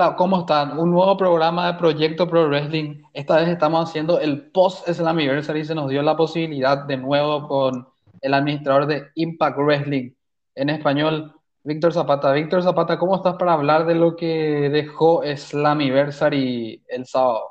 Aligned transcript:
hola, 0.00 0.14
¿cómo 0.14 0.38
están? 0.38 0.78
Un 0.78 0.92
nuevo 0.92 1.16
programa 1.16 1.72
de 1.72 1.76
Proyecto 1.76 2.28
Pro 2.28 2.46
Wrestling. 2.46 3.02
Esta 3.12 3.38
vez 3.38 3.48
estamos 3.48 3.88
haciendo 3.88 4.20
el 4.20 4.48
post 4.52 4.88
Slammiversary 4.88 5.58
y 5.58 5.64
se 5.64 5.74
nos 5.74 5.90
dio 5.90 6.02
la 6.02 6.16
posibilidad 6.16 6.86
de 6.86 6.96
nuevo 6.98 7.48
con 7.48 7.88
el 8.20 8.32
administrador 8.32 8.86
de 8.86 9.08
Impact 9.16 9.58
Wrestling 9.58 10.12
en 10.54 10.70
español, 10.70 11.34
Víctor 11.64 11.92
Zapata. 11.92 12.30
Víctor 12.30 12.62
Zapata, 12.62 12.96
¿cómo 12.96 13.16
estás 13.16 13.34
para 13.40 13.54
hablar 13.54 13.86
de 13.86 13.96
lo 13.96 14.14
que 14.14 14.70
dejó 14.70 15.24
Slammiversary 15.24 16.80
el 16.86 17.04
sábado? 17.04 17.48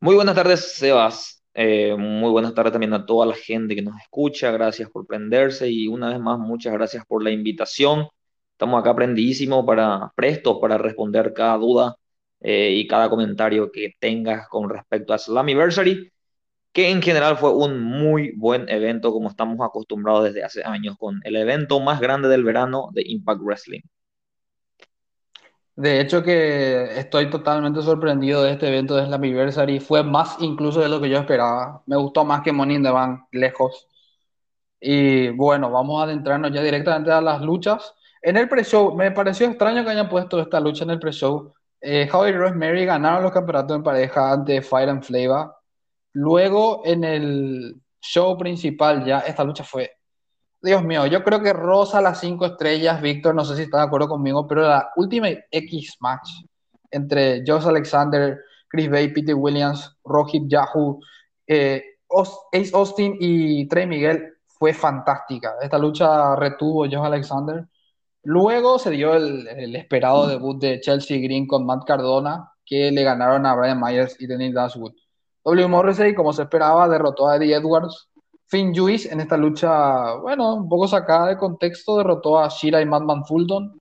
Muy 0.00 0.14
buenas 0.14 0.34
tardes, 0.34 0.74
Sebas. 0.74 1.44
Eh, 1.52 1.94
muy 1.98 2.30
buenas 2.30 2.54
tardes 2.54 2.72
también 2.72 2.94
a 2.94 3.04
toda 3.04 3.26
la 3.26 3.34
gente 3.34 3.74
que 3.74 3.82
nos 3.82 4.00
escucha. 4.00 4.50
Gracias 4.52 4.88
por 4.88 5.06
prenderse 5.06 5.68
y 5.68 5.86
una 5.86 6.08
vez 6.08 6.18
más, 6.18 6.38
muchas 6.38 6.72
gracias 6.72 7.04
por 7.04 7.22
la 7.22 7.30
invitación. 7.30 8.08
Estamos 8.54 8.80
acá 8.80 8.90
aprendidísimos 8.90 9.66
para 9.66 10.12
prestos 10.14 10.58
para 10.60 10.78
responder 10.78 11.34
cada 11.34 11.56
duda 11.58 11.96
eh, 12.40 12.70
y 12.76 12.86
cada 12.86 13.10
comentario 13.10 13.72
que 13.72 13.94
tengas 13.98 14.48
con 14.48 14.70
respecto 14.70 15.12
a 15.12 15.18
Slammiversary, 15.18 16.12
que 16.72 16.90
en 16.90 17.02
general 17.02 17.36
fue 17.36 17.52
un 17.52 17.80
muy 17.82 18.32
buen 18.36 18.68
evento 18.68 19.12
como 19.12 19.28
estamos 19.28 19.58
acostumbrados 19.60 20.24
desde 20.24 20.44
hace 20.44 20.62
años 20.64 20.96
con 20.98 21.20
el 21.24 21.36
evento 21.36 21.80
más 21.80 22.00
grande 22.00 22.28
del 22.28 22.44
verano 22.44 22.90
de 22.92 23.02
Impact 23.06 23.40
Wrestling. 23.42 23.80
De 25.76 26.00
hecho 26.00 26.22
que 26.22 26.98
estoy 26.98 27.28
totalmente 27.30 27.82
sorprendido 27.82 28.44
de 28.44 28.52
este 28.52 28.68
evento 28.68 28.94
de 28.94 29.06
Slammiversary. 29.06 29.80
Fue 29.80 30.04
más 30.04 30.36
incluso 30.40 30.80
de 30.80 30.88
lo 30.88 31.00
que 31.00 31.10
yo 31.10 31.18
esperaba. 31.18 31.82
Me 31.86 31.96
gustó 31.96 32.24
más 32.24 32.42
que 32.42 32.52
Money 32.52 32.76
in 32.76 32.82
the 32.84 32.90
Bank, 32.90 33.24
lejos. 33.32 33.88
Y 34.80 35.30
bueno, 35.30 35.70
vamos 35.72 36.00
a 36.00 36.04
adentrarnos 36.04 36.52
ya 36.52 36.62
directamente 36.62 37.10
a 37.10 37.20
las 37.20 37.42
luchas. 37.42 37.94
En 38.26 38.38
el 38.38 38.48
pre-show, 38.48 38.94
me 38.96 39.10
pareció 39.10 39.46
extraño 39.46 39.84
que 39.84 39.90
hayan 39.90 40.08
puesto 40.08 40.40
esta 40.40 40.58
lucha 40.58 40.84
en 40.84 40.90
el 40.90 40.98
pre-show. 40.98 41.52
Eh, 41.78 42.08
Howie 42.10 42.30
y 42.30 42.32
Rosemary 42.32 42.86
ganaron 42.86 43.22
los 43.22 43.32
campeonatos 43.32 43.76
en 43.76 43.82
pareja 43.82 44.32
ante 44.32 44.62
Fire 44.62 44.88
and 44.88 45.02
Flavor. 45.02 45.54
Luego, 46.14 46.80
en 46.86 47.04
el 47.04 47.76
show 48.00 48.38
principal, 48.38 49.04
ya 49.04 49.18
esta 49.18 49.44
lucha 49.44 49.62
fue. 49.62 49.90
Dios 50.62 50.82
mío, 50.82 51.04
yo 51.04 51.22
creo 51.22 51.42
que 51.42 51.52
rosa 51.52 52.00
las 52.00 52.18
cinco 52.20 52.46
estrellas, 52.46 53.02
Víctor, 53.02 53.34
no 53.34 53.44
sé 53.44 53.56
si 53.56 53.62
está 53.64 53.76
de 53.80 53.84
acuerdo 53.84 54.08
conmigo, 54.08 54.46
pero 54.46 54.62
la 54.62 54.90
última 54.96 55.28
X 55.50 55.98
match 56.00 56.30
entre 56.90 57.42
Josh 57.46 57.66
Alexander, 57.66 58.40
Chris 58.68 58.88
Bay, 58.88 59.12
Peter 59.12 59.34
Williams, 59.34 59.98
Rohit 60.02 60.44
Yahoo, 60.48 60.98
eh, 61.46 61.84
Ace 62.54 62.70
Austin 62.72 63.18
y 63.20 63.68
Trey 63.68 63.86
Miguel 63.86 64.32
fue 64.46 64.72
fantástica. 64.72 65.56
Esta 65.60 65.76
lucha 65.76 66.34
retuvo 66.36 66.86
Josh 66.86 67.04
Alexander 67.04 67.66
Luego 68.24 68.78
se 68.78 68.90
dio 68.90 69.14
el, 69.14 69.76
esperado 69.76 70.26
debut 70.26 70.58
de 70.58 70.80
Chelsea 70.80 71.20
Green 71.20 71.46
con 71.46 71.66
Matt 71.66 71.84
Cardona, 71.86 72.50
que 72.64 72.90
le 72.90 73.02
ganaron 73.02 73.44
a 73.44 73.54
Brian 73.54 73.80
Myers 73.80 74.16
y 74.18 74.26
Dennis 74.26 74.54
Dashwood. 74.54 74.94
W. 75.44 75.68
Morrissey, 75.68 76.14
como 76.14 76.32
se 76.32 76.42
esperaba, 76.42 76.88
derrotó 76.88 77.28
a 77.28 77.36
Eddie 77.36 77.54
Edwards. 77.54 78.08
Finn 78.46 78.74
Juice 78.74 79.12
en 79.12 79.20
esta 79.20 79.36
lucha, 79.36 80.14
bueno, 80.14 80.54
un 80.54 80.68
poco 80.68 80.88
sacada 80.88 81.28
de 81.28 81.36
contexto, 81.36 81.98
derrotó 81.98 82.38
a 82.38 82.48
Shira 82.48 82.80
y 82.80 82.86
Madman 82.86 83.26
Fulton. 83.26 83.78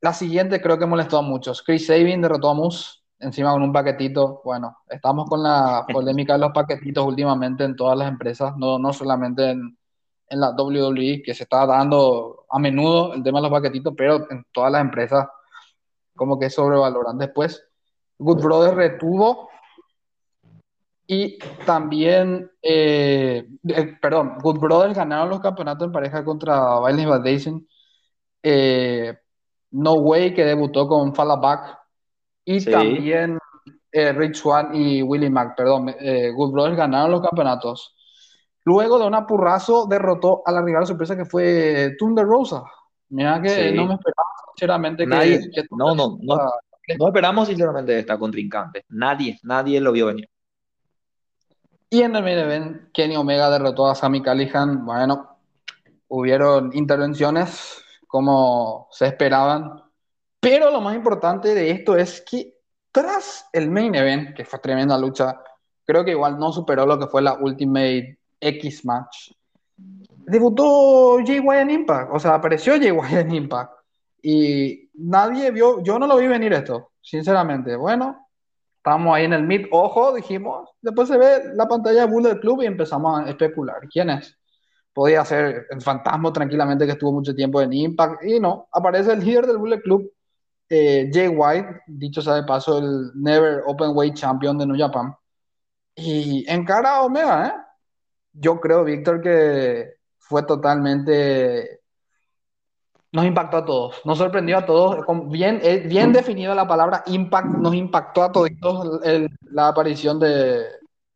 La 0.00 0.14
siguiente 0.14 0.62
creo 0.62 0.78
que 0.78 0.86
molestó 0.86 1.18
a 1.18 1.22
muchos. 1.22 1.62
Chris 1.62 1.86
Sabin 1.86 2.22
derrotó 2.22 2.50
a 2.50 2.54
Moose, 2.54 3.00
encima 3.18 3.52
con 3.52 3.62
un 3.62 3.72
paquetito. 3.72 4.40
Bueno, 4.44 4.78
estamos 4.88 5.28
con 5.28 5.42
la 5.42 5.84
polémica 5.92 6.34
de 6.34 6.38
los 6.38 6.52
paquetitos 6.52 7.04
últimamente 7.04 7.64
en 7.64 7.76
todas 7.76 7.98
las 7.98 8.08
empresas, 8.08 8.56
no, 8.56 8.78
no 8.78 8.92
solamente 8.94 9.50
en, 9.50 9.76
en 10.28 10.40
la 10.40 10.50
WWE, 10.50 11.22
que 11.24 11.34
se 11.34 11.44
está 11.44 11.66
dando 11.66 12.46
a 12.50 12.58
menudo 12.58 13.14
el 13.14 13.22
tema 13.22 13.38
de 13.38 13.48
los 13.48 13.52
paquetitos, 13.52 13.94
pero 13.96 14.30
en 14.30 14.44
todas 14.52 14.72
las 14.72 14.80
empresas 14.80 15.26
como 16.14 16.38
que 16.38 16.50
sobrevaloran. 16.50 17.18
Después, 17.18 17.62
Good 18.18 18.42
Brothers 18.42 18.74
retuvo 18.74 19.48
y 21.06 21.38
también, 21.64 22.50
eh, 22.60 23.46
eh, 23.68 23.96
perdón, 24.00 24.38
Good 24.42 24.58
Brothers 24.58 24.96
ganaron 24.96 25.30
los 25.30 25.40
campeonatos 25.40 25.86
en 25.86 25.92
pareja 25.92 26.24
contra 26.24 26.80
Violence 26.80 27.06
Validation. 27.06 27.68
Eh, 28.42 29.16
no 29.70 29.94
Way, 29.94 30.34
que 30.34 30.44
debutó 30.44 30.88
con 30.88 31.14
Fallback. 31.14 31.78
Y 32.44 32.64
también 32.64 33.38
Rich 33.92 34.36
Swan 34.36 34.74
y 34.74 35.02
Willie 35.02 35.30
Mack, 35.30 35.56
perdón. 35.56 35.86
Good 35.86 36.52
Brothers 36.52 36.76
ganaron 36.76 37.10
los 37.10 37.22
campeonatos. 37.22 37.95
Luego 38.66 38.98
de 38.98 39.06
un 39.06 39.14
apurrazo 39.14 39.86
derrotó 39.86 40.42
a 40.44 40.50
la 40.50 40.60
rival 40.60 40.84
sorpresa 40.84 41.16
que 41.16 41.24
fue 41.24 41.94
Thunder 41.96 42.26
Rosa. 42.26 42.64
Mira 43.10 43.40
que 43.40 43.70
no 43.72 43.86
me 43.86 43.94
esperaba 43.94 44.28
sinceramente 44.52 45.06
que, 45.06 45.66
no, 45.70 45.94
no, 45.94 46.18
no, 46.20 46.36
no 46.98 47.06
esperamos 47.06 47.46
sinceramente 47.46 47.96
esta 47.96 48.18
contrincante. 48.18 48.84
Nadie, 48.88 49.38
nadie 49.44 49.80
lo 49.80 49.92
vio 49.92 50.06
venir. 50.06 50.28
Y 51.88 52.02
en 52.02 52.16
el 52.16 52.24
main 52.24 52.38
event, 52.38 52.92
Kenny 52.92 53.16
Omega 53.16 53.48
derrotó 53.50 53.86
a 53.86 53.94
Sami 53.94 54.20
Callihan. 54.20 54.84
Bueno, 54.84 55.38
hubieron 56.08 56.72
intervenciones 56.74 57.84
como 58.08 58.88
se 58.90 59.06
esperaban. 59.06 59.80
Pero 60.40 60.72
lo 60.72 60.80
más 60.80 60.96
importante 60.96 61.54
de 61.54 61.70
esto 61.70 61.96
es 61.96 62.20
que 62.28 62.58
tras 62.90 63.48
el 63.52 63.70
main 63.70 63.94
event, 63.94 64.34
que 64.34 64.44
fue 64.44 64.58
tremenda 64.58 64.98
lucha, 64.98 65.40
creo 65.84 66.04
que 66.04 66.10
igual 66.10 66.36
no 66.36 66.50
superó 66.50 66.84
lo 66.84 66.98
que 66.98 67.06
fue 67.06 67.22
la 67.22 67.34
Ultimate 67.34 68.18
X 68.40 68.84
match, 68.84 69.32
debutó 70.26 71.16
White 71.16 71.60
en 71.60 71.70
Impact, 71.70 72.10
o 72.12 72.18
sea, 72.18 72.34
apareció 72.34 72.74
White 72.74 73.20
en 73.20 73.34
Impact. 73.34 73.72
Y 74.22 74.90
nadie 74.94 75.50
vio, 75.50 75.82
yo 75.82 75.98
no 75.98 76.06
lo 76.06 76.16
vi 76.16 76.26
venir 76.26 76.52
esto, 76.52 76.92
sinceramente. 77.00 77.76
Bueno, 77.76 78.26
estamos 78.78 79.14
ahí 79.14 79.24
en 79.24 79.34
el 79.34 79.44
mid, 79.44 79.66
ojo, 79.70 80.14
dijimos. 80.14 80.70
Después 80.80 81.08
se 81.08 81.16
ve 81.16 81.54
la 81.54 81.68
pantalla 81.68 82.06
de 82.06 82.12
Bullet 82.12 82.40
Club 82.40 82.62
y 82.62 82.66
empezamos 82.66 83.20
a 83.20 83.28
especular. 83.30 83.76
¿Quién 83.88 84.10
es? 84.10 84.36
Podía 84.92 85.24
ser 85.24 85.66
el 85.70 85.80
fantasma 85.80 86.32
tranquilamente 86.32 86.86
que 86.86 86.92
estuvo 86.92 87.12
mucho 87.12 87.34
tiempo 87.34 87.60
en 87.60 87.72
Impact. 87.72 88.24
Y 88.24 88.40
no, 88.40 88.68
aparece 88.72 89.12
el 89.12 89.24
líder 89.24 89.46
del 89.46 89.58
Bullet 89.58 89.80
Club, 89.82 90.10
eh, 90.68 91.08
Jay 91.12 91.28
White, 91.28 91.82
dicho 91.86 92.20
sea 92.20 92.34
de 92.34 92.44
paso, 92.44 92.78
el 92.78 93.12
Never 93.14 93.62
Open 93.66 93.90
Weight 93.94 94.14
Champion 94.14 94.58
de 94.58 94.66
New 94.66 94.76
Japan. 94.76 95.14
Y 95.94 96.44
encara 96.50 96.96
a 96.96 97.02
Omega, 97.02 97.46
¿eh? 97.46 97.65
Yo 98.38 98.60
creo, 98.60 98.84
Víctor, 98.84 99.20
que 99.20 99.94
fue 100.18 100.42
totalmente... 100.44 101.80
Nos 103.12 103.24
impactó 103.24 103.56
a 103.58 103.64
todos, 103.64 104.02
nos 104.04 104.18
sorprendió 104.18 104.58
a 104.58 104.66
todos. 104.66 105.06
Bien, 105.30 105.58
eh, 105.62 105.84
bien 105.86 106.12
definida 106.12 106.54
la 106.54 106.68
palabra 106.68 107.02
impact, 107.06 107.46
nos 107.46 107.74
impactó 107.74 108.24
a 108.24 108.32
todos 108.32 108.50
la 109.42 109.68
aparición 109.68 110.18
de, 110.18 110.64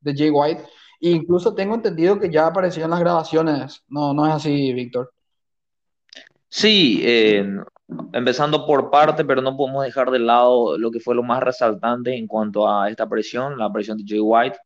de 0.01 0.15
Jay 0.17 0.31
White. 0.31 0.63
E 1.01 1.11
incluso 1.11 1.55
tengo 1.55 1.75
entendido 1.75 2.19
que 2.19 2.31
ya 2.31 2.47
apareció 2.47 2.85
en 2.85 2.91
las 2.91 3.01
grabaciones. 3.01 3.83
No, 3.89 4.15
no 4.15 4.27
es 4.27 4.33
así, 4.33 4.73
Víctor. 4.73 5.13
Sí, 6.49 7.01
eh, 7.05 7.45
empezando 8.13 8.65
por 8.65 8.91
parte, 8.91 9.25
pero 9.25 9.43
no 9.43 9.57
podemos 9.57 9.85
dejar 9.85 10.11
de 10.11 10.21
lado 10.21 10.79
lo 10.79 10.91
que 10.91 11.01
fue 11.01 11.15
lo 11.15 11.23
más 11.23 11.43
resaltante 11.43 12.17
en 12.17 12.27
cuanto 12.27 12.67
a 12.67 12.89
esta 12.89 13.03
aparición, 13.03 13.59
la 13.59 13.67
aparición 13.67 13.99
de 13.99 14.05
Jay 14.07 14.21
White 14.21 14.59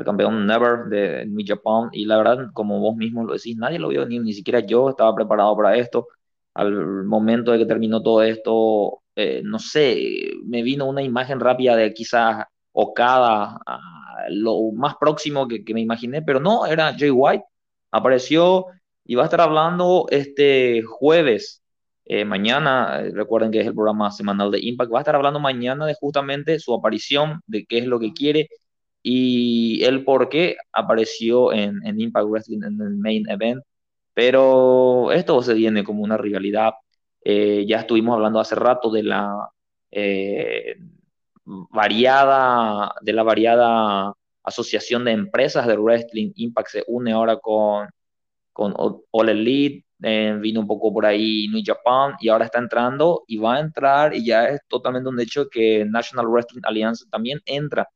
el 0.00 0.04
campeón 0.04 0.46
Never 0.46 0.86
de 0.88 1.26
Mi 1.26 1.46
Japan, 1.46 1.90
y 1.92 2.04
la 2.06 2.18
verdad, 2.18 2.48
como 2.52 2.80
vos 2.80 2.96
mismo 2.96 3.24
lo 3.24 3.34
decís, 3.34 3.56
nadie 3.56 3.78
lo 3.78 3.88
vio 3.88 4.06
ni, 4.06 4.18
ni 4.18 4.32
siquiera 4.32 4.60
yo 4.60 4.90
estaba 4.90 5.14
preparado 5.14 5.56
para 5.56 5.76
esto. 5.76 6.08
Al 6.54 7.04
momento 7.04 7.52
de 7.52 7.58
que 7.58 7.66
terminó 7.66 8.02
todo 8.02 8.22
esto, 8.22 9.02
eh, 9.14 9.42
no 9.44 9.58
sé, 9.58 10.32
me 10.44 10.62
vino 10.62 10.86
una 10.86 11.02
imagen 11.02 11.40
rápida 11.40 11.76
de 11.76 11.92
quizás 11.94 12.44
Okada, 12.72 13.58
lo 14.30 14.72
más 14.72 14.94
próximo 15.00 15.48
que, 15.48 15.64
que, 15.64 15.74
me 15.74 15.80
imaginé, 15.80 16.22
pero 16.22 16.40
no, 16.40 16.66
era 16.66 16.94
Jay 16.96 17.10
White, 17.10 17.44
apareció 17.90 18.66
y 19.04 19.14
va 19.16 19.22
a 19.22 19.26
estar 19.26 19.40
hablando 19.40 20.06
este 20.10 20.82
jueves, 20.82 21.62
eh, 22.04 22.24
mañana, 22.24 23.00
eh, 23.00 23.10
recuerden 23.12 23.50
que 23.50 23.60
es 23.60 23.66
el 23.66 23.74
programa 23.74 24.10
semanal 24.10 24.50
de 24.50 24.60
Impact, 24.60 24.92
va 24.92 24.98
a 24.98 25.02
estar 25.02 25.16
hablando 25.16 25.40
mañana 25.40 25.86
de 25.86 25.94
justamente 25.94 26.58
su 26.58 26.74
aparición, 26.74 27.40
de 27.46 27.66
qué 27.66 27.78
es 27.78 27.86
lo 27.86 28.00
que 28.00 28.12
quiere 28.12 28.48
y 29.02 29.82
el 29.84 30.04
por 30.04 30.28
qué 30.28 30.56
apareció 30.72 31.52
en, 31.52 31.80
en, 31.86 32.00
Impact 32.00 32.26
Wrestling 32.28 32.62
en 32.64 32.80
el 32.80 32.96
main 32.96 33.28
event. 33.30 33.62
Pero 34.14 35.12
esto 35.12 35.42
se 35.42 35.54
viene 35.54 35.84
como 35.84 36.02
una 36.04 36.16
rivalidad. 36.16 36.74
Eh, 37.24 37.64
ya 37.68 37.80
estuvimos 37.80 38.14
hablando 38.14 38.40
hace 38.40 38.54
rato 38.54 38.90
de 38.90 39.02
la 39.04 39.50
eh, 39.90 40.76
variada, 41.44 42.94
de 43.02 43.12
la 43.12 43.22
variada 43.22 44.14
asociación 44.42 45.04
de 45.04 45.12
empresas 45.12 45.66
de 45.66 45.76
wrestling. 45.76 46.32
Impact 46.36 46.68
se 46.68 46.84
une 46.88 47.12
ahora 47.12 47.38
con, 47.38 47.88
con 48.52 48.74
All 48.76 49.28
Elite, 49.28 49.84
eh, 50.02 50.36
vino 50.40 50.60
un 50.60 50.66
poco 50.66 50.92
por 50.92 51.06
ahí 51.06 51.48
New 51.48 51.62
Japan 51.64 52.14
y 52.20 52.28
ahora 52.28 52.46
está 52.46 52.58
entrando 52.58 53.24
y 53.26 53.36
va 53.36 53.56
a 53.56 53.60
entrar 53.60 54.14
y 54.14 54.24
ya 54.24 54.46
es 54.48 54.60
totalmente 54.68 55.08
un 55.10 55.20
hecho 55.20 55.48
que 55.50 55.84
National 55.84 56.26
Wrestling 56.26 56.62
Alliance 56.64 57.04
también 57.10 57.40
entra 57.44 57.86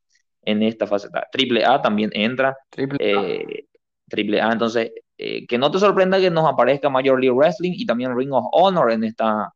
en 0.45 0.63
esta 0.63 0.87
faceta. 0.87 1.27
Triple 1.31 1.65
A 1.65 1.81
también 1.81 2.11
entra. 2.13 2.57
Triple 2.71 2.99
A. 3.15 3.23
Eh, 3.27 3.67
triple 4.09 4.41
A, 4.41 4.53
entonces, 4.53 4.93
eh, 5.19 5.47
que 5.47 5.59
no 5.59 5.71
te 5.71 5.79
sorprenda 5.79 6.21
que 6.21 6.31
nos 6.31 6.47
aparezca 6.49 6.91
Major 6.91 7.19
League 7.21 7.37
Wrestling 7.37 7.73
y 7.75 7.87
también 7.87 8.17
Ring 8.17 8.33
of 8.33 8.47
Honor 8.53 8.93
en 8.93 9.05
esta, 9.05 9.53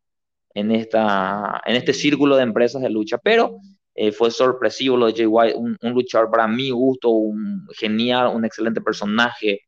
en, 0.54 0.72
esta, 0.72 1.60
en 1.66 1.76
este 1.76 1.92
círculo 1.92 2.36
de 2.36 2.44
empresas 2.44 2.82
de 2.82 2.90
lucha, 2.90 3.18
pero 3.18 3.58
eh, 3.94 4.12
fue 4.12 4.30
sorpresivo 4.30 4.96
lo 4.96 5.06
de 5.06 5.12
Jay 5.12 5.26
White, 5.26 5.56
un, 5.56 5.76
luchador 5.92 6.30
para 6.30 6.48
mi 6.48 6.70
gusto, 6.70 7.10
un 7.10 7.66
genial, 7.76 8.34
un 8.34 8.44
excelente 8.44 8.80
personaje. 8.80 9.60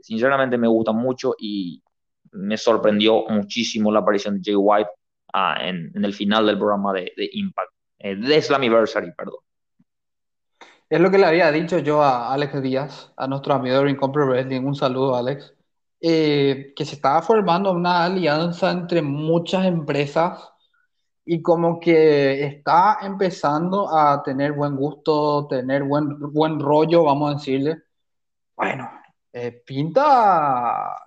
Sinceramente 0.00 0.58
me 0.58 0.68
gusta 0.68 0.92
mucho 0.92 1.34
y 1.38 1.82
me 2.32 2.58
sorprendió 2.58 3.24
muchísimo 3.28 3.90
la 3.90 4.00
aparición 4.00 4.36
de 4.36 4.42
Jay 4.44 4.54
White 4.54 4.90
ah, 5.32 5.56
en, 5.62 5.90
en, 5.94 6.04
el 6.04 6.12
final 6.12 6.46
del 6.46 6.58
programa 6.58 6.92
de, 6.92 7.10
de 7.16 7.30
Impact, 7.32 7.72
de 7.98 8.42
Slammiversary, 8.42 9.12
perdón. 9.16 9.45
Es 10.88 11.00
lo 11.00 11.10
que 11.10 11.18
le 11.18 11.26
había 11.26 11.50
dicho 11.50 11.78
yo 11.78 12.02
a 12.02 12.32
Alex 12.32 12.62
Díaz, 12.62 13.12
a 13.16 13.26
nuestro 13.26 13.54
amigo 13.54 13.76
de 13.76 13.92
Wrestling. 13.94 14.62
Un 14.62 14.74
saludo, 14.76 15.16
Alex. 15.16 15.52
Eh, 16.00 16.72
que 16.76 16.84
se 16.84 16.94
estaba 16.96 17.22
formando 17.22 17.72
una 17.72 18.04
alianza 18.04 18.70
entre 18.70 19.02
muchas 19.02 19.66
empresas 19.66 20.48
y 21.24 21.42
como 21.42 21.80
que 21.80 22.44
está 22.44 22.98
empezando 23.02 23.92
a 23.92 24.22
tener 24.22 24.52
buen 24.52 24.76
gusto, 24.76 25.48
tener 25.48 25.82
buen, 25.82 26.18
buen 26.32 26.60
rollo, 26.60 27.04
vamos 27.04 27.30
a 27.32 27.34
decirle. 27.38 27.82
Bueno, 28.56 28.88
eh, 29.32 29.62
pinta, 29.66 31.05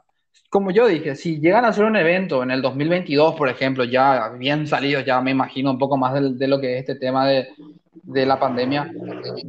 como 0.50 0.72
yo 0.72 0.88
dije, 0.88 1.16
si 1.16 1.40
llegan 1.40 1.66
a 1.66 1.69
hacer 1.69 1.86
un 1.86 1.96
evento 1.96 2.44
en 2.44 2.51
el 2.51 2.62
2022, 2.62 3.36
por 3.36 3.50
ejemplo, 3.50 3.84
ya 3.84 4.30
bien 4.30 4.68
salido, 4.68 5.01
ya 5.01 5.22
me 5.22 5.31
imagino 5.31 5.72
un 5.72 5.78
poco 5.78 5.98
más 5.98 6.13
de, 6.13 6.34
de 6.34 6.48
lo 6.48 6.60
que 6.60 6.75
es 6.75 6.80
este 6.81 6.96
tema 6.96 7.28
de, 7.28 7.50
de 7.94 8.25
la 8.25 8.40
pandemia, 8.40 8.92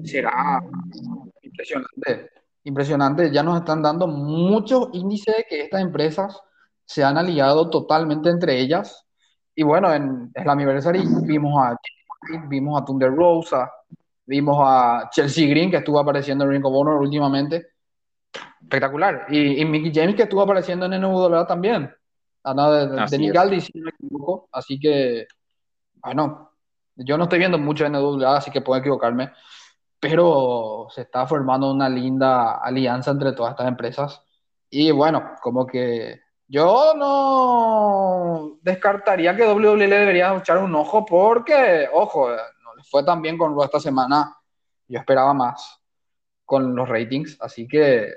será 0.05 0.61
impresionante. 1.43 2.31
Impresionante, 2.65 3.31
ya 3.33 3.43
nos 3.43 3.59
están 3.59 3.83
dando 3.83 4.07
muchos 4.07 4.91
índices 4.93 5.35
de 5.39 5.45
que 5.49 5.63
estas 5.63 5.81
empresas 5.81 6.39
se 6.85 7.03
han 7.03 7.17
aliado 7.17 7.71
totalmente 7.71 8.29
entre 8.29 8.61
ellas. 8.61 9.07
Y 9.55 9.63
bueno, 9.63 9.93
en 9.93 10.31
Slammiversary 10.35 11.03
vimos 11.23 11.55
a 11.63 11.77
vimos 12.49 12.81
a 12.81 12.85
Thunder 12.85 13.15
Rosa, 13.15 13.71
vimos 14.27 14.59
a 14.61 15.09
Chelsea 15.11 15.49
Green 15.49 15.71
que 15.71 15.79
estuvo 15.79 15.99
apareciendo 15.99 16.45
en 16.45 16.51
Ring 16.51 16.67
of 16.67 16.75
Honor 16.75 17.01
últimamente. 17.01 17.69
Espectacular. 18.61 19.27
Y, 19.29 19.61
y 19.61 19.65
Mickey 19.65 19.93
James 19.93 20.15
que 20.15 20.23
estuvo 20.23 20.43
apareciendo 20.43 20.87
en 20.87 21.01
NWA 21.01 21.47
también. 21.47 21.93
Ana 22.43 22.71
de, 22.71 23.07
de 23.11 23.19
Nick 23.19 23.35
Galdi, 23.35 23.61
si 23.61 23.79
no 23.79 23.85
me 23.85 23.91
equivoco. 23.91 24.49
Así 24.53 24.79
que, 24.79 25.27
bueno, 25.97 26.53
yo 26.97 27.17
no 27.17 27.25
estoy 27.25 27.39
viendo 27.39 27.59
mucho 27.59 27.89
NWA, 27.89 28.37
así 28.37 28.51
que 28.51 28.61
puedo 28.61 28.81
equivocarme, 28.81 29.33
pero 29.99 30.87
se 30.91 31.03
está 31.03 31.27
formando 31.27 31.71
una 31.71 31.89
linda 31.89 32.59
alianza 32.59 33.11
entre 33.11 33.33
todas 33.33 33.53
estas 33.53 33.69
empresas. 33.69 34.23
Y 34.71 34.91
bueno, 34.91 35.33
como 35.43 35.67
que 35.67 36.21
yo 36.47 36.95
no 36.97 38.59
descartaría 38.63 39.37
que 39.37 39.47
WWE 39.47 39.89
debería 39.89 40.35
echar 40.35 40.59
un 40.59 40.75
ojo 40.75 41.05
porque, 41.05 41.89
ojo, 41.93 42.31
no 42.31 42.75
le 42.77 42.83
fue 42.85 43.05
tan 43.05 43.21
bien 43.21 43.37
con 43.37 43.61
esta 43.63 43.81
semana. 43.81 44.37
Yo 44.89 44.99
esperaba 44.99 45.35
más 45.35 45.80
con 46.51 46.75
los 46.75 46.89
ratings, 46.89 47.39
así 47.41 47.69
que, 47.69 48.13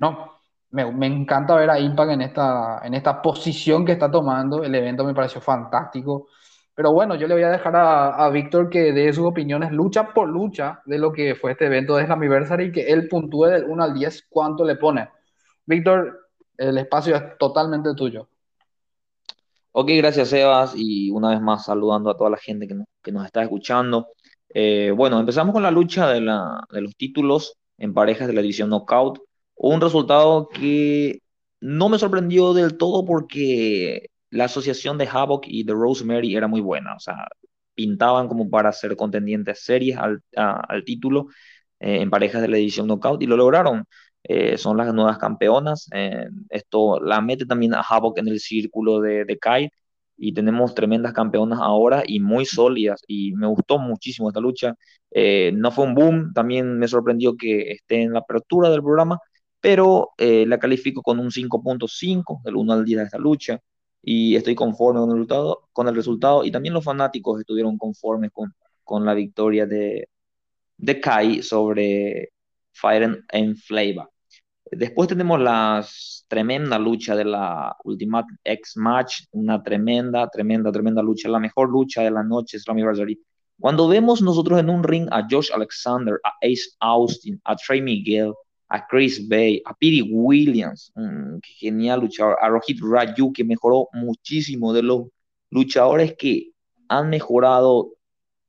bueno, 0.00 0.32
me, 0.70 0.90
me, 0.92 1.06
encanta 1.06 1.54
ver 1.56 1.68
a 1.68 1.78
Impact 1.78 2.10
en 2.12 2.22
esta, 2.22 2.80
en 2.82 2.94
esta 2.94 3.20
posición 3.20 3.84
que 3.84 3.92
está 3.92 4.10
tomando. 4.10 4.64
El 4.64 4.74
evento 4.74 5.04
me 5.04 5.12
pareció 5.12 5.42
fantástico. 5.42 6.28
Pero 6.74 6.92
bueno, 6.92 7.16
yo 7.16 7.28
le 7.28 7.34
voy 7.34 7.42
a 7.42 7.50
dejar 7.50 7.76
a, 7.76 8.14
a 8.16 8.30
Víctor 8.30 8.70
que 8.70 8.92
dé 8.92 9.12
sus 9.12 9.26
opiniones 9.26 9.72
lucha 9.72 10.14
por 10.14 10.26
lucha 10.26 10.80
de 10.86 10.98
lo 10.98 11.12
que 11.12 11.34
fue 11.34 11.52
este 11.52 11.66
evento 11.66 11.96
de 11.96 12.06
Slammiversary 12.06 12.66
y 12.66 12.72
que 12.72 12.86
él 12.90 13.08
puntúe 13.08 13.46
del 13.46 13.64
1 13.64 13.84
al 13.84 13.92
10 13.92 14.26
cuánto 14.30 14.64
le 14.64 14.76
pone. 14.76 15.10
Víctor, 15.66 16.30
el 16.56 16.78
espacio 16.78 17.14
es 17.14 17.36
totalmente 17.38 17.94
tuyo. 17.94 18.28
Ok, 19.72 19.90
gracias 19.98 20.30
Sebas 20.30 20.72
y 20.76 21.10
una 21.10 21.30
vez 21.30 21.42
más 21.42 21.66
saludando 21.66 22.08
a 22.08 22.16
toda 22.16 22.30
la 22.30 22.38
gente 22.38 22.66
que 22.66 22.74
nos, 22.74 22.86
que 23.02 23.12
nos 23.12 23.26
está 23.26 23.42
escuchando. 23.42 24.08
Eh, 24.48 24.92
bueno, 24.96 25.20
empezamos 25.20 25.52
con 25.52 25.62
la 25.62 25.70
lucha 25.70 26.08
de, 26.08 26.22
la, 26.22 26.64
de 26.70 26.80
los 26.80 26.96
títulos 26.96 27.58
en 27.78 27.94
parejas 27.94 28.28
de 28.28 28.34
la 28.34 28.42
división 28.42 28.70
Knockout. 28.70 29.20
Un 29.56 29.80
resultado 29.80 30.48
que 30.48 31.20
no 31.60 31.88
me 31.88 31.98
sorprendió 31.98 32.54
del 32.54 32.76
todo 32.76 33.04
porque 33.04 34.10
la 34.30 34.44
asociación 34.44 34.98
de 34.98 35.08
Havoc 35.10 35.44
y 35.46 35.64
de 35.64 35.72
Rosemary 35.72 36.36
era 36.36 36.48
muy 36.48 36.60
buena, 36.60 36.94
o 36.96 37.00
sea, 37.00 37.28
pintaban 37.74 38.28
como 38.28 38.50
para 38.50 38.72
ser 38.72 38.96
contendientes 38.96 39.60
series 39.64 39.96
al, 39.98 40.22
al 40.36 40.84
título 40.84 41.28
eh, 41.80 42.00
en 42.02 42.10
parejas 42.10 42.42
de 42.42 42.48
la 42.48 42.56
edición 42.58 42.86
Knockout 42.86 43.22
y 43.22 43.26
lo 43.26 43.36
lograron. 43.36 43.84
Eh, 44.24 44.58
son 44.58 44.76
las 44.76 44.92
nuevas 44.92 45.18
campeonas. 45.18 45.88
Eh, 45.94 46.26
esto 46.50 47.00
la 47.00 47.20
mete 47.20 47.46
también 47.46 47.74
a 47.74 47.80
Havoc 47.80 48.18
en 48.18 48.28
el 48.28 48.40
círculo 48.40 49.00
de, 49.00 49.24
de 49.24 49.38
Kai 49.38 49.70
y 50.16 50.32
tenemos 50.34 50.74
tremendas 50.74 51.12
campeonas 51.12 51.60
ahora 51.62 52.02
y 52.06 52.20
muy 52.20 52.46
sólidas 52.46 53.02
y 53.06 53.32
me 53.34 53.46
gustó 53.46 53.78
muchísimo 53.78 54.28
esta 54.28 54.40
lucha. 54.40 54.74
no 55.54 55.70
fue 55.72 55.84
un 55.84 55.94
boom, 55.94 56.32
también 56.34 56.78
me 56.78 56.88
sorprendió 56.88 57.36
que 57.36 57.72
esté 57.72 58.02
en 58.02 58.12
la 58.12 58.20
apertura 58.20 58.70
del 58.70 58.82
programa, 58.82 59.18
pero 59.60 60.10
la 60.18 60.58
califico 60.58 61.02
con 61.02 61.18
un 61.20 61.30
5.5 61.30 62.40
del 62.44 62.56
1 62.56 62.72
al 62.72 62.84
10 62.84 62.98
de 62.98 63.04
esta 63.04 63.18
lucha 63.18 63.60
y 64.02 64.36
estoy 64.36 64.54
conforme 64.54 65.00
con 65.00 65.10
el 65.10 65.16
resultado, 65.16 65.68
con 65.72 65.88
el 65.88 65.94
resultado 65.96 66.44
y 66.44 66.50
también 66.52 66.74
los 66.74 66.84
fanáticos 66.84 67.40
estuvieron 67.40 67.76
conformes 67.78 68.30
con, 68.32 68.54
con 68.84 69.04
la 69.04 69.14
victoria 69.14 69.66
de, 69.66 70.08
de 70.78 71.00
Kai 71.00 71.42
sobre 71.42 72.30
Fire 72.72 73.24
and 73.32 73.56
Flava. 73.58 74.08
Después 74.70 75.08
tenemos 75.08 75.40
la 75.40 75.86
tremenda 76.28 76.78
lucha 76.78 77.14
de 77.14 77.24
la 77.24 77.76
Ultimate 77.84 78.34
X 78.42 78.76
Match, 78.76 79.22
una 79.32 79.62
tremenda, 79.62 80.28
tremenda, 80.28 80.72
tremenda 80.72 81.02
lucha, 81.02 81.28
la 81.28 81.38
mejor 81.38 81.70
lucha 81.70 82.02
de 82.02 82.10
la 82.10 82.24
noche, 82.24 82.58
Slammiversary. 82.58 83.20
Cuando 83.58 83.88
vemos 83.88 84.20
nosotros 84.20 84.58
en 84.58 84.68
un 84.68 84.82
ring 84.82 85.08
a 85.12 85.26
Josh 85.30 85.50
Alexander, 85.54 86.20
a 86.24 86.32
Ace 86.42 86.76
Austin, 86.80 87.40
a 87.44 87.54
Trey 87.56 87.80
Miguel, 87.80 88.32
a 88.68 88.86
Chris 88.86 89.26
Bay, 89.28 89.62
a 89.64 89.72
Piri 89.74 90.02
Williams, 90.02 90.92
un 90.96 91.40
genial 91.42 92.00
luchador, 92.00 92.36
a 92.40 92.48
Rohit 92.48 92.80
Raju, 92.82 93.32
que 93.32 93.44
mejoró 93.44 93.88
muchísimo 93.92 94.72
de 94.72 94.82
los 94.82 95.04
luchadores 95.50 96.16
que 96.18 96.50
han 96.88 97.08
mejorado 97.08 97.92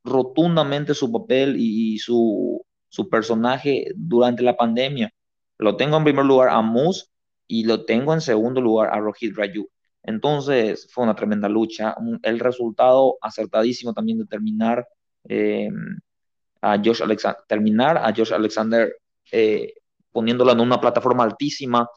rotundamente 0.03 0.93
su 0.93 1.11
papel 1.11 1.55
y 1.57 1.99
su, 1.99 2.65
su 2.89 3.07
personaje 3.07 3.91
durante 3.95 4.41
la 4.41 4.57
pandemia. 4.57 5.11
Lo 5.57 5.75
tengo 5.75 5.97
en 5.97 6.03
primer 6.03 6.25
lugar 6.25 6.49
a 6.49 6.61
Moose 6.61 7.05
y 7.47 7.63
lo 7.63 7.85
tengo 7.85 8.13
en 8.13 8.21
segundo 8.21 8.61
lugar 8.61 8.93
a 8.93 8.99
Rohit 8.99 9.35
Raju. 9.35 9.69
Entonces 10.03 10.87
fue 10.91 11.03
una 11.03 11.15
tremenda 11.15 11.49
lucha. 11.49 11.95
El 12.23 12.39
resultado 12.39 13.17
acertadísimo 13.21 13.93
también 13.93 14.19
de 14.19 14.25
terminar 14.25 14.87
eh, 15.27 15.69
a 16.61 16.77
Josh 16.77 17.03
Alexander, 17.03 17.41
terminar 17.47 17.97
a 17.97 18.13
Josh 18.15 18.33
Alexander 18.33 18.93
eh, 19.31 19.73
poniéndolo 20.11 20.51
en 20.51 20.59
una 20.59 20.79
plataforma 20.79 21.23
altísima, 21.23 21.89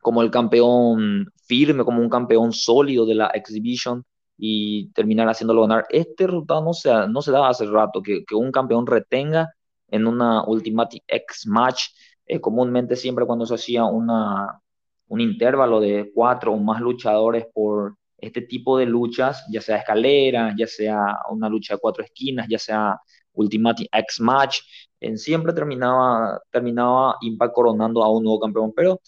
como 0.00 0.22
el 0.22 0.30
campeón 0.30 1.30
firme, 1.44 1.84
como 1.84 2.00
un 2.00 2.08
campeón 2.08 2.52
sólido 2.52 3.04
de 3.06 3.14
la 3.14 3.26
Exhibition 3.28 4.04
y 4.36 4.90
terminar 4.92 5.28
haciéndolo 5.28 5.62
ganar. 5.62 5.86
Este 5.90 6.26
resultado 6.26 6.64
no 6.64 6.72
se, 6.72 6.90
no 7.08 7.20
se 7.22 7.30
daba 7.30 7.50
hace 7.50 7.66
rato, 7.66 8.02
que, 8.02 8.24
que 8.24 8.34
un 8.34 8.50
campeón 8.50 8.86
retenga 8.86 9.50
en 9.88 10.06
una 10.06 10.42
Ultimate 10.44 11.02
X 11.06 11.46
Match. 11.46 11.88
Eh, 12.32 12.40
comúnmente 12.40 12.94
siempre 12.94 13.26
cuando 13.26 13.44
se 13.44 13.54
hacía 13.56 13.84
una, 13.84 14.60
un 15.08 15.20
intervalo 15.20 15.80
de 15.80 16.12
cuatro 16.14 16.52
o 16.52 16.58
más 16.58 16.80
luchadores 16.80 17.46
por 17.52 17.96
este 18.18 18.42
tipo 18.42 18.78
de 18.78 18.86
luchas, 18.86 19.44
ya 19.50 19.60
sea 19.60 19.78
escalera, 19.78 20.54
ya 20.56 20.68
sea 20.68 20.98
una 21.30 21.48
lucha 21.48 21.74
de 21.74 21.80
cuatro 21.80 22.04
esquinas, 22.04 22.46
ya 22.48 22.58
sea 22.58 22.96
Ultimate 23.32 23.88
X 23.92 24.20
Match, 24.20 24.60
en 25.00 25.18
siempre 25.18 25.52
terminaba, 25.52 26.40
terminaba 26.52 27.16
Impact 27.20 27.52
coronando 27.52 28.04
a 28.04 28.10
un 28.12 28.22
nuevo 28.22 28.38
campeón, 28.38 28.72
pero 28.76 29.00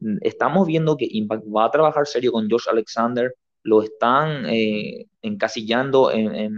mm, 0.00 0.18
estamos 0.20 0.66
viendo 0.66 0.98
que 0.98 1.08
Impact 1.10 1.44
va 1.44 1.64
a 1.64 1.70
trabajar 1.70 2.06
serio 2.06 2.30
con 2.32 2.50
Josh 2.50 2.68
Alexander, 2.70 3.34
lo 3.62 3.82
están 3.82 4.44
eh, 4.50 5.06
encasillando 5.22 6.10
en, 6.12 6.54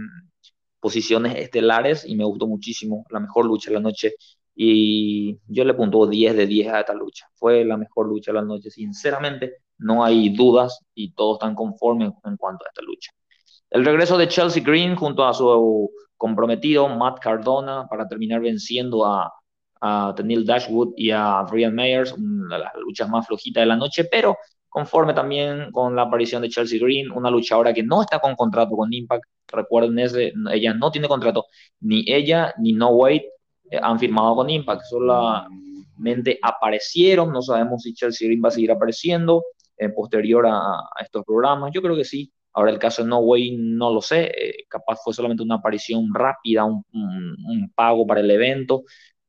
posiciones 0.81 1.35
estelares 1.37 2.05
y 2.05 2.15
me 2.15 2.23
gustó 2.25 2.47
muchísimo, 2.47 3.05
la 3.09 3.19
mejor 3.19 3.45
lucha 3.45 3.69
de 3.69 3.75
la 3.75 3.81
noche 3.81 4.15
y 4.61 5.39
yo 5.47 5.63
le 5.63 5.73
punto 5.73 6.05
10 6.05 6.35
de 6.35 6.45
10 6.45 6.67
a 6.73 6.81
esta 6.81 6.93
lucha, 6.93 7.25
fue 7.35 7.63
la 7.63 7.77
mejor 7.77 8.09
lucha 8.09 8.33
de 8.33 8.39
la 8.39 8.45
noche, 8.45 8.69
sinceramente 8.69 9.59
no 9.77 10.03
hay 10.03 10.35
dudas 10.35 10.81
y 10.93 11.13
todos 11.13 11.37
están 11.37 11.55
conformes 11.55 12.11
en 12.25 12.35
cuanto 12.35 12.65
a 12.65 12.67
esta 12.67 12.81
lucha. 12.81 13.09
El 13.69 13.85
regreso 13.85 14.17
de 14.17 14.27
Chelsea 14.27 14.61
Green 14.61 14.97
junto 14.97 15.23
a 15.23 15.33
su 15.33 15.89
comprometido 16.17 16.89
Matt 16.89 17.19
Cardona 17.19 17.87
para 17.89 18.05
terminar 18.05 18.41
venciendo 18.41 19.05
a, 19.05 19.31
a 19.79 20.13
Tenil 20.13 20.45
Dashwood 20.45 20.91
y 20.97 21.11
a 21.11 21.41
Brian 21.49 21.73
Mayers, 21.73 22.11
una 22.11 22.57
de 22.57 22.63
las 22.65 22.73
luchas 22.75 23.07
más 23.07 23.25
flojitas 23.27 23.61
de 23.61 23.65
la 23.65 23.77
noche, 23.77 24.09
pero 24.11 24.35
conforme 24.67 25.13
también 25.13 25.71
con 25.71 25.95
la 25.95 26.01
aparición 26.01 26.41
de 26.41 26.49
Chelsea 26.49 26.79
Green, 26.81 27.09
una 27.11 27.31
luchadora 27.31 27.73
que 27.73 27.83
no 27.83 28.01
está 28.01 28.19
con 28.19 28.35
contrato 28.35 28.75
con 28.75 28.91
Impact. 28.91 29.23
Recuerden, 29.47 29.97
ese, 29.99 30.33
ella 30.51 30.73
no 30.73 30.91
tiene 30.91 31.07
contrato, 31.07 31.45
ni 31.79 32.03
ella 32.05 32.53
ni 32.57 32.73
No 32.73 32.89
Wait 32.89 33.23
eh, 33.69 33.79
han 33.81 33.99
firmado 33.99 34.35
con 34.35 34.49
Impact, 34.49 34.83
solamente 34.83 36.39
aparecieron. 36.41 37.31
No 37.31 37.41
sabemos 37.41 37.83
si 37.83 37.93
Chelsea 37.93 38.27
Green 38.27 38.41
va 38.43 38.49
a 38.49 38.51
seguir 38.51 38.71
apareciendo 38.71 39.43
en 39.77 39.91
eh, 39.91 39.93
posterior 39.93 40.45
a, 40.47 40.81
estos 41.01 41.23
programas. 41.25 41.71
Yo 41.73 41.81
creo 41.81 41.95
que 41.95 42.05
sí, 42.05 42.31
Ahora 42.53 42.71
el 42.71 42.79
caso 42.79 43.03
de 43.03 43.09
No 43.09 43.19
Way 43.19 43.57
no 43.57 43.93
lo 43.93 44.01
sé, 44.01 44.23
eh, 44.25 44.65
capaz 44.67 44.99
fue 45.03 45.13
solamente 45.13 45.43
una 45.43 45.55
aparición 45.55 46.13
rápida, 46.13 46.65
un, 46.65 47.71
pago 47.75 48.05
para 48.07 48.21
el 48.21 48.31
evento, 48.31 48.83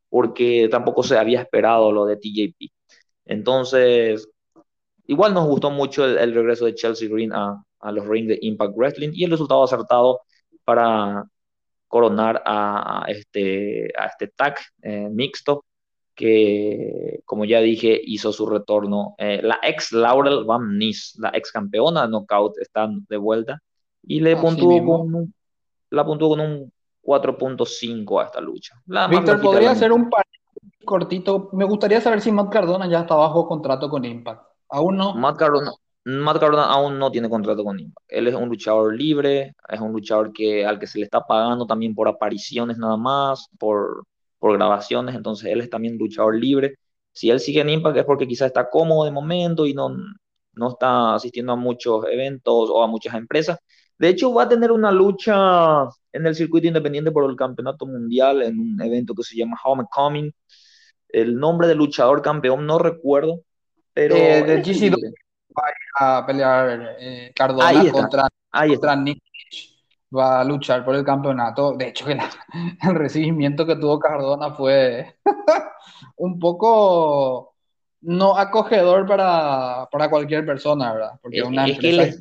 porque 0.09 0.69
tampoco 0.71 1.03
se 1.03 1.19
había 1.19 1.41
esperado 1.43 1.93
lo 1.93 2.07
de 2.07 2.17
TJP. 2.17 2.73
Entonces, 3.27 4.29
igual 5.07 5.35
nos 5.35 5.47
gustó 5.47 5.71
mucho 5.71 6.05
el, 6.07 6.35
regreso 6.35 6.65
de 6.67 6.75
Chelsea 6.75 7.09
Green 7.09 7.33
a, 7.33 7.63
los 7.93 8.07
rings 8.07 8.29
de 8.29 8.39
Impact 8.43 8.75
Wrestling 8.77 9.11
y 9.15 9.25
el 9.25 9.31
resultado 9.31 9.65
acertado 9.65 10.21
para 10.65 11.25
coronar 11.91 12.41
a, 12.47 13.05
este, 13.09 13.93
a 13.99 14.07
este 14.07 14.29
tag 14.29 14.55
eh, 14.81 15.09
mixto 15.11 15.65
que, 16.15 17.21
como 17.25 17.45
ya 17.45 17.61
dije, 17.61 18.01
hizo 18.01 18.33
su 18.33 18.47
retorno. 18.47 19.17
Eh, 19.19 19.41
la 19.43 19.59
ex 19.63 19.91
Laurel 19.91 20.45
Van 20.45 20.79
Nys, 20.79 21.17
la 21.19 21.31
ex 21.35 21.51
campeona 21.51 22.03
de 22.03 22.09
Knockout, 22.09 22.59
está 22.59 22.89
de 23.09 23.17
vuelta 23.17 23.61
y 24.05 24.21
le 24.21 24.37
puntuó 24.37 24.85
con 24.87 25.35
la 25.91 26.05
puntuó 26.05 26.29
con 26.29 26.41
un 26.41 26.73
4.5 27.03 28.23
a 28.23 28.27
esta 28.27 28.41
lucha. 28.41 28.81
Víctor, 28.87 29.41
podría 29.41 29.75
ser 29.75 29.91
un 29.91 30.09
par 30.09 30.25
cortito. 30.85 31.51
Me 31.53 31.65
gustaría 31.65 32.01
saber 32.01 32.21
si 32.21 32.31
Matt 32.31 32.53
Cardona 32.53 32.87
ya 32.87 33.01
está 33.01 33.17
bajo 33.17 33.49
contrato 33.49 33.91
con 33.91 34.05
Impact. 34.05 34.45
¿Aún 34.69 34.97
no? 34.97 35.15
Matt 35.15 35.39
Cardona, 35.39 35.73
Matt 36.05 36.41
Cardona 36.41 36.65
aún 36.65 36.99
no 36.99 37.11
tiene 37.11 37.29
contrato 37.29 37.63
con 37.65 37.79
Impact. 37.79 38.07
Él 38.09 38.27
es 38.29 38.35
un 38.35 38.49
luchador 38.49 38.95
libre, 38.97 39.55
es 39.69 39.81
un 39.81 39.93
luchador 39.93 40.33
que, 40.33 40.65
al 40.65 40.79
que 40.79 40.87
se 40.87 40.99
le 40.99 41.05
está 41.05 41.21
pagando 41.21 41.67
también 41.67 41.95
por 41.95 42.09
apariciones 42.09 42.79
nada 42.79 42.97
más, 42.97 43.49
por, 43.59 44.05
por 44.39 44.55
grabaciones, 44.55 45.15
entonces 45.15 45.51
él 45.51 45.61
es 45.61 45.71
también 45.71 45.99
luchador 45.99 46.37
libre. 46.37 46.77
Si 47.13 47.31
él 47.31 47.41
sigue 47.41 47.61
en 47.61 47.71
Impact 47.71 47.99
es 47.99 48.05
porque 48.05 48.27
quizás 48.27 48.47
está 48.49 48.69
cómodo 48.71 49.05
de 49.05 49.11
momento 49.11 49.67
y 49.67 49.75
no, 49.75 49.95
no 50.55 50.69
está 50.69 51.15
asistiendo 51.15 51.53
a 51.53 51.57
muchos 51.57 52.05
eventos 52.11 52.71
o 52.71 52.83
a 52.83 52.87
muchas 52.87 53.15
empresas. 53.15 53.59
De 53.99 54.09
hecho, 54.09 54.33
va 54.33 54.45
a 54.45 54.49
tener 54.49 54.73
una 54.73 54.91
lucha 54.91 55.83
en 56.13 56.27
el 56.27 56.35
circuito 56.35 56.67
independiente 56.67 57.13
por 57.13 57.29
el 57.29 57.37
campeonato 57.37 57.87
mundial 57.87 58.43
en 58.43 58.59
un 58.59 58.81
evento 58.81 59.15
que 59.15 59.23
se 59.23 59.37
llama 59.37 59.59
Homecoming. 59.63 60.33
El 61.09 61.37
nombre 61.37 61.69
del 61.69 61.79
luchador 61.79 62.23
campeón 62.23 62.67
no 62.67 62.79
recuerdo, 62.79 63.43
pero... 63.93 64.17
Eh, 64.17 64.43
de 64.43 64.63
a 66.01 66.25
pelear 66.27 66.97
eh, 66.99 67.33
Cardona 67.35 67.93
contra, 67.93 68.29
contra 68.51 68.97
Nick 68.97 69.23
va 70.17 70.41
a 70.41 70.45
luchar 70.45 70.85
por 70.85 70.97
el 70.97 71.05
campeonato. 71.05 71.75
De 71.77 71.89
hecho, 71.89 72.07
que 72.07 72.19
el 72.83 72.95
recibimiento 72.95 73.67
que 73.67 73.77
tuvo 73.77 73.99
Cardona 73.99 74.53
fue 74.53 75.17
un 76.17 76.39
poco 76.39 77.55
no 78.03 78.37
acogedor 78.37 79.07
para, 79.07 79.89
cualquier 80.09 80.47
persona, 80.47 80.93
¿verdad? 80.93 81.13
Porque 81.23 81.43
una 81.43 81.67
empresa 81.67 82.17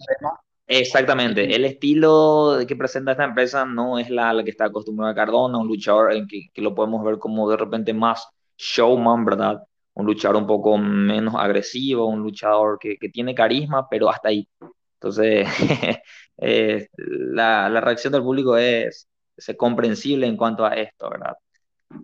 Exactamente, 0.72 1.56
el 1.56 1.66
estilo 1.66 2.60
que 2.68 2.76
presenta 2.76 3.14
esta 3.14 3.24
empresa 3.24 3.66
no 3.66 3.98
es 3.98 4.12
la, 4.12 4.32
la 4.34 4.44
que 4.44 4.52
está 4.52 4.66
acostumbrada 4.66 5.14
a 5.14 5.16
Cardona, 5.16 5.58
un 5.58 5.68
luchador 5.68 6.14
en 6.14 6.28
que, 6.28 6.50
que, 6.54 6.62
lo 6.62 6.76
podemos 6.76 7.04
ver 7.04 7.18
como 7.18 7.50
de 7.50 7.58
repente 7.58 7.92
más 7.92 8.30
showman, 8.56 9.26
¿verdad? 9.26 9.64
Un 10.00 10.06
luchador 10.06 10.38
un 10.38 10.48
poco 10.48 10.78
menos 10.78 11.36
agresivo, 11.38 12.06
un 12.08 12.22
luchador 12.22 12.80
que, 12.80 12.98
que 12.98 13.10
tiene 13.10 13.36
carisma, 13.36 13.88
pero 13.90 14.10
hasta 14.10 14.30
ahí. 14.30 14.48
Entonces, 14.96 15.48
eh, 16.38 16.88
la, 16.98 17.70
la, 17.70 17.82
reacción 17.82 18.14
del 18.14 18.24
público 18.24 18.58
es, 18.58 19.08
es, 19.38 19.56
comprensible 19.58 20.28
en 20.28 20.38
cuanto 20.38 20.66
a 20.66 20.74
esto, 20.76 21.10
¿verdad? 21.10 21.36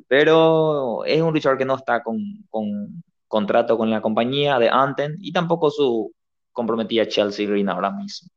Pero 0.07 1.05
es 1.05 1.21
un 1.21 1.33
luchador 1.33 1.57
que 1.57 1.65
no 1.65 1.75
está 1.75 2.03
con, 2.03 2.19
con 2.49 3.03
contrato 3.27 3.77
con 3.77 3.89
la 3.89 4.01
compañía 4.01 4.59
de 4.59 4.69
Anten 4.69 5.17
y 5.19 5.31
tampoco 5.31 5.69
su 5.69 6.13
comprometida 6.51 7.07
Chelsea 7.07 7.47
Green 7.47 7.69
ahora 7.69 7.91
mismo. 7.91 8.29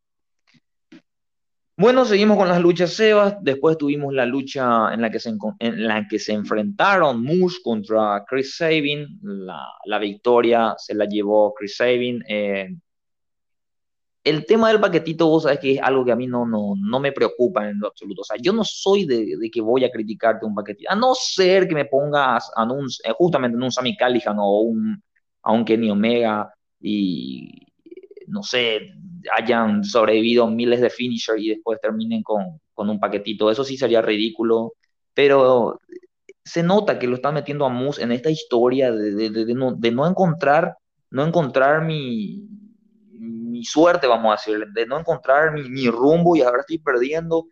Bueno, 1.81 2.05
seguimos 2.05 2.37
con 2.37 2.49
las 2.49 2.61
luchas 2.61 2.93
Sebas. 2.95 3.37
Después 3.41 3.79
tuvimos 3.79 4.13
la 4.13 4.27
lucha 4.27 4.93
en 4.93 5.01
la 5.01 5.11
que 5.13 5.21
se, 5.21 5.33
en 5.61 5.87
la 5.87 6.09
que 6.09 6.19
se 6.19 6.33
enfrentaron 6.33 7.23
Moose 7.23 7.59
contra 7.63 8.25
Chris 8.29 8.57
Sabin. 8.57 9.07
La, 9.23 9.65
la 9.85 9.99
victoria 10.01 10.75
se 10.77 10.97
la 10.97 11.05
llevó 11.05 11.55
Chris 11.55 11.77
Sabin. 11.77 12.25
Eh, 12.29 12.69
el 14.25 14.45
tema 14.45 14.71
del 14.71 14.81
paquetito, 14.81 15.29
vos 15.29 15.45
sabes 15.45 15.61
que 15.61 15.75
es 15.75 15.81
algo 15.81 16.05
que 16.05 16.11
a 16.11 16.17
mí 16.17 16.27
no, 16.27 16.45
no, 16.45 16.75
no 16.77 16.99
me 16.99 17.13
preocupa 17.13 17.71
en 17.71 17.79
lo 17.79 17.87
absoluto. 17.87 18.23
O 18.23 18.25
sea, 18.25 18.37
yo 18.41 18.53
no 18.53 18.65
soy 18.65 19.07
de, 19.07 19.37
de 19.37 19.49
que 19.49 19.61
voy 19.61 19.85
a 19.85 19.91
criticarte 19.93 20.47
un 20.47 20.57
paquetito, 20.57 20.91
a 20.91 20.97
no 20.97 21.15
ser 21.15 21.69
que 21.69 21.77
me 21.77 21.85
pongas 21.85 22.51
eh, 23.05 23.13
justamente 23.17 23.57
en 23.57 23.63
un 23.63 23.71
Sammy 23.71 23.97
Callihan 23.97 24.37
o 24.41 24.63
un, 24.63 25.01
a 25.43 25.53
un 25.53 25.65
Kenny 25.65 25.93
Omega 25.93 26.53
y 26.81 27.68
no 28.29 28.43
sé, 28.43 28.93
hayan 29.37 29.85
sobrevivido 29.85 30.49
miles 30.49 30.81
de 30.81 30.91
finishers 30.91 31.41
y 31.43 31.51
después 31.51 31.81
terminen 31.81 32.23
con, 32.23 32.61
con 32.75 32.91
un 32.91 33.01
paquetito. 33.01 33.51
Eso 33.51 33.65
sí 33.65 33.77
sería 33.77 34.03
ridículo, 34.03 34.75
pero 35.15 35.81
se 36.45 36.63
nota 36.63 36.99
que 36.99 37.07
lo 37.07 37.17
están 37.17 37.35
metiendo 37.35 37.67
a 37.67 37.69
Moose 37.69 38.03
en 38.03 38.13
esta 38.13 38.31
historia 38.31 38.93
de, 38.93 39.13
de, 39.13 39.31
de, 39.31 39.55
no, 39.55 39.73
de 39.73 39.91
no 39.91 40.07
encontrar, 40.07 40.77
no 41.11 41.27
encontrar 41.27 41.85
mi, 41.85 42.49
mi 43.59 43.65
suerte, 43.65 44.07
vamos 44.07 44.33
a 44.33 44.37
decir, 44.37 44.67
de 44.73 44.87
no 44.87 44.99
encontrar 45.01 45.53
mi, 45.53 45.89
rumbo 45.89 46.37
y 46.37 46.43
ahora 46.43 46.61
estoy 46.61 46.79
perdiendo. 46.79 47.49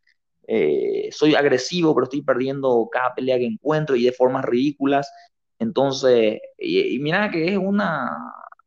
Eh, 0.49 1.09
soy 1.11 1.35
agresivo, 1.35 1.95
pero 1.95 2.04
estoy 2.04 2.23
perdiendo 2.23 2.88
cada 2.90 3.14
pelea 3.14 3.38
que 3.38 3.47
encuentro 3.47 3.97
y 3.97 4.04
de 4.04 4.12
formas 4.12 4.45
ridículas. 4.45 5.11
Entonces, 5.59 6.40
y, 6.59 6.99
mira 7.00 7.30
que 7.30 7.52
es 7.52 7.59
una. 7.59 8.11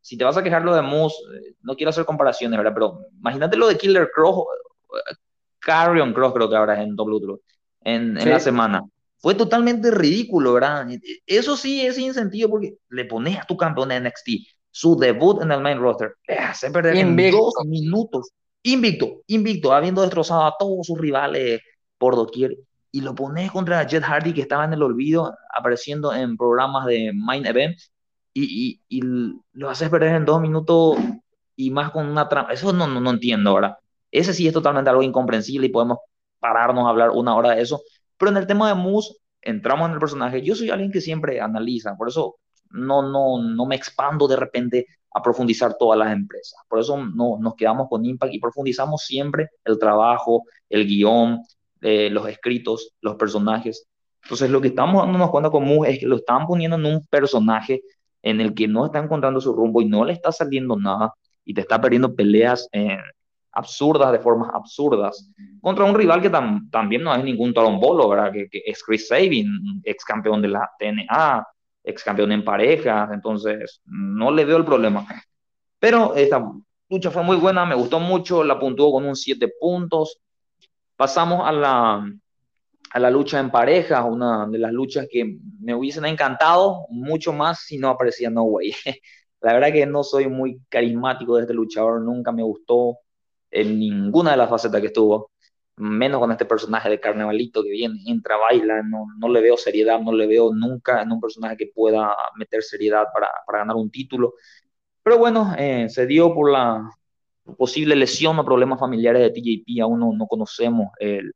Si 0.01 0.17
te 0.17 0.23
vas 0.23 0.37
a 0.37 0.43
quejar 0.43 0.63
lo 0.63 0.73
de 0.73 0.81
Moose, 0.81 1.15
eh, 1.35 1.55
no 1.61 1.75
quiero 1.75 1.89
hacer 1.89 2.05
comparaciones, 2.05 2.57
¿verdad? 2.57 2.73
Pero 2.73 2.99
imagínate 3.17 3.57
lo 3.57 3.67
de 3.67 3.77
Killer 3.77 4.09
Cross, 4.13 4.45
eh, 4.93 5.15
Carrion 5.59 6.13
Cross, 6.13 6.33
creo 6.33 6.49
que 6.49 6.55
ahora 6.55 6.75
es 6.75 6.87
en 6.87 6.95
W 6.95 7.37
en, 7.81 8.17
en 8.17 8.29
la 8.29 8.39
semana. 8.39 8.83
Fue 9.17 9.35
totalmente 9.35 9.91
ridículo, 9.91 10.53
¿verdad? 10.53 10.87
Eso 11.25 11.57
sí 11.57 11.85
es 11.85 11.95
sin 11.95 12.13
sentido 12.13 12.49
porque 12.49 12.75
le 12.89 13.05
pones 13.05 13.37
a 13.37 13.43
tu 13.43 13.57
campeón 13.57 13.89
de 13.89 13.99
NXT 13.99 14.29
su 14.71 14.97
debut 14.97 15.41
en 15.41 15.51
el 15.51 15.61
main 15.61 15.79
roster. 15.79 16.15
Le 16.27 16.37
hace 16.37 16.71
perder 16.71 16.95
en 16.95 17.15
dos 17.31 17.53
minutos. 17.65 18.31
Invicto, 18.63 19.21
invicto, 19.27 19.73
habiendo 19.73 20.01
destrozado 20.01 20.43
a 20.43 20.55
todos 20.57 20.85
sus 20.85 20.97
rivales 20.97 21.61
por 21.97 22.15
doquier. 22.15 22.55
Y 22.91 23.01
lo 23.01 23.13
pones 23.15 23.51
contra 23.51 23.85
Jet 23.85 24.03
Hardy, 24.03 24.33
que 24.33 24.41
estaba 24.41 24.65
en 24.65 24.73
el 24.73 24.83
olvido, 24.83 25.33
apareciendo 25.55 26.13
en 26.13 26.37
programas 26.37 26.85
de 26.85 27.11
main 27.13 27.45
event. 27.45 27.77
Y, 28.41 28.79
y, 28.87 29.01
lo 29.53 29.69
haces 29.69 29.89
perder 29.89 30.15
en 30.15 30.25
dos 30.25 30.39
minutos 30.39 30.97
y 31.55 31.71
más 31.71 31.91
con 31.91 32.07
una 32.07 32.29
trampa. 32.29 32.53
Eso 32.53 32.71
no, 32.71 32.87
no, 32.87 33.01
no 33.01 33.09
entiendo, 33.09 33.53
¿verdad? 33.53 33.77
Ese 34.11 34.33
sí 34.33 34.47
es 34.47 34.53
totalmente 34.53 34.89
algo 34.89 35.03
incomprensible 35.03 35.67
y 35.67 35.71
podemos 35.71 35.99
pararnos 36.39 36.85
a 36.85 36.89
hablar 36.89 37.09
una 37.11 37.35
hora 37.35 37.55
de 37.55 37.61
eso. 37.61 37.81
Pero 38.17 38.31
en 38.31 38.37
el 38.37 38.47
tema 38.47 38.69
de 38.69 38.75
Moose, 38.75 39.15
entramos 39.41 39.87
en 39.87 39.93
el 39.93 39.99
personaje. 39.99 40.41
Yo 40.41 40.55
soy 40.55 40.69
alguien 40.69 40.91
que 40.91 41.01
siempre 41.01 41.41
analiza, 41.41 41.95
por 41.95 42.07
eso 42.07 42.37
no, 42.71 43.01
no, 43.01 43.41
no 43.41 43.65
me 43.65 43.75
expando 43.75 44.27
de 44.27 44.35
repente 44.35 44.87
a 45.13 45.21
profundizar 45.21 45.75
todas 45.77 45.97
las 45.97 46.13
empresas. 46.13 46.59
Por 46.67 46.79
eso 46.79 46.97
no, 46.97 47.37
nos 47.39 47.55
quedamos 47.55 47.87
con 47.89 48.05
Impact 48.05 48.33
y 48.33 48.39
profundizamos 48.39 49.03
siempre 49.03 49.49
el 49.65 49.79
trabajo, 49.79 50.43
el 50.69 50.85
guion, 50.85 51.41
eh, 51.81 52.09
los 52.09 52.27
escritos, 52.27 52.93
los 53.01 53.15
personajes. 53.15 53.87
Entonces 54.23 54.49
lo 54.49 54.61
que 54.61 54.67
estamos 54.69 55.03
dándonos 55.03 55.31
cuenta 55.31 55.49
con 55.49 55.63
Mu 55.63 55.85
es 55.85 55.99
que 55.99 56.05
lo 56.05 56.17
están 56.17 56.45
poniendo 56.45 56.77
en 56.77 56.85
un 56.85 57.05
personaje 57.07 57.81
en 58.21 58.41
el 58.41 58.53
que 58.53 58.67
no 58.67 58.85
está 58.85 58.99
encontrando 58.99 59.41
su 59.41 59.53
rumbo 59.53 59.81
y 59.81 59.85
no 59.85 60.05
le 60.05 60.13
está 60.13 60.31
saliendo 60.31 60.75
nada 60.75 61.13
y 61.45 61.53
te 61.53 61.61
está 61.61 61.79
perdiendo 61.79 62.13
peleas 62.13 62.67
eh, 62.71 62.97
absurdas, 63.51 64.11
de 64.11 64.19
formas 64.19 64.51
absurdas, 64.53 65.31
contra 65.61 65.85
un 65.85 65.95
rival 65.95 66.21
que 66.21 66.29
también 66.29 67.03
no 67.03 67.13
es 67.13 67.23
ningún 67.23 67.53
torombolo, 67.53 68.07
¿verdad? 68.09 68.31
Que, 68.31 68.49
que 68.49 68.61
es 68.65 68.83
Chris 68.83 69.07
Sabin, 69.07 69.81
ex 69.83 70.03
campeón 70.05 70.41
de 70.41 70.49
la 70.49 70.69
TNA, 70.77 71.45
ex 71.83 72.03
campeón 72.03 72.31
en 72.31 72.43
pareja, 72.43 73.09
entonces 73.11 73.81
no 73.85 74.31
le 74.31 74.45
veo 74.45 74.57
el 74.57 74.65
problema. 74.65 75.05
Pero 75.79 76.13
esta 76.15 76.43
lucha 76.89 77.11
fue 77.11 77.23
muy 77.23 77.37
buena, 77.37 77.65
me 77.65 77.75
gustó 77.75 77.99
mucho, 77.99 78.43
la 78.43 78.59
puntuó 78.59 78.91
con 78.91 79.05
un 79.05 79.15
7 79.15 79.51
puntos. 79.59 80.19
Pasamos 80.95 81.47
a 81.47 81.51
la, 81.51 82.05
a 82.91 82.99
la 82.99 83.11
lucha 83.11 83.39
en 83.39 83.51
pareja, 83.51 84.03
una 84.03 84.47
de 84.47 84.57
las 84.57 84.71
luchas 84.71 85.07
que 85.09 85.37
me 85.59 85.75
hubiesen 85.75 86.05
encantado 86.05 86.85
mucho 86.89 87.33
más 87.33 87.59
si 87.61 87.77
no 87.77 87.89
aparecía 87.89 88.29
No 88.29 88.43
Way. 88.43 88.73
La 89.41 89.53
verdad 89.53 89.71
que 89.71 89.85
no 89.85 90.03
soy 90.03 90.27
muy 90.27 90.59
carismático 90.69 91.35
de 91.35 91.43
este 91.43 91.53
luchador, 91.53 92.01
nunca 92.01 92.31
me 92.31 92.43
gustó 92.43 92.97
en 93.51 93.79
ninguna 93.79 94.31
de 94.31 94.37
las 94.37 94.49
facetas 94.49 94.81
que 94.81 94.87
estuvo 94.87 95.31
menos 95.77 96.19
con 96.19 96.31
este 96.31 96.45
personaje 96.45 96.89
de 96.89 96.99
carnavalito 96.99 97.63
que 97.63 97.69
viene, 97.69 98.01
entra, 98.05 98.35
baila, 98.37 98.83
no, 98.83 99.05
no 99.17 99.29
le 99.29 99.41
veo 99.41 99.55
seriedad, 99.55 99.99
no 100.01 100.11
le 100.11 100.27
veo 100.27 100.53
nunca 100.53 101.01
en 101.01 101.11
un 101.11 101.21
personaje 101.21 101.55
que 101.55 101.71
pueda 101.73 102.13
meter 102.35 102.61
seriedad 102.63 103.05
para, 103.13 103.29
para 103.45 103.59
ganar 103.59 103.77
un 103.77 103.89
título. 103.89 104.33
Pero 105.03 105.17
bueno, 105.17 105.55
eh, 105.57 105.87
se 105.89 106.05
dio 106.05 106.33
por 106.33 106.51
la 106.51 106.89
posible 107.57 107.95
lesión 107.95 108.37
o 108.39 108.45
problemas 108.45 108.79
familiares 108.79 109.21
de 109.21 109.31
TJP, 109.31 109.81
aún 109.81 109.99
no, 110.01 110.11
no 110.13 110.27
conocemos 110.27 110.89
el, 110.99 111.31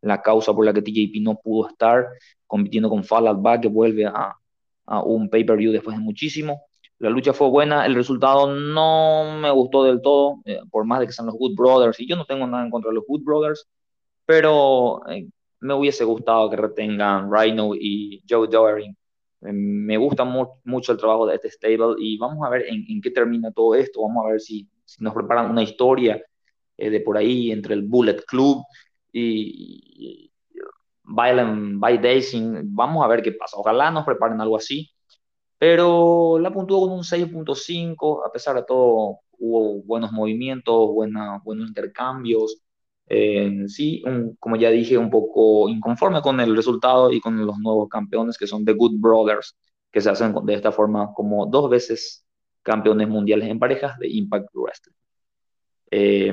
la 0.00 0.22
causa 0.22 0.52
por 0.54 0.64
la 0.64 0.72
que 0.72 0.82
TJP 0.82 1.20
no 1.22 1.36
pudo 1.36 1.68
estar 1.68 2.06
compitiendo 2.46 2.88
con 2.88 3.04
Fall 3.04 3.28
Out 3.28 3.42
Back, 3.42 3.62
que 3.62 3.68
vuelve 3.68 4.06
a, 4.06 4.34
un 5.04 5.28
pay-per-view 5.28 5.70
después 5.70 5.96
de 5.96 6.02
muchísimo. 6.02 6.62
la 6.98 7.10
lucha 7.10 7.32
fue 7.34 7.48
buena, 7.50 7.84
el 7.86 7.94
resultado 7.94 8.52
no 8.54 9.38
me 9.38 9.50
gustó 9.50 9.84
del 9.84 10.00
todo, 10.00 10.40
eh, 10.46 10.60
por 10.70 10.84
más 10.86 11.00
de 11.00 11.06
que 11.06 11.12
sean 11.12 11.26
los 11.26 11.36
Good 11.36 11.54
Brothers, 11.56 12.00
y 12.00 12.08
yo 12.08 12.16
no 12.16 12.24
tengo 12.24 12.46
nada 12.46 12.64
en 12.64 12.70
contra 12.70 12.90
de 12.90 12.94
los 12.94 13.04
Good 13.06 13.22
Brothers, 13.22 13.68
pero 14.24 15.06
eh, 15.08 15.28
me 15.60 15.74
hubiese 15.74 16.04
gustado 16.04 16.48
que 16.50 16.56
retengan 16.56 17.30
Rhino 17.30 17.74
y 17.74 18.22
Joe 18.28 18.48
Doering. 18.48 18.96
Eh, 19.42 19.52
me 19.52 19.96
gusta 19.98 20.24
mucho 20.24 20.92
el 20.92 20.98
trabajo 20.98 21.26
de 21.26 21.36
este 21.36 21.50
stable 21.50 21.96
y 21.98 22.16
vamos 22.18 22.44
a 22.46 22.50
ver 22.50 22.64
en, 22.68 23.00
qué 23.02 23.10
termina 23.10 23.52
todo 23.52 23.74
esto, 23.74 24.02
vamos 24.02 24.24
a 24.24 24.30
ver 24.30 24.40
si, 24.40 24.66
nos 25.00 25.12
preparan 25.14 25.50
una 25.50 25.62
historia 25.62 26.22
de 26.78 27.00
por 27.00 27.18
ahí 27.18 27.50
entre 27.50 27.74
el 27.74 27.82
Bullet 27.82 28.22
Club 28.26 28.62
y, 29.12 30.30
y 30.30 30.32
Violent 31.04 31.78
by 31.80 31.98
Dazing, 31.98 32.74
vamos 32.74 33.04
a 33.04 33.08
ver 33.08 33.22
qué 33.22 33.32
pasa, 33.32 33.56
ojalá 33.56 33.90
nos 33.90 34.04
preparen 34.04 34.40
algo 34.40 34.56
así 34.56 34.90
pero 35.58 36.38
la 36.38 36.52
puntuó 36.52 36.80
con 36.80 36.92
un 36.92 37.04
6.5, 37.04 38.24
a 38.24 38.32
pesar 38.32 38.56
de 38.56 38.62
todo 38.64 39.18
hubo 39.40 39.82
buenos 39.82 40.12
movimientos, 40.12 40.92
buena, 40.92 41.40
buenos 41.44 41.68
intercambios. 41.68 42.60
Eh, 43.08 43.64
sí, 43.66 44.02
como 44.38 44.56
ya 44.56 44.70
dije, 44.70 44.96
un 44.98 45.10
poco 45.10 45.68
inconforme 45.68 46.22
con 46.22 46.40
el 46.40 46.54
resultado 46.54 47.12
y 47.12 47.20
con 47.20 47.44
los 47.44 47.58
nuevos 47.58 47.88
campeones 47.88 48.38
que 48.38 48.46
son 48.46 48.64
The 48.64 48.74
Good 48.74 49.00
Brothers, 49.00 49.56
que 49.90 50.00
se 50.00 50.10
hacen 50.10 50.34
de 50.44 50.54
esta 50.54 50.72
forma 50.72 51.12
como 51.14 51.46
dos 51.46 51.70
veces 51.70 52.24
campeones 52.62 53.08
mundiales 53.08 53.48
en 53.48 53.58
parejas 53.58 53.98
de 53.98 54.08
Impact 54.08 54.48
Wrestling. 54.54 54.94
Eh, 55.90 56.32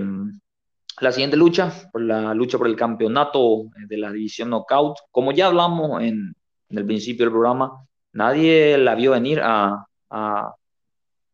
la 1.01 1.11
siguiente 1.11 1.37
lucha, 1.37 1.71
por 1.91 2.01
la 2.01 2.33
lucha 2.33 2.57
por 2.57 2.67
el 2.67 2.75
campeonato 2.75 3.65
de 3.87 3.97
la 3.97 4.11
división 4.11 4.49
Knockout, 4.49 4.97
como 5.11 5.31
ya 5.31 5.47
hablamos 5.47 6.01
en, 6.01 6.35
el 6.69 6.85
principio 6.85 7.25
del 7.25 7.31
programa, 7.31 7.85
nadie 8.13 8.77
la 8.77 8.95
vio 8.95 9.11
venir 9.11 9.39
a, 9.41 9.85
a 10.09 10.55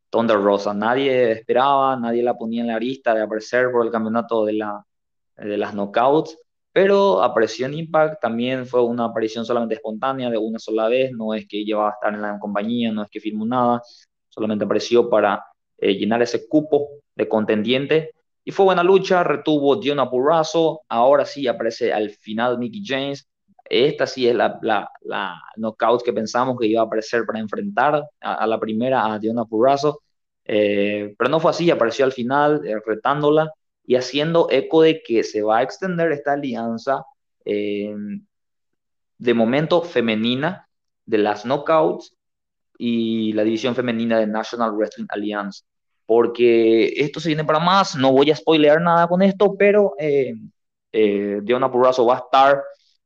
Thunder 0.09 0.41
Rosa, 0.41 0.73
nadie 0.73 1.31
esperaba, 1.31 1.95
nadie 1.95 2.21
la 2.21 2.37
ponía 2.37 2.61
en 2.61 2.67
la 2.67 2.79
lista 2.79 3.13
de 3.13 3.21
aparecer 3.21 3.71
por 3.71 3.85
el 3.85 3.91
campeonato 3.91 4.45
de, 4.45 4.53
la, 4.53 4.85
de 5.37 5.57
las 5.57 5.73
knockouts, 5.73 6.37
pero 6.73 7.21
apareció 7.21 7.65
en 7.65 7.73
Impact, 7.73 8.21
también 8.21 8.65
fue 8.65 8.83
una 8.83 9.05
aparición 9.05 9.45
solamente 9.45 9.75
espontánea, 9.75 10.29
de 10.29 10.37
una 10.37 10.59
sola 10.59 10.87
vez, 10.87 11.11
no 11.11 11.33
es 11.33 11.47
que 11.47 11.63
llevaba 11.63 11.89
a 11.89 11.93
estar 11.93 12.13
en 12.13 12.21
la 12.21 12.39
compañía, 12.39 12.91
no 12.91 13.03
es 13.03 13.09
que 13.09 13.19
firmó 13.19 13.45
nada, 13.45 13.81
solamente 14.29 14.65
apareció 14.65 15.09
para 15.09 15.43
eh, 15.77 15.95
llenar 15.95 16.21
ese 16.21 16.47
cupo 16.47 16.87
de 17.15 17.27
contendiente. 17.27 18.11
Y 18.43 18.51
fue 18.51 18.65
buena 18.65 18.83
lucha, 18.83 19.23
retuvo 19.23 19.75
Diona 19.75 20.09
Purrazo, 20.09 20.81
ahora 20.89 21.25
sí 21.25 21.47
aparece 21.47 21.93
al 21.93 22.09
final 22.09 22.57
Mickey 22.57 22.83
James, 22.83 23.29
esta 23.71 24.05
sí 24.05 24.27
es 24.27 24.35
la, 24.35 24.59
la, 24.61 24.89
la 25.01 25.41
knockout 25.55 26.03
que 26.03 26.11
pensamos 26.11 26.57
que 26.59 26.67
iba 26.67 26.81
a 26.81 26.85
aparecer 26.85 27.25
para 27.25 27.39
enfrentar 27.39 28.03
a, 28.19 28.47
la 28.47 28.59
primera, 28.59 29.13
a 29.13 29.17
Diona 29.17 29.45
Purrazo. 29.45 30.01
Eh, 30.43 31.15
pero 31.17 31.29
no 31.29 31.39
fue 31.39 31.51
así, 31.51 31.71
apareció 31.71 32.03
al 32.03 32.11
final 32.11 32.65
eh, 32.65 32.75
retándola 32.85 33.51
y 33.85 33.95
haciendo 33.95 34.47
eco 34.49 34.81
de 34.81 35.01
que 35.01 35.23
se 35.23 35.41
va 35.41 35.59
a 35.59 35.63
extender 35.63 36.11
esta 36.11 36.33
alianza 36.33 37.05
eh, 37.45 37.95
de 39.17 39.33
momento 39.33 39.81
femenina 39.83 40.67
de 41.05 41.19
las 41.19 41.45
knockouts 41.45 42.17
y 42.77 43.31
la 43.33 43.43
división 43.43 43.75
femenina 43.75 44.19
de 44.19 44.27
National 44.27 44.75
Wrestling 44.75 45.07
Alliance. 45.09 45.63
Porque 46.11 46.91
esto 46.97 47.21
se 47.21 47.29
viene 47.29 47.45
para 47.45 47.59
más, 47.59 47.95
no 47.95 48.11
voy 48.11 48.31
a 48.31 48.35
spoilear 48.35 48.81
nada 48.81 49.07
con 49.07 49.21
esto, 49.21 49.55
pero 49.57 49.93
Diona 50.91 51.71
Purrazo 51.71 52.05
va 52.05 52.15
a 52.15 52.19
estar 52.19 52.61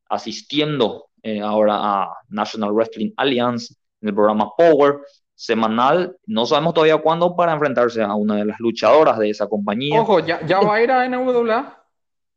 asistiendo 0.10 1.06
eh, 1.22 1.40
ahora 1.40 1.76
a 1.80 2.18
National 2.30 2.72
Wrestling 2.72 3.12
Alliance 3.18 3.76
en 4.02 4.10
el 4.10 4.16
programa 4.16 4.52
Power 4.58 5.02
semanal. 5.36 6.18
No 6.26 6.48
sabemos 6.48 6.74
todavía 6.74 6.98
cuándo 6.98 7.36
para 7.36 7.54
enfrentarse 7.54 8.02
a 8.02 8.16
una 8.16 8.38
de 8.38 8.46
las 8.46 8.60
luchadoras 8.60 9.20
de 9.20 9.30
esa 9.30 9.48
compañía. 9.48 10.02
Ojo, 10.02 10.20
ya, 10.20 10.44
ya 10.48 10.60
va 10.62 10.76
a 10.76 10.82
ir 10.82 10.92
a 10.92 11.08
NWA. 11.08 11.84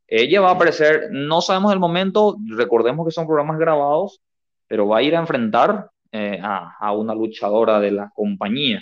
Ella 0.07 0.40
va 0.43 0.51
a 0.51 0.53
aparecer, 0.53 1.09
no 1.12 1.40
sabemos 1.40 1.73
el 1.73 1.79
momento, 1.79 2.37
recordemos 2.57 3.07
que 3.07 3.12
son 3.12 3.27
programas 3.27 3.59
grabados, 3.59 4.21
pero 4.66 4.87
va 4.87 4.99
a 4.99 5.03
ir 5.03 5.16
a 5.16 5.21
enfrentar 5.21 5.90
eh, 6.12 6.40
a, 6.43 6.77
a, 6.79 6.93
una 6.93 7.14
luchadora 7.14 7.81
de 7.81 7.90
la 7.90 8.11
compañía. 8.14 8.81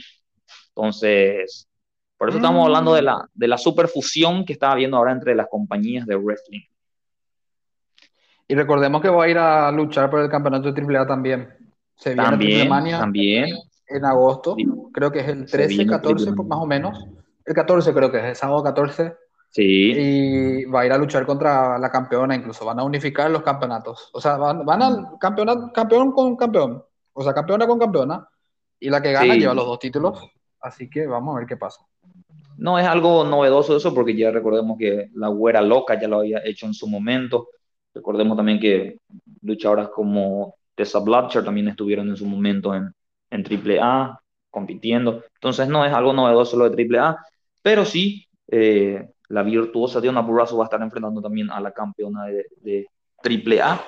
Entonces, 0.68 1.68
por 2.16 2.28
eso 2.28 2.38
estamos 2.38 2.64
hablando 2.64 2.94
de 2.94 3.02
la, 3.02 3.28
de 3.34 3.48
la 3.48 3.58
superfusión 3.58 4.44
que 4.44 4.54
está 4.54 4.72
habiendo 4.72 4.96
ahora 4.96 5.12
entre 5.12 5.34
las 5.34 5.48
compañías 5.48 6.06
de 6.06 6.16
wrestling. 6.16 6.62
Y 8.48 8.54
recordemos 8.54 9.02
que 9.02 9.08
va 9.08 9.24
a 9.24 9.28
ir 9.28 9.38
a 9.38 9.70
luchar 9.72 10.08
por 10.08 10.20
el 10.20 10.30
campeonato 10.30 10.72
de 10.72 10.80
AAA 10.80 11.06
también. 11.06 11.48
Se 11.96 12.14
viene 12.14 12.68
también, 12.68 12.98
también. 12.98 13.56
En 13.88 14.04
agosto, 14.04 14.56
creo 14.92 15.12
que 15.12 15.20
es 15.20 15.28
el 15.28 15.46
13, 15.46 15.86
14, 15.86 16.32
más 16.32 16.58
o 16.58 16.66
menos. 16.66 17.06
El 17.44 17.54
14 17.54 17.92
creo 17.92 18.10
que 18.10 18.18
es, 18.18 18.24
el 18.24 18.36
sábado 18.36 18.62
14. 18.62 19.14
Sí. 19.50 19.92
Y 19.96 20.64
va 20.66 20.80
a 20.80 20.86
ir 20.86 20.92
a 20.92 20.98
luchar 20.98 21.24
contra 21.24 21.78
la 21.78 21.90
campeona, 21.90 22.34
incluso 22.34 22.64
van 22.64 22.80
a 22.80 22.84
unificar 22.84 23.30
los 23.30 23.42
campeonatos. 23.42 24.10
O 24.12 24.20
sea, 24.20 24.36
van, 24.36 24.64
van 24.64 24.82
al 24.82 25.06
campeonato, 25.20 25.72
campeón 25.72 26.12
con 26.12 26.36
campeón. 26.36 26.84
O 27.12 27.22
sea, 27.22 27.32
campeona 27.32 27.66
con 27.66 27.78
campeona. 27.78 28.28
Y 28.78 28.90
la 28.90 29.00
que 29.00 29.12
gana 29.12 29.34
lleva 29.34 29.54
los 29.54 29.66
dos 29.66 29.78
títulos. 29.78 30.18
Así 30.60 30.90
que 30.90 31.06
vamos 31.06 31.34
a 31.34 31.38
ver 31.38 31.46
qué 31.46 31.56
pasa. 31.56 31.80
No 32.58 32.78
es 32.78 32.86
algo 32.86 33.24
novedoso 33.24 33.76
eso, 33.76 33.94
porque 33.94 34.16
ya 34.16 34.30
recordemos 34.30 34.78
que 34.78 35.10
la 35.14 35.28
güera 35.28 35.60
loca 35.60 36.00
ya 36.00 36.08
lo 36.08 36.20
había 36.20 36.40
hecho 36.44 36.66
en 36.66 36.74
su 36.74 36.88
momento. 36.88 37.48
Recordemos 37.94 38.36
también 38.36 38.58
que 38.58 38.98
luchadoras 39.42 39.88
como 39.88 40.54
Tessa 40.74 41.00
Blatcher 41.00 41.44
también 41.44 41.68
estuvieron 41.68 42.08
en 42.08 42.16
su 42.16 42.26
momento 42.26 42.74
en, 42.74 42.92
en 43.30 43.44
AAA 43.44 44.20
compitiendo. 44.50 45.22
Entonces 45.34 45.68
no 45.68 45.84
es 45.84 45.92
algo 45.92 46.12
novedoso 46.12 46.56
lo 46.56 46.70
de 46.70 46.98
AAA, 46.98 47.16
pero 47.62 47.84
sí 47.84 48.26
eh, 48.48 49.08
la 49.28 49.42
virtuosa 49.42 50.00
Diona 50.00 50.20
Burrazo 50.20 50.56
va 50.56 50.64
a 50.64 50.66
estar 50.66 50.80
enfrentando 50.80 51.20
también 51.20 51.50
a 51.50 51.60
la 51.60 51.72
campeona 51.72 52.24
de, 52.26 52.46
de 52.62 52.86
AAA. 53.22 53.82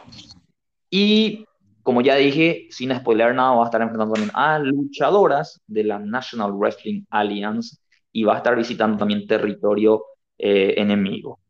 Y 0.91 1.45
como 1.83 2.03
ya 2.03 2.17
dije, 2.17 2.67
sin 2.71 2.95
spoiler 2.95 3.35
nada, 3.35 3.55
va 3.55 3.63
a 3.63 3.67
estar 3.67 3.81
enfrentando 3.81 4.15
también 4.15 4.35
a 4.35 4.59
luchadoras 4.59 5.61
de 5.67 5.85
la 5.85 5.99
National 5.99 6.53
Wrestling 6.53 7.05
Alliance 7.09 7.79
y 8.13 8.25
va 8.25 8.35
a 8.35 8.37
estar 8.39 8.57
visitando 8.57 8.99
también 8.99 9.27
territorio 9.27 10.05
eh, 10.39 10.75
enemigo. 10.77 11.41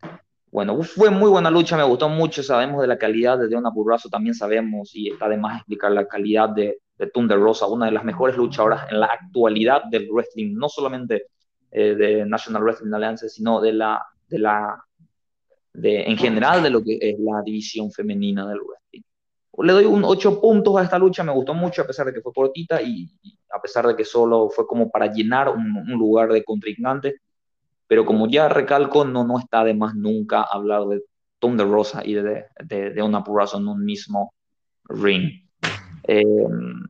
Bueno, 0.51 0.83
fue 0.83 1.11
muy 1.11 1.29
buena 1.29 1.51
lucha, 1.51 1.77
me 1.77 1.83
gustó 1.85 2.09
mucho, 2.09 2.43
sabemos 2.43 2.81
de 2.81 2.87
la 2.87 2.99
calidad 2.99 3.39
de 3.39 3.49
Deona 3.49 3.71
Burrazo, 3.71 4.09
también 4.09 4.35
sabemos, 4.35 4.95
y 4.95 5.11
está 5.11 5.29
de 5.29 5.37
más 5.37 5.59
explicar 5.59 5.93
la 5.93 6.07
calidad 6.07 6.49
de, 6.49 6.79
de 6.97 7.07
Thunder 7.09 7.39
Rosa, 7.39 7.67
una 7.67 7.87
de 7.87 7.93
las 7.93 8.05
mejores 8.05 8.37
luchadoras 8.37 8.91
en 8.91 9.01
la 9.01 9.07
actualidad 9.07 9.83
del 9.91 10.09
wrestling, 10.11 10.55
no 10.55 10.69
solamente 10.69 11.27
eh, 11.71 11.95
de 11.95 12.25
National 12.25 12.63
Wrestling 12.63 12.93
Alliance, 12.95 13.29
sino 13.29 13.61
de 13.61 13.73
la, 13.75 14.03
de 14.27 14.39
la, 14.39 14.83
de, 15.75 16.03
en 16.03 16.17
general 16.17 16.63
de 16.63 16.71
lo 16.71 16.83
que 16.83 16.99
es 17.01 17.19
la 17.19 17.43
división 17.43 17.93
femenina 17.93 18.49
del 18.49 18.61
wrestling. 18.61 19.03
Le 19.61 19.73
doy 19.73 19.85
un 19.85 20.05
8 20.05 20.41
puntos 20.41 20.77
a 20.77 20.85
esta 20.85 20.99
lucha, 20.99 21.23
me 21.25 21.33
gustó 21.33 21.53
mucho 21.53 21.83
a 21.83 21.87
pesar 21.87 22.07
de 22.07 22.15
que 22.15 22.21
fue 22.21 22.33
cortita 22.33 22.81
y, 22.81 23.11
a 23.53 23.61
pesar 23.61 23.87
de 23.87 23.97
que 23.97 24.05
solo 24.05 24.49
fue 24.51 24.67
como 24.67 24.91
para 24.91 25.13
llenar 25.13 25.49
un, 25.49 25.77
un 25.77 25.99
lugar 25.99 26.31
de 26.31 26.45
contrincante 26.45 27.21
pero 27.89 28.05
como 28.05 28.29
ya 28.29 28.49
recalco, 28.49 29.05
no, 29.05 29.25
no 29.25 29.39
está 29.39 29.65
de 29.65 29.75
más 29.75 29.95
nunca 29.95 30.43
hablar 30.43 30.85
de 30.85 31.03
Thunder 31.39 31.67
Rosa 31.67 32.03
y 32.05 32.15
de, 32.15 32.45
de, 32.63 32.91
de 32.91 33.03
una 33.03 33.25
Purrazo 33.25 33.57
en 33.57 33.67
un 33.67 33.83
mismo 33.83 34.35
ring. 34.85 35.43
Em, 36.03 36.87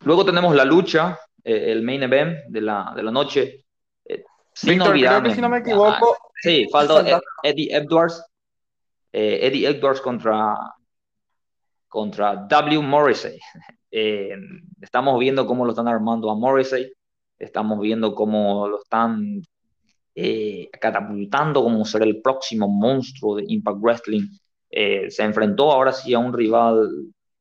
luego 0.00 0.24
tenemos 0.24 0.54
la 0.54 0.66
lucha, 0.66 1.18
eh, 1.42 1.72
el 1.72 1.82
main 1.82 2.02
event 2.02 2.44
de 2.48 2.60
la, 2.60 2.92
de 2.94 3.02
la 3.02 3.10
noche. 3.10 3.64
Eh, 4.04 4.22
sin 4.52 4.82
olvidarme. 4.82 5.34
si 5.34 5.40
no 5.40 5.48
me 5.48 5.58
equivoco. 5.58 6.18
sí, 6.42 6.66
falta 6.70 7.18
Eddie 7.42 7.74
Edwards. 7.74 8.22
Eh, 9.12 9.46
Eddie 9.46 9.66
Edwards 9.66 10.02
contra, 10.02 10.58
contra 11.88 12.36
W. 12.36 12.82
Morrissey. 12.82 13.38
Em, 13.90 14.62
estamos 14.80 15.18
viendo 15.18 15.46
cómo 15.46 15.64
lo 15.64 15.70
están 15.70 15.88
armando 15.88 16.30
a 16.30 16.34
Morrissey. 16.34 16.92
Estamos 17.38 17.80
viendo 17.80 18.14
cómo 18.14 18.68
lo 18.68 18.78
están 18.82 19.42
eh, 20.14 20.68
catapultando 20.80 21.62
como 21.62 21.84
ser 21.84 22.02
el 22.02 22.22
próximo 22.22 22.68
monstruo 22.68 23.36
de 23.36 23.44
Impact 23.48 23.78
Wrestling. 23.80 24.28
Eh, 24.70 25.10
se 25.10 25.22
enfrentó 25.22 25.70
ahora 25.72 25.92
sí 25.92 26.14
a 26.14 26.18
un 26.18 26.32
rival 26.32 26.88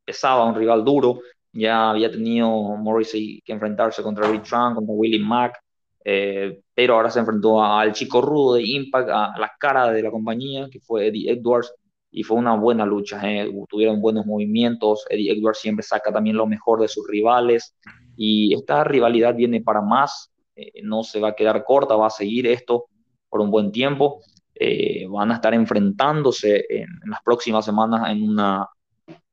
pesado, 0.03 0.41
a 0.41 0.45
un 0.45 0.55
rival 0.55 0.83
duro. 0.83 1.19
Ya 1.53 1.91
había 1.91 2.11
tenido 2.11 2.47
Morrissey 2.49 3.41
que 3.45 3.53
enfrentarse 3.53 4.03
contra 4.03 4.29
Rick 4.29 4.43
Tran, 4.43 4.75
contra 4.75 4.93
Willie 4.93 5.23
Mack, 5.23 5.57
eh, 6.03 6.61
pero 6.73 6.95
ahora 6.95 7.09
se 7.09 7.19
enfrentó 7.19 7.63
al 7.63 7.93
chico 7.93 8.21
rudo 8.21 8.55
de 8.55 8.63
Impact, 8.63 9.09
a, 9.09 9.33
la 9.39 9.51
cara 9.59 9.91
de 9.91 10.03
la 10.03 10.11
compañía, 10.11 10.67
que 10.69 10.79
fue 10.79 11.07
Eddie 11.07 11.31
Edwards, 11.31 11.73
y 12.17 12.23
fue 12.23 12.37
una 12.37 12.55
buena 12.55 12.85
lucha. 12.85 13.21
Tuvieron 13.67 13.99
buenos 13.99 14.25
movimientos. 14.25 15.05
Eddie 15.09 15.33
Edwards 15.33 15.59
siempre 15.59 15.83
saca 15.83 16.13
también 16.13 16.37
lo 16.37 16.47
mejor 16.47 16.79
de 16.79 16.87
sus 16.87 17.05
rivales, 17.05 17.75
y 18.15 18.53
esta 18.53 18.85
rivalidad 18.85 19.35
viene 19.35 19.61
para 19.61 19.81
más. 19.81 20.31
Eh, 20.55 20.81
no 20.83 21.03
se 21.03 21.19
va 21.19 21.29
a 21.29 21.35
quedar 21.35 21.65
corta, 21.65 21.97
va 21.97 22.07
a 22.07 22.09
seguir 22.09 22.47
esto 22.47 22.85
por 23.27 23.41
un 23.41 23.51
buen 23.51 23.69
tiempo. 23.69 24.21
Eh, 24.53 25.05
van 25.09 25.31
a 25.31 25.35
estar 25.35 25.53
enfrentándose 25.53 26.65
en, 26.69 26.87
las 27.05 27.19
próximas 27.21 27.65
semanas 27.65 28.09
en 28.09 28.23
una 28.23 28.65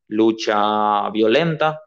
lucha 0.08 1.08
violenta. 1.10 1.80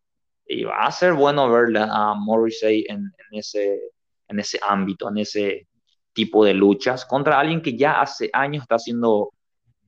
Y 0.47 0.63
va 0.63 0.85
a 0.85 0.91
ser 0.93 1.11
bueno 1.11 1.51
ver 1.51 1.75
a 1.77 2.13
Morrissey 2.13 2.85
en, 2.87 2.99
en, 2.99 3.39
ese, 3.39 3.81
en 4.29 4.39
ese 4.39 4.61
ámbito, 4.65 5.09
en 5.09 5.17
ese 5.17 5.67
tipo 6.13 6.45
de 6.45 6.53
luchas, 6.53 7.05
contra 7.05 7.37
alguien 7.37 7.61
que 7.61 7.75
ya 7.75 7.99
hace 7.99 8.29
años 8.31 8.61
está 8.61 8.79
siendo 8.79 9.31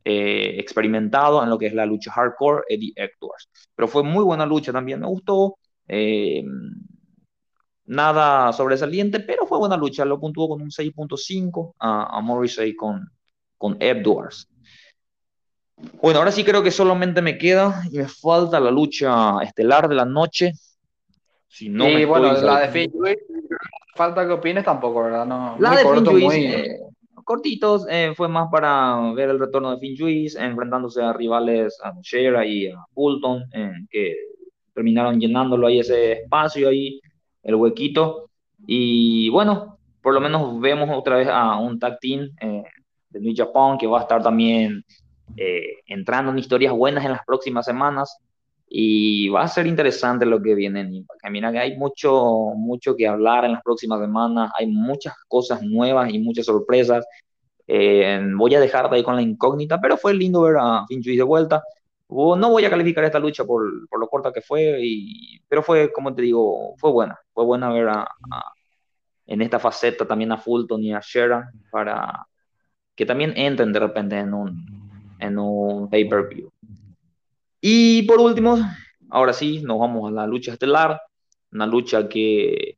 eh, 0.09 0.57
experimentado 0.57 1.43
en 1.43 1.49
lo 1.49 1.57
que 1.57 1.65
es 1.65 1.73
la 1.73 1.85
lucha 1.85 2.13
hardcore, 2.13 2.63
Eddie 2.69 2.93
Edwards. 2.95 3.49
Pero 3.75 3.89
fue 3.89 4.03
muy 4.03 4.23
buena 4.23 4.45
lucha 4.45 4.71
también, 4.71 5.01
me 5.01 5.07
gustó. 5.07 5.57
Eh, 5.85 6.45
nada 7.87 8.53
sobresaliente, 8.53 9.19
pero 9.19 9.45
fue 9.45 9.57
buena 9.57 9.75
lucha. 9.75 10.05
Lo 10.05 10.17
puntuó 10.17 10.47
con 10.47 10.61
un 10.61 10.69
6.5 10.69 11.73
a, 11.79 12.17
a, 12.17 12.21
Morrissey 12.21 12.73
con, 12.73 13.11
con 13.57 13.75
Edwards. 13.81 14.47
Bueno, 16.01 16.19
ahora 16.19 16.31
sí 16.31 16.45
creo 16.45 16.63
que 16.63 16.71
solamente 16.71 17.21
me 17.21 17.37
queda 17.37 17.83
y 17.91 17.97
me 17.97 18.07
falta 18.07 18.61
la 18.61 18.71
lucha 18.71 19.41
estelar 19.43 19.89
de 19.89 19.95
la 19.95 20.05
noche. 20.05 20.53
Si 21.49 21.67
no 21.67 21.89
y 21.89 22.05
bueno, 22.05 22.31
la 22.31 22.61
de 22.61 22.69
Finn 22.69 22.93
falta 23.93 24.25
que 24.25 24.31
opines 24.31 24.63
tampoco, 24.63 25.03
¿verdad? 25.03 25.25
No, 25.25 25.57
la 25.59 25.75
de 25.75 25.83
corto, 25.83 26.11
Finn 26.11 26.23
muy... 26.23 26.45
eh, 26.45 26.79
cortitos, 27.27 27.85
eh, 27.89 28.13
fue 28.15 28.29
más 28.29 28.49
para 28.49 29.11
ver 29.13 29.29
el 29.29 29.39
retorno 29.39 29.71
de 29.71 29.79
Finn 29.79 29.97
Juice, 29.97 30.43
enfrentándose 30.43 31.03
a 31.03 31.11
rivales, 31.11 31.77
a 31.83 31.93
Shera 32.01 32.45
y 32.45 32.67
a 32.67 32.77
Fulton, 32.93 33.43
eh, 33.51 33.73
que 33.89 34.15
terminaron 34.73 35.19
llenándolo 35.19 35.67
ahí 35.67 35.79
ese 35.79 36.13
espacio 36.13 36.69
ahí, 36.69 37.01
el 37.43 37.55
huequito. 37.55 38.29
Y 38.65 39.29
bueno, 39.29 39.77
por 40.01 40.13
lo 40.13 40.21
menos 40.21 40.59
vemos 40.61 40.89
otra 40.89 41.17
vez 41.17 41.27
a 41.27 41.57
un 41.57 41.77
tag 41.77 41.99
team 41.99 42.29
eh, 42.39 42.63
de 43.09 43.19
New 43.19 43.33
Japan 43.35 43.77
que 43.77 43.87
va 43.87 43.99
a 43.99 44.01
estar 44.03 44.23
también 44.23 44.85
eh, 45.35 45.81
entrando 45.85 46.31
en 46.31 46.39
historias 46.39 46.71
buenas 46.71 47.03
en 47.03 47.11
las 47.11 47.25
próximas 47.25 47.65
semanas 47.65 48.17
y 48.69 49.29
va 49.29 49.43
a 49.43 49.47
ser 49.47 49.65
interesante 49.65 50.25
lo 50.25 50.41
que 50.41 50.53
viene 50.55 50.81
en 50.81 50.93
Impact. 50.93 51.21
Mira 51.29 51.51
que 51.51 51.59
hay 51.59 51.77
mucho, 51.77 52.51
mucho 52.55 52.95
que 52.95 53.07
hablar 53.07 53.45
en 53.45 53.53
las 53.53 53.63
próximas 53.63 53.99
semanas, 54.01 54.51
hay 54.57 54.67
muchas 54.67 55.13
cosas 55.27 55.61
nuevas 55.63 56.13
y 56.13 56.19
muchas 56.19 56.45
sorpresas. 56.45 57.05
Eh, 57.65 58.19
voy 58.35 58.55
a 58.55 58.59
dejar 58.59 58.89
de 58.89 58.97
ahí 58.97 59.03
con 59.03 59.15
la 59.15 59.21
incógnita, 59.21 59.79
pero 59.79 59.97
fue 59.97 60.13
lindo 60.13 60.41
ver 60.41 60.57
a 60.59 60.85
Finchuy 60.87 61.15
de 61.15 61.23
vuelta. 61.23 61.63
No 62.09 62.51
voy 62.51 62.65
a 62.65 62.69
calificar 62.69 63.03
esta 63.03 63.19
lucha 63.19 63.43
por, 63.45 63.87
por 63.89 63.99
lo 63.99 64.07
corta 64.07 64.31
que 64.31 64.41
fue, 64.41 64.79
y, 64.81 65.39
pero 65.47 65.61
fue, 65.61 65.91
como 65.91 66.13
te 66.15 66.21
digo, 66.21 66.75
fue 66.77 66.91
buena. 66.91 67.19
Fue 67.33 67.43
buena 67.45 67.69
ver 67.71 67.89
a, 67.89 68.01
a, 68.03 68.53
en 69.25 69.41
esta 69.41 69.59
faceta 69.59 70.05
también 70.05 70.31
a 70.31 70.37
Fulton 70.37 70.83
y 70.83 70.93
a 70.93 71.01
Shera 71.01 71.51
para 71.69 72.25
que 72.95 73.05
también 73.05 73.33
entren 73.35 73.73
de 73.73 73.79
repente 73.79 74.17
en 74.17 74.33
un, 74.33 75.17
en 75.19 75.37
un 75.37 75.89
pay-per-view. 75.89 76.49
Y 77.61 78.03
por 78.03 78.19
último, 78.19 78.57
ahora 79.09 79.33
sí, 79.33 79.61
nos 79.63 79.79
vamos 79.79 80.09
a 80.09 80.13
la 80.13 80.27
lucha 80.27 80.53
estelar, 80.53 80.99
una 81.51 81.65
lucha 81.65 82.07
que 82.07 82.77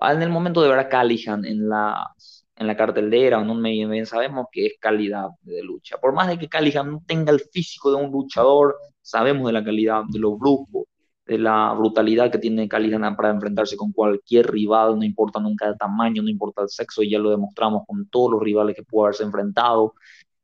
en 0.00 0.22
el 0.22 0.30
momento 0.30 0.62
de 0.62 0.68
ver 0.68 0.78
a 0.78 0.88
Callihan 0.88 1.44
en 1.44 1.68
la, 1.68 2.14
en 2.56 2.66
la 2.66 2.76
cartelera 2.76 3.38
o 3.38 3.44
no 3.44 3.54
me 3.54 3.70
bien 3.70 4.06
sabemos 4.06 4.46
que 4.50 4.66
es 4.66 4.72
calidad 4.80 5.28
de 5.42 5.62
lucha. 5.62 5.98
Por 5.98 6.12
más 6.14 6.28
de 6.28 6.38
que 6.38 6.48
Callihan 6.48 6.90
no 6.90 7.02
tenga 7.06 7.32
el 7.32 7.40
físico 7.40 7.90
de 7.90 8.02
un 8.02 8.10
luchador, 8.10 8.76
sabemos 9.02 9.46
de 9.46 9.52
la 9.52 9.64
calidad, 9.64 10.02
de 10.08 10.18
lo 10.18 10.36
brusco, 10.36 10.86
de 11.26 11.38
la 11.38 11.72
brutalidad 11.72 12.30
que 12.30 12.38
tiene 12.38 12.68
Callihan 12.68 13.16
para 13.16 13.30
enfrentarse 13.30 13.76
con 13.76 13.92
cualquier 13.92 14.50
rival, 14.50 14.98
no 14.98 15.04
importa 15.04 15.40
nunca 15.40 15.68
el 15.68 15.78
tamaño, 15.78 16.22
no 16.22 16.28
importa 16.28 16.62
el 16.62 16.68
sexo, 16.68 17.02
y 17.02 17.10
ya 17.10 17.18
lo 17.18 17.30
demostramos 17.30 17.84
con 17.86 18.08
todos 18.08 18.32
los 18.32 18.42
rivales 18.42 18.76
que 18.76 18.82
pudo 18.82 19.04
haberse 19.04 19.24
enfrentado, 19.24 19.94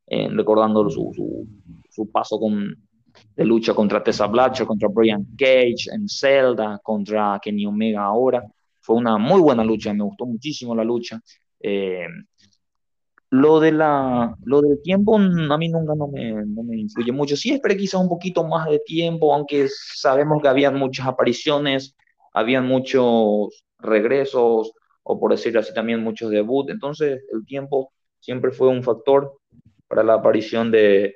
eh, 0.06 0.28
recordando 0.30 0.88
su, 0.90 1.12
su, 1.14 1.46
su, 1.90 2.10
paso 2.10 2.38
con, 2.40 2.74
de 3.36 3.44
lucha 3.44 3.74
contra 3.74 4.02
Tessa 4.02 4.26
Blatcher, 4.26 4.66
contra 4.66 4.88
Brian 4.88 5.24
Cage 5.36 5.90
en 5.92 6.08
Zelda, 6.08 6.78
contra 6.82 7.38
Kenny 7.42 7.66
Omega 7.66 8.02
ahora. 8.02 8.44
Fue 8.80 8.96
una 8.96 9.18
muy 9.18 9.40
buena 9.40 9.64
lucha, 9.64 9.92
me 9.92 10.04
gustó 10.04 10.26
muchísimo 10.26 10.74
la 10.74 10.84
lucha. 10.84 11.20
Eh, 11.60 12.06
lo, 13.30 13.60
de 13.60 13.72
la, 13.72 14.34
lo 14.44 14.60
del 14.60 14.82
tiempo 14.82 15.16
a 15.16 15.58
mí 15.58 15.68
nunca 15.68 15.94
no 15.94 16.08
me, 16.08 16.32
no 16.46 16.62
me 16.62 16.78
influye 16.78 17.12
mucho. 17.12 17.36
Sí 17.36 17.52
esperé 17.52 17.76
quizás 17.76 18.00
un 18.00 18.08
poquito 18.08 18.44
más 18.44 18.68
de 18.68 18.80
tiempo, 18.80 19.34
aunque 19.34 19.68
sabemos 19.68 20.42
que 20.42 20.48
había 20.48 20.70
muchas 20.70 21.06
apariciones, 21.06 21.96
habían 22.32 22.66
muchos 22.66 23.64
regresos, 23.78 24.72
o 25.02 25.18
por 25.18 25.30
decirlo 25.30 25.60
así 25.60 25.72
también 25.72 26.02
muchos 26.02 26.30
debuts. 26.30 26.70
Entonces 26.70 27.22
el 27.32 27.44
tiempo 27.44 27.92
siempre 28.18 28.50
fue 28.50 28.68
un 28.68 28.82
factor 28.82 29.38
para 29.88 30.02
la 30.02 30.14
aparición 30.14 30.70
de, 30.70 31.14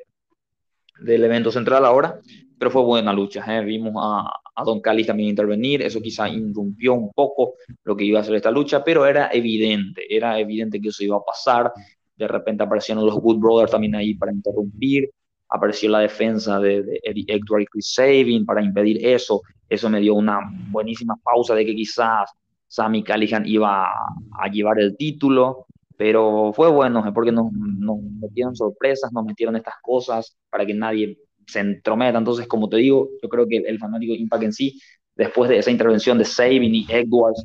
del 1.00 1.24
evento 1.24 1.50
central 1.50 1.84
ahora, 1.84 2.20
pero 2.58 2.70
fue 2.70 2.82
buena 2.82 3.12
lucha. 3.12 3.44
¿eh? 3.46 3.64
Vimos 3.64 3.92
a, 3.96 4.30
a, 4.54 4.64
Don 4.64 4.80
Cali 4.80 5.04
también 5.04 5.30
intervenir, 5.30 5.82
eso 5.82 6.00
quizá 6.00 6.28
interrumpió 6.28 6.94
un 6.94 7.12
poco 7.12 7.54
lo 7.84 7.96
que 7.96 8.04
iba 8.04 8.20
a 8.20 8.24
ser 8.24 8.36
esta 8.36 8.50
lucha, 8.50 8.82
pero 8.84 9.06
era 9.06 9.30
evidente, 9.32 10.02
era 10.08 10.38
evidente 10.38 10.80
que 10.80 10.88
eso 10.88 11.04
iba 11.04 11.16
a 11.16 11.24
pasar. 11.24 11.72
De 12.16 12.28
repente 12.28 12.62
aparecieron 12.62 13.04
los 13.04 13.16
Good 13.16 13.38
Brothers 13.38 13.72
también 13.72 13.94
ahí 13.94 14.14
para 14.14 14.32
interrumpir, 14.32 15.10
apareció 15.48 15.90
la 15.90 16.00
defensa 16.00 16.60
de, 16.60 17.00
Eddie 17.02 17.24
Edward 17.28 17.62
y 17.62 17.66
Chris 17.66 17.92
Sabin 17.94 18.44
para 18.46 18.62
impedir 18.62 19.04
eso. 19.04 19.42
Eso 19.68 19.90
me 19.90 20.00
dio 20.00 20.14
una 20.14 20.40
buenísima 20.70 21.16
pausa 21.22 21.54
de 21.54 21.64
que 21.64 21.74
quizás 21.74 22.30
Sammy 22.68 23.02
Callihan 23.02 23.46
iba 23.46 23.84
a 23.86 24.48
llevar 24.50 24.80
el 24.80 24.96
título 24.96 25.66
pero 26.04 26.52
fue 26.52 26.70
bueno, 26.70 27.02
porque 27.14 27.32
nos, 27.32 27.50
nos, 27.50 27.98
metieron 28.20 28.54
sorpresas, 28.54 29.10
nos 29.10 29.24
metieron 29.24 29.56
estas 29.56 29.76
cosas 29.80 30.36
para 30.50 30.66
que 30.66 30.74
nadie 30.74 31.16
se 31.46 31.60
entrometa. 31.60 32.18
Entonces, 32.18 32.46
como 32.46 32.68
te 32.68 32.76
digo, 32.76 33.08
yo 33.22 33.28
creo 33.30 33.48
que 33.48 33.56
el 33.56 33.78
fanático 33.78 34.12
Impact 34.12 34.42
en 34.42 34.52
sí, 34.52 34.78
después 35.16 35.48
de 35.48 35.56
esa 35.56 35.70
intervención 35.70 36.18
de 36.18 36.26
Sabin 36.26 36.74
y 36.74 36.84
Edwards, 36.90 37.42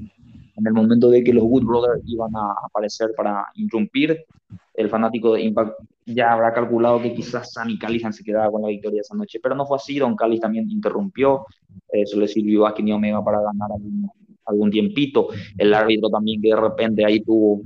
en 0.57 0.67
el 0.67 0.73
momento 0.73 1.09
de 1.09 1.23
que 1.23 1.31
los 1.31 1.45
Good 1.45 1.63
Brothers 1.63 2.03
iban 2.05 2.35
a 2.35 2.53
aparecer 2.65 3.11
para 3.15 3.45
interrumpir, 3.55 4.25
el 4.73 4.89
fanático 4.89 5.35
de 5.35 5.43
Impact 5.43 5.75
ya 6.05 6.33
habrá 6.33 6.53
calculado 6.53 7.01
que 7.01 7.13
quizás 7.13 7.53
Sammy 7.53 7.79
Callihan 7.79 8.11
se 8.11 8.25
quedaba 8.25 8.51
con 8.51 8.61
la 8.61 8.67
victoria 8.67 8.99
esa 8.99 9.15
noche, 9.15 9.39
pero 9.41 9.55
no 9.55 9.65
fue 9.65 9.77
así, 9.77 9.99
Don 9.99 10.17
Callis 10.17 10.41
también 10.41 10.69
interrumpió, 10.69 11.45
eso 11.93 12.19
le 12.19 12.27
sirvió 12.27 12.67
a 12.67 12.73
Kenny 12.73 12.91
Omega 12.91 13.23
para 13.23 13.39
ganar 13.39 13.71
algún, 13.71 14.11
algún 14.47 14.69
tiempito, 14.69 15.29
el 15.57 15.73
árbitro 15.73 16.09
también 16.09 16.41
que 16.41 16.49
de 16.49 16.57
repente 16.57 17.05
ahí 17.05 17.21
tuvo 17.21 17.61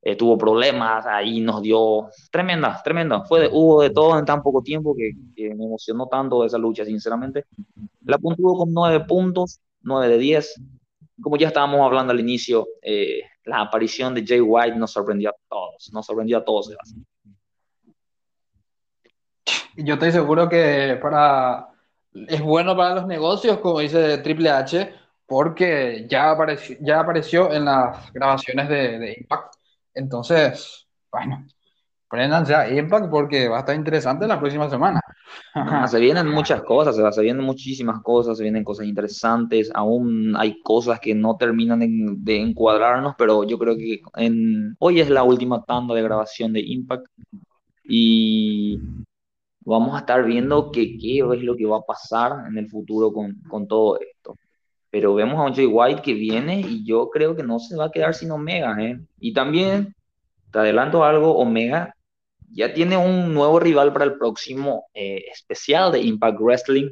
eh, 0.00 0.16
tuvo 0.16 0.36
problemas, 0.36 1.06
ahí 1.06 1.40
nos 1.40 1.62
dio 1.62 2.08
tremenda, 2.30 2.80
tremenda. 2.82 3.22
Fue 3.24 3.40
de, 3.42 3.48
hubo 3.52 3.82
de 3.82 3.90
todo 3.90 4.18
en 4.18 4.24
tan 4.24 4.42
poco 4.42 4.62
tiempo 4.62 4.94
que, 4.96 5.12
que, 5.36 5.54
me 5.54 5.64
emocionó 5.64 6.08
tanto 6.08 6.44
esa 6.44 6.58
lucha, 6.58 6.84
sinceramente. 6.84 7.46
La 8.04 8.18
puntuó 8.18 8.58
con 8.58 8.72
9 8.72 9.04
puntos, 9.06 9.60
9 9.82 10.08
de 10.08 10.18
10. 10.18 10.62
Como 11.22 11.36
ya 11.36 11.48
estábamos 11.48 11.80
hablando 11.80 12.12
al 12.12 12.20
inicio, 12.20 12.66
eh, 12.82 13.22
la 13.44 13.60
aparición 13.60 14.14
de 14.14 14.26
Jay 14.26 14.40
White 14.40 14.76
nos 14.76 14.90
sorprendió 14.90 15.30
a 15.30 15.34
todos, 15.48 15.90
nos 15.92 16.04
sorprendió 16.04 16.38
a 16.38 16.44
todos. 16.44 16.74
Yo 19.76 19.94
estoy 19.94 20.12
seguro 20.12 20.48
que 20.48 20.98
para 21.00 21.68
es 22.14 22.42
bueno 22.42 22.76
para 22.76 22.96
los 22.96 23.06
negocios, 23.06 23.58
como 23.58 23.78
dice 23.78 24.18
Triple 24.18 24.50
H, 24.50 24.92
porque 25.26 26.06
ya 26.08 26.32
apareció, 26.32 26.76
ya 26.80 27.00
apareció 27.00 27.52
en 27.52 27.64
las 27.64 28.12
grabaciones 28.12 28.68
de, 28.68 28.98
de 28.98 29.16
Impact 29.20 29.54
entonces, 29.94 30.86
bueno, 31.10 31.46
préndanse 32.08 32.54
a 32.54 32.70
Impact 32.70 33.08
porque 33.10 33.48
va 33.48 33.56
a 33.56 33.60
estar 33.60 33.74
interesante 33.74 34.26
la 34.26 34.38
próxima 34.38 34.68
semana. 34.68 35.00
se 35.88 35.98
vienen 35.98 36.28
muchas 36.28 36.62
cosas, 36.62 36.94
se 37.14 37.22
vienen 37.22 37.44
muchísimas 37.44 38.02
cosas, 38.02 38.36
se 38.36 38.42
vienen 38.42 38.64
cosas 38.64 38.86
interesantes, 38.86 39.70
aún 39.74 40.34
hay 40.36 40.60
cosas 40.62 41.00
que 41.00 41.14
no 41.14 41.36
terminan 41.36 41.80
de, 41.80 41.88
de 42.18 42.36
encuadrarnos, 42.36 43.14
pero 43.16 43.44
yo 43.44 43.58
creo 43.58 43.76
que 43.76 44.02
en, 44.16 44.76
hoy 44.78 45.00
es 45.00 45.08
la 45.08 45.22
última 45.22 45.64
tanda 45.64 45.94
de 45.94 46.02
grabación 46.02 46.52
de 46.52 46.60
Impact 46.60 47.06
y 47.84 48.78
vamos 49.60 49.94
a 49.94 50.00
estar 50.00 50.24
viendo 50.24 50.70
qué 50.70 50.96
es 51.00 51.42
lo 51.42 51.56
que 51.56 51.66
va 51.66 51.78
a 51.78 51.82
pasar 51.82 52.46
en 52.48 52.58
el 52.58 52.68
futuro 52.68 53.12
con, 53.12 53.36
con 53.48 53.66
todo 53.66 53.98
esto 53.98 54.36
pero 54.92 55.14
vemos 55.14 55.38
a 55.38 55.44
un 55.44 55.54
Jay 55.54 55.64
White 55.64 56.02
que 56.02 56.12
viene 56.12 56.60
y 56.60 56.84
yo 56.84 57.08
creo 57.08 57.34
que 57.34 57.42
no 57.42 57.58
se 57.58 57.74
va 57.74 57.86
a 57.86 57.90
quedar 57.90 58.12
sin 58.12 58.30
Omega. 58.30 58.76
¿eh? 58.78 59.00
Y 59.18 59.32
también, 59.32 59.96
te 60.50 60.58
adelanto 60.58 61.02
algo, 61.02 61.34
Omega 61.38 61.94
ya 62.50 62.74
tiene 62.74 62.98
un 62.98 63.32
nuevo 63.32 63.58
rival 63.58 63.94
para 63.94 64.04
el 64.04 64.18
próximo 64.18 64.84
eh, 64.92 65.24
especial 65.32 65.92
de 65.92 66.02
Impact 66.02 66.38
Wrestling. 66.38 66.90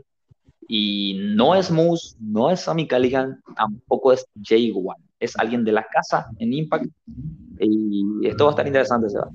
Y 0.66 1.20
no 1.34 1.54
es 1.54 1.70
Moose, 1.70 2.16
no 2.18 2.50
es 2.50 2.60
Sammy 2.60 2.86
Callihan, 2.86 3.42
tampoco 3.54 4.14
es 4.14 4.24
Jay 4.42 4.72
White. 4.74 5.02
Es 5.18 5.36
alguien 5.38 5.62
de 5.62 5.72
la 5.72 5.84
casa 5.84 6.30
en 6.38 6.54
Impact. 6.54 6.86
Y 7.58 8.26
esto 8.26 8.44
va 8.44 8.50
a 8.50 8.52
estar 8.52 8.66
interesante, 8.66 9.10
Seba. 9.10 9.28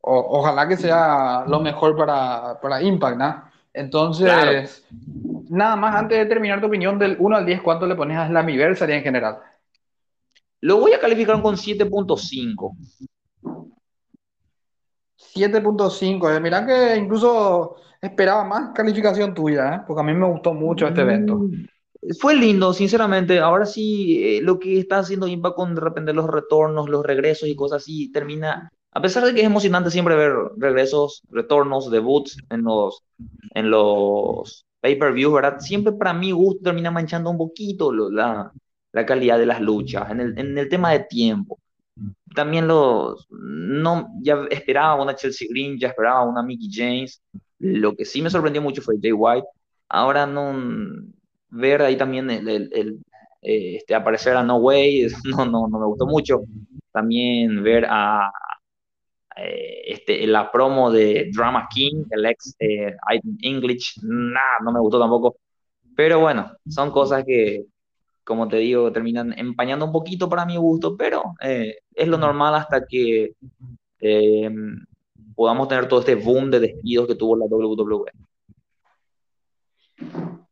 O, 0.00 0.40
ojalá 0.40 0.66
que 0.66 0.76
sea 0.76 1.44
lo 1.46 1.60
mejor 1.60 1.96
para, 1.96 2.58
para 2.60 2.82
Impact, 2.82 3.18
¿no? 3.18 3.48
Entonces, 3.78 4.24
claro. 4.26 4.68
Nada 5.50 5.76
más 5.76 5.94
antes 5.94 6.18
de 6.18 6.26
terminar 6.26 6.60
tu 6.60 6.66
opinión 6.66 6.98
del 6.98 7.16
1 7.18 7.36
al 7.36 7.46
10, 7.46 7.62
¿cuánto 7.62 7.86
le 7.86 7.94
pones 7.94 8.16
a 8.18 8.28
Slammiversary 8.28 8.94
en 8.94 9.02
general? 9.02 9.38
Lo 10.60 10.80
voy 10.80 10.92
a 10.92 11.00
calificar 11.00 11.40
con 11.40 11.56
7.5. 11.56 12.76
7.5. 15.34 16.36
Eh. 16.36 16.40
Mirá 16.40 16.66
que 16.66 16.96
incluso 16.96 17.76
esperaba 18.00 18.44
más 18.44 18.70
calificación 18.74 19.34
tuya, 19.34 19.74
¿eh? 19.74 19.80
porque 19.86 20.00
a 20.00 20.04
mí 20.04 20.14
me 20.14 20.26
gustó 20.26 20.52
mucho 20.54 20.86
este 20.86 21.02
evento. 21.02 21.36
Mm, 21.36 21.66
Fue 22.20 22.34
lindo, 22.34 22.72
sinceramente. 22.72 23.38
Ahora 23.38 23.66
sí, 23.66 24.20
eh, 24.22 24.40
lo 24.42 24.58
que 24.58 24.78
está 24.80 24.98
haciendo 24.98 25.28
Impact 25.28 25.56
con 25.56 25.74
de 25.74 25.80
repente 25.80 26.12
los 26.12 26.28
retornos, 26.28 26.88
los 26.88 27.04
regresos 27.04 27.48
y 27.48 27.56
cosas 27.56 27.82
así, 27.82 28.10
termina. 28.10 28.72
A 28.90 29.00
pesar 29.00 29.24
de 29.24 29.34
que 29.34 29.40
es 29.40 29.46
emocionante 29.46 29.90
siempre 29.90 30.16
ver 30.16 30.32
regresos, 30.56 31.22
retornos, 31.30 31.90
debuts 31.90 32.38
en 32.50 32.62
los, 32.62 33.04
en 33.54 33.70
los 33.70 34.66
pay-per-view, 34.80 35.32
¿verdad? 35.32 35.58
Siempre 35.60 35.92
para 35.92 36.12
mi 36.14 36.32
gusto 36.32 36.62
termina 36.64 36.90
manchando 36.90 37.30
un 37.30 37.38
poquito 37.38 37.92
lo- 37.92 38.10
la, 38.10 38.52
la 38.92 39.06
calidad 39.06 39.38
de 39.38 39.46
las 39.46 39.60
luchas, 39.60 40.10
en 40.10 40.20
el, 40.20 40.38
en 40.38 40.56
el 40.58 40.68
tema 40.68 40.92
de 40.92 41.00
tiempo. 41.00 41.58
También 42.34 42.68
los, 42.68 43.26
no, 43.30 44.08
ya 44.22 44.46
esperaba 44.50 45.02
una 45.02 45.16
Chelsea 45.16 45.48
Green, 45.50 45.78
ya 45.78 45.88
esperaba 45.88 46.24
una 46.24 46.42
Mickey 46.42 46.68
James. 46.72 47.22
Lo 47.58 47.96
que 47.96 48.04
sí 48.04 48.22
me 48.22 48.30
sorprendió 48.30 48.62
mucho 48.62 48.82
fue 48.82 48.96
Jay 49.02 49.12
White. 49.12 49.46
Ahora 49.88 50.26
no 50.26 50.54
ver 51.50 51.82
ahí 51.82 51.96
también 51.96 52.30
el, 52.30 52.48
el- 52.48 52.70
el, 52.72 52.98
eh, 53.42 53.76
este, 53.76 53.94
aparecer 53.94 54.36
a 54.36 54.42
No 54.42 54.56
Way, 54.56 55.08
no, 55.24 55.44
no, 55.46 55.68
no 55.68 55.78
me 55.78 55.86
gustó 55.86 56.06
mucho. 56.06 56.42
También 56.92 57.62
ver 57.62 57.86
a 57.88 58.30
eh, 59.40 59.82
este, 59.86 60.26
la 60.26 60.50
promo 60.50 60.90
de 60.90 61.30
Drama 61.32 61.68
King, 61.72 62.04
el 62.10 62.26
ex 62.26 62.54
eh, 62.58 62.94
English, 63.42 64.00
nada, 64.02 64.58
no 64.62 64.72
me 64.72 64.80
gustó 64.80 64.98
tampoco. 64.98 65.36
Pero 65.96 66.20
bueno, 66.20 66.52
son 66.68 66.90
cosas 66.90 67.24
que, 67.24 67.64
como 68.24 68.48
te 68.48 68.58
digo, 68.58 68.92
terminan 68.92 69.34
empañando 69.36 69.84
un 69.84 69.92
poquito 69.92 70.28
para 70.28 70.46
mi 70.46 70.56
gusto, 70.56 70.96
pero 70.96 71.34
eh, 71.42 71.78
es 71.94 72.08
lo 72.08 72.18
normal 72.18 72.54
hasta 72.54 72.84
que 72.86 73.32
eh, 74.00 74.50
podamos 75.34 75.68
tener 75.68 75.88
todo 75.88 76.00
este 76.00 76.14
boom 76.14 76.50
de 76.50 76.60
despidos 76.60 77.06
que 77.06 77.14
tuvo 77.14 77.36
la 77.36 77.46
WWE. 77.46 78.12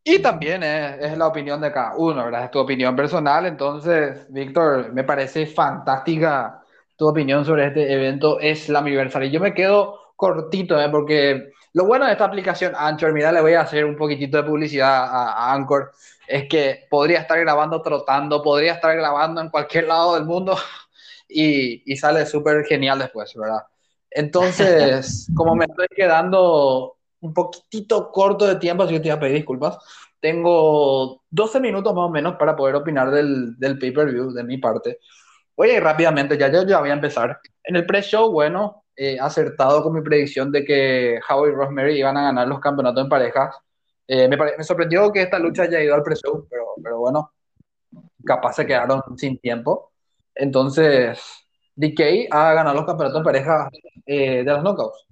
Y 0.03 0.19
también 0.21 0.63
es, 0.63 0.99
es 1.01 1.19
la 1.19 1.27
opinión 1.27 1.61
de 1.61 1.73
cada 1.73 1.97
uno, 1.97 2.25
¿verdad? 2.25 2.45
Es 2.45 2.51
tu 2.51 2.61
opinión 2.61 2.95
personal. 2.95 3.47
Entonces, 3.47 4.27
Víctor, 4.31 4.93
me 4.93 5.05
parece 5.05 5.47
fantástica 5.47 6.63
tu 6.97 7.09
opinión 7.09 7.45
sobre 7.45 7.67
este 7.67 7.93
evento 7.93 8.41
es 8.41 8.69
la 8.69 8.81
Slammiversary. 8.81 9.31
Yo 9.31 9.41
me 9.41 9.55
quedo 9.55 9.99
cortito, 10.17 10.81
¿eh? 10.81 10.89
Porque 10.91 11.53
lo 11.75 11.85
bueno 11.85 12.07
de 12.07 12.13
esta 12.13 12.25
aplicación 12.25 12.73
Anchor, 12.77 13.13
mira, 13.13 13.31
le 13.33 13.41
voy 13.43 13.53
a 13.53 13.61
hacer 13.63 13.85
un 13.85 13.97
poquitito 13.97 14.39
de 14.39 14.45
publicidad 14.45 15.05
a, 15.05 15.33
a 15.33 15.53
Anchor, 15.53 15.93
es 16.27 16.49
que 16.49 16.87
podría 16.91 17.21
estar 17.21 17.39
grabando 17.39 17.83
trotando, 17.83 18.43
podría 18.43 18.73
estar 18.75 18.97
grabando 18.97 19.41
en 19.41 19.51
cualquier 19.51 19.87
lado 19.87 20.15
del 20.15 20.25
mundo 20.25 20.57
y, 21.29 21.83
y 21.93 21.97
sale 21.97 22.25
súper 22.27 22.65
genial 22.65 22.99
después, 22.99 23.33
¿verdad? 23.35 23.63
Entonces, 24.11 25.29
como 25.35 25.55
me 25.55 25.67
estoy 25.67 25.87
quedando 25.95 26.97
un 27.21 27.35
poquitito 27.35 28.11
corto 28.11 28.47
de 28.47 28.57
tiempo, 28.57 28.83
así 28.85 28.95
que 28.95 29.01
te 29.01 29.09
voy 29.09 29.17
a 29.17 29.21
pedir 29.21 29.37
disculpas. 29.37 29.79
Tengo 30.21 31.23
12 31.29 31.61
minutos 31.61 31.95
más 31.95 32.07
o 32.07 32.11
menos 32.11 32.37
para 32.37 32.57
poder 32.57 32.75
opinar 32.77 33.11
del, 33.11 33.59
del 33.59 33.79
pay-per-view 33.79 34.33
de 34.33 34.45
mi 34.45 34.59
parte. 34.59 34.99
Ir 35.59 35.83
rápidamente, 35.83 36.37
ya, 36.37 36.51
ya, 36.51 36.67
ya 36.67 36.81
voy 36.81 36.91
a 36.91 36.95
empezar. 36.95 37.41
En 37.65 37.77
el 37.77 37.87
pre-show, 37.87 38.31
bueno, 38.31 38.85
eh, 38.95 39.19
acertado 39.21 39.83
con 39.83 39.95
mi 39.95 40.03
predicción 40.03 40.53
de 40.53 40.65
que 40.65 41.21
Howie 41.29 41.53
y 41.53 41.55
Rosemary 41.55 41.99
iban 41.99 42.17
a 42.17 42.25
ganar 42.25 42.49
los 42.49 42.61
campeonatos 42.61 43.05
en 43.05 43.09
parejas. 43.09 43.57
Eh, 44.07 44.29
me, 44.29 44.37
me, 44.37 44.65
sorprendió 44.65 45.13
que 45.13 45.23
esta 45.23 45.39
lucha 45.39 45.65
haya 45.65 45.83
ido 45.83 45.95
al 45.95 46.03
pre-show, 46.03 46.47
pero, 46.51 46.65
pero 46.83 46.99
bueno, 46.99 47.33
capaz 48.25 48.55
se 48.55 48.67
quedaron 48.67 49.03
sin 49.17 49.39
tiempo. 49.39 49.93
Entonces, 50.35 51.19
DK 51.77 52.29
ha 52.31 52.55
ganado 52.55 52.77
los 52.77 52.87
campeonatos 52.87 53.19
en 53.21 53.25
pareja 53.25 53.71
eh, 54.07 54.45
de 54.45 54.53
los 54.53 54.63
knockouts. 54.63 55.07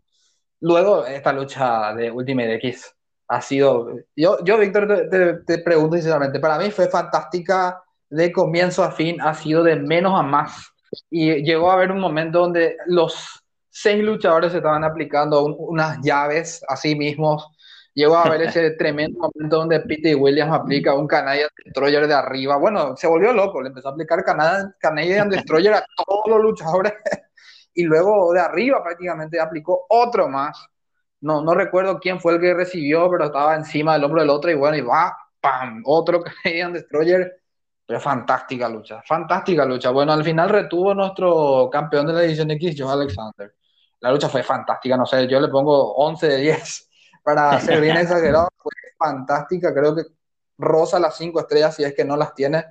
Luego, 0.61 1.07
esta 1.07 1.33
lucha 1.33 1.95
de 1.95 2.11
Ultimate 2.11 2.55
X 2.57 2.95
ha 3.29 3.41
sido. 3.43 3.91
Yo, 4.17 4.43
yo 4.45 4.59
Víctor, 4.59 5.09
te, 5.11 5.35
te, 5.45 5.59
pregunto 5.59 5.97
sinceramente, 5.97 6.41
para 6.41 6.59
mí 6.59 6.71
fue 6.71 6.89
fantástica 6.89 7.84
de 8.11 8.33
comienzo 8.33 8.83
a 8.83 8.91
fin, 8.91 9.21
ha 9.21 9.35
sido 9.35 9.63
de 9.63 9.77
menos 9.77 10.19
a 10.19 10.23
más. 10.23 10.73
Y 11.11 11.43
llegó 11.43 11.71
a 11.71 11.75
haber 11.75 11.91
un 11.93 12.01
momento 12.01 12.41
donde 12.41 12.77
los 12.87 13.43
seis 13.71 14.03
luchadores 14.03 14.55
estaban 14.55 14.85
aplicando 14.85 15.45
un, 15.45 15.57
unas 15.59 15.99
llaves 16.03 16.65
a 16.69 16.77
sí 16.77 16.95
mismos. 16.95 17.49
Llegó 17.95 18.17
a 18.17 18.25
haber 18.25 18.43
ese 18.49 18.73
tremendo 18.73 19.19
momento 19.19 19.57
donde 19.57 19.81
Pete 19.81 20.15
Williams 20.15 20.53
aplica 20.53 20.95
un 20.95 21.07
Canadian 21.07 21.49
Destroyer 21.65 22.07
de 22.07 22.15
arriba. 22.15 22.57
Bueno, 22.57 22.97
se 22.97 23.07
volvió 23.07 23.33
loco, 23.33 23.61
le 23.63 23.69
empezó 23.69 23.89
a 23.89 23.93
aplicar 23.93 24.25
Canadian, 24.25 24.75
Canadian 24.79 25.29
Destroyer 25.29 25.75
a 25.75 25.87
todos 26.07 26.25
los 26.29 26.41
luchadores 26.41 26.93
y 27.75 27.83
luego 27.83 28.33
de 28.33 28.41
arriba 28.41 28.83
prácticamente 28.83 29.41
aplicó 29.41 29.87
otro 29.89 30.29
más. 30.29 30.67
No, 31.21 31.43
no 31.43 31.55
recuerdo 31.55 31.99
quién 31.99 32.21
fue 32.21 32.35
el 32.35 32.41
que 32.41 32.55
recibió, 32.55 33.11
pero 33.11 33.25
estaba 33.25 33.57
encima 33.57 33.95
del 33.95 34.05
hombro 34.05 34.21
del 34.21 34.31
otro 34.31 34.51
y 34.51 34.55
bueno, 34.55 34.77
y 34.77 34.83
va, 34.83 35.17
¡pam! 35.41 35.83
Otro 35.85 36.23
Canadian 36.43 36.73
Destroyer. 36.73 37.41
Pero 37.87 38.01
fantástica 38.01 38.69
lucha, 38.69 39.03
fantástica 39.03 39.65
lucha. 39.65 39.91
Bueno, 39.91 40.13
al 40.13 40.25
final 40.25 40.49
retuvo 40.49 40.95
nuestro 40.95 41.69
campeón 41.71 42.07
de 42.07 42.13
la 42.15 42.25
edición 42.25 42.51
X, 42.53 42.75
Joe 42.79 42.93
Alexander. 42.93 43.55
La 44.01 44.11
lucha 44.11 44.29
fue 44.29 44.43
fantástica, 44.43 44.97
no 44.97 45.07
sé, 45.07 45.27
yo 45.29 45.41
le 45.41 45.49
pongo 45.49 45.95
11 45.95 46.29
de 46.29 46.37
10 46.39 46.91
para 47.23 47.61
ser 47.61 47.81
bien 47.81 47.97
exagerado. 47.97 48.49
Fue 48.57 48.73
fantástica, 48.99 49.75
creo 49.75 49.95
que 49.95 50.03
rosa 50.59 50.99
las 50.99 51.17
5 51.17 51.41
estrellas 51.41 51.75
si 51.77 51.85
es 51.85 51.95
que 51.95 52.05
no 52.05 52.17
las 52.17 52.35
tiene, 52.35 52.65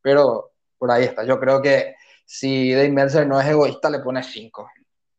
pero 0.00 0.52
por 0.78 0.90
ahí 0.90 1.04
está. 1.04 1.24
Yo 1.24 1.38
creo 1.38 1.60
que 1.60 1.96
si 2.24 2.72
Dave 2.72 2.90
Meltzer 2.90 3.26
no 3.26 3.40
es 3.40 3.46
egoísta, 3.46 3.90
le 3.90 4.00
pone 4.00 4.22
5. 4.22 4.70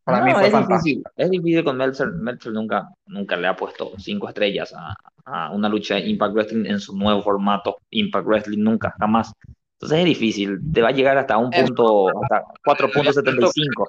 Para 0.06 0.20
no, 0.20 0.26
mí 0.26 0.34
fue 0.34 0.48
es 0.48 0.68
difícil, 0.68 1.04
es 1.18 1.30
difícil 1.32 1.63
con 1.63 1.78
Meltzer. 1.78 2.12
Meltzer 2.12 2.54
nunca, 2.54 2.89
nunca 3.08 3.36
le 3.36 3.48
ha 3.48 3.56
puesto 3.56 3.94
5 3.98 4.30
estrellas 4.30 4.72
a, 4.78 4.96
a, 5.26 5.52
una 5.52 5.68
lucha 5.68 5.96
de 5.96 6.02
Impact 6.02 6.34
Wrestling 6.36 6.65
en 6.68 6.80
su 6.80 6.96
nuevo 6.96 7.24
formato. 7.24 7.80
Impact 7.89 8.28
Wrestling 8.28 8.63
nunca, 8.63 8.94
jamás. 9.00 9.34
Entonces 9.74 10.00
es 10.00 10.06
difícil, 10.06 10.60
te 10.72 10.84
va 10.84 10.89
a 10.89 10.91
llegar 10.91 11.18
hasta 11.18 11.38
un 11.38 11.50
punto, 11.50 12.08
hasta 12.22 12.44
4.75. 12.63 13.88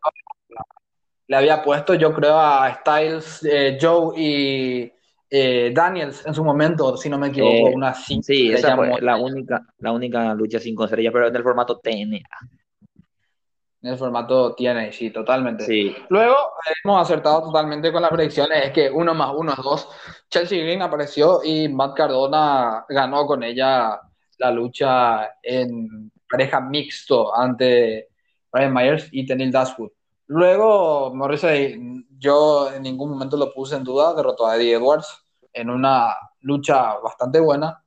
Le 1.29 1.37
había 1.37 1.63
puesto, 1.63 1.93
yo 1.93 2.15
creo, 2.15 2.39
a 2.39 2.75
Styles, 2.81 3.45
eh, 3.45 3.77
Joe 3.79 4.19
y 4.19 4.93
eh, 5.29 5.71
Daniels 5.75 6.25
en 6.25 6.33
su 6.33 6.43
momento, 6.43 6.97
si 6.97 7.11
no 7.11 7.19
me 7.19 7.29
equivoco, 7.29 7.69
eh, 7.69 7.75
una 7.75 7.93
5 7.93 8.23
Sí, 8.23 8.53
esa 8.53 8.75
fue 8.75 9.01
la 9.03 9.17
única, 9.17 9.61
la 9.81 9.93
única 9.93 10.35
lucha 10.35 10.59
5 10.59 10.85
estrellas, 10.85 11.13
pero 11.13 11.29
en 11.29 11.37
el 11.37 11.43
formato 11.43 11.79
TNA. 11.79 12.21
En 13.87 13.93
el 13.93 13.99
formato 13.99 14.53
TNA, 14.57 14.91
sí, 14.91 15.11
totalmente. 15.11 15.65
Sí. 15.65 15.95
Luego 16.09 16.35
hemos 16.83 17.01
acertado 17.01 17.43
totalmente 17.43 17.93
con 17.93 18.03
las 18.03 18.11
predicciones, 18.11 18.65
es 18.65 18.73
que 18.73 18.91
uno 18.91 19.15
más 19.15 19.33
uno 19.33 19.53
es 19.53 19.59
dos. 19.63 19.89
Chelsea 20.29 20.61
Green 20.61 20.83
apareció 20.83 21.39
y 21.45 21.69
Matt 21.69 21.95
Cardona 21.95 22.85
ganó 22.89 23.25
con 23.27 23.45
ella 23.45 24.01
la 24.39 24.51
lucha 24.51 25.31
en 25.41 26.11
pareja 26.29 26.61
mixto 26.61 27.33
ante 27.33 28.09
Brian 28.51 28.75
Myers 28.75 29.09
y 29.13 29.25
Tenil 29.25 29.53
Dashwood. 29.53 29.93
Luego, 30.27 31.15
Morrissey, 31.15 31.81
yo 32.19 32.73
en 32.73 32.83
ningún 32.83 33.11
momento 33.11 33.37
lo 33.37 33.53
puse 33.53 33.77
en 33.77 33.85
duda, 33.85 34.15
derrotó 34.15 34.49
a 34.49 34.57
Eddie 34.57 34.75
Edwards 34.75 35.17
en 35.53 35.71
una 35.71 36.13
lucha 36.41 36.99
bastante 36.99 37.39
buena. 37.39 37.85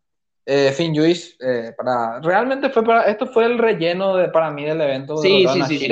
Eh, 0.52 0.72
Finn 0.72 0.96
Juice, 0.96 1.36
eh, 1.40 1.76
para, 1.78 2.20
realmente 2.22 2.72
fue 2.72 2.84
para, 2.84 3.04
esto 3.04 3.28
fue 3.28 3.46
el 3.46 3.60
relleno 3.60 4.16
de, 4.16 4.30
para 4.30 4.50
mí 4.50 4.66
del 4.66 4.82
evento. 4.82 5.18
Sí, 5.18 5.46
sí, 5.48 5.62
sí, 5.68 5.78
sí. 5.78 5.90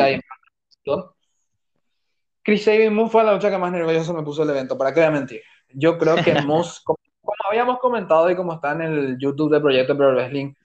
Chris 2.41 2.63
Sabin 2.63 2.91
Moose 2.91 3.11
fue 3.11 3.23
la 3.23 3.33
lucha 3.33 3.51
que 3.51 3.57
más 3.59 3.71
nervioso 3.71 4.15
me 4.15 4.23
puso 4.23 4.41
el 4.41 4.49
evento, 4.49 4.75
para 4.75 4.91
qué 4.91 5.01
voy 5.01 5.09
a 5.09 5.11
mentir. 5.11 5.43
Yo 5.69 5.99
creo 5.99 6.15
que 6.15 6.33
Moose, 6.41 6.81
como, 6.83 6.97
como, 7.21 7.35
habíamos 7.47 7.77
comentado 7.77 8.31
y 8.31 8.35
como 8.35 8.53
está 8.53 8.71
en 8.71 8.81
el 8.81 9.17
YouTube 9.19 9.53
de 9.53 9.59
Proyecto 9.59 9.95
Pro 9.95 10.11
Wrestling, 10.11 10.55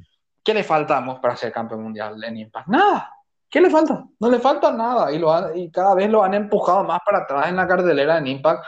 ¿qué 0.43 0.55
le 0.55 0.65
falta 0.65 0.97
a 0.97 1.03
Moose 1.03 1.21
para 1.21 1.37
ser 1.37 1.53
campeón 1.53 1.83
mundial 1.83 2.25
en 2.25 2.39
Impact? 2.39 2.69
Nada. 2.69 3.11
¿Qué 3.51 3.61
le 3.61 3.69
falta? 3.69 4.07
No 4.19 4.31
le 4.31 4.39
falta 4.39 4.73
nada 4.73 5.13
y, 5.13 5.19
lo 5.19 5.31
han, 5.31 5.55
y 5.55 5.71
cada 5.71 5.95
vez 5.95 6.09
lo 6.09 6.25
han 6.25 6.33
empujado 6.33 6.83
más 6.83 7.01
para 7.05 7.25
atrás 7.25 7.51
en 7.51 7.57
la 7.57 7.69
cartelera 7.69 8.17
en 8.17 8.27
Impact 8.27 8.65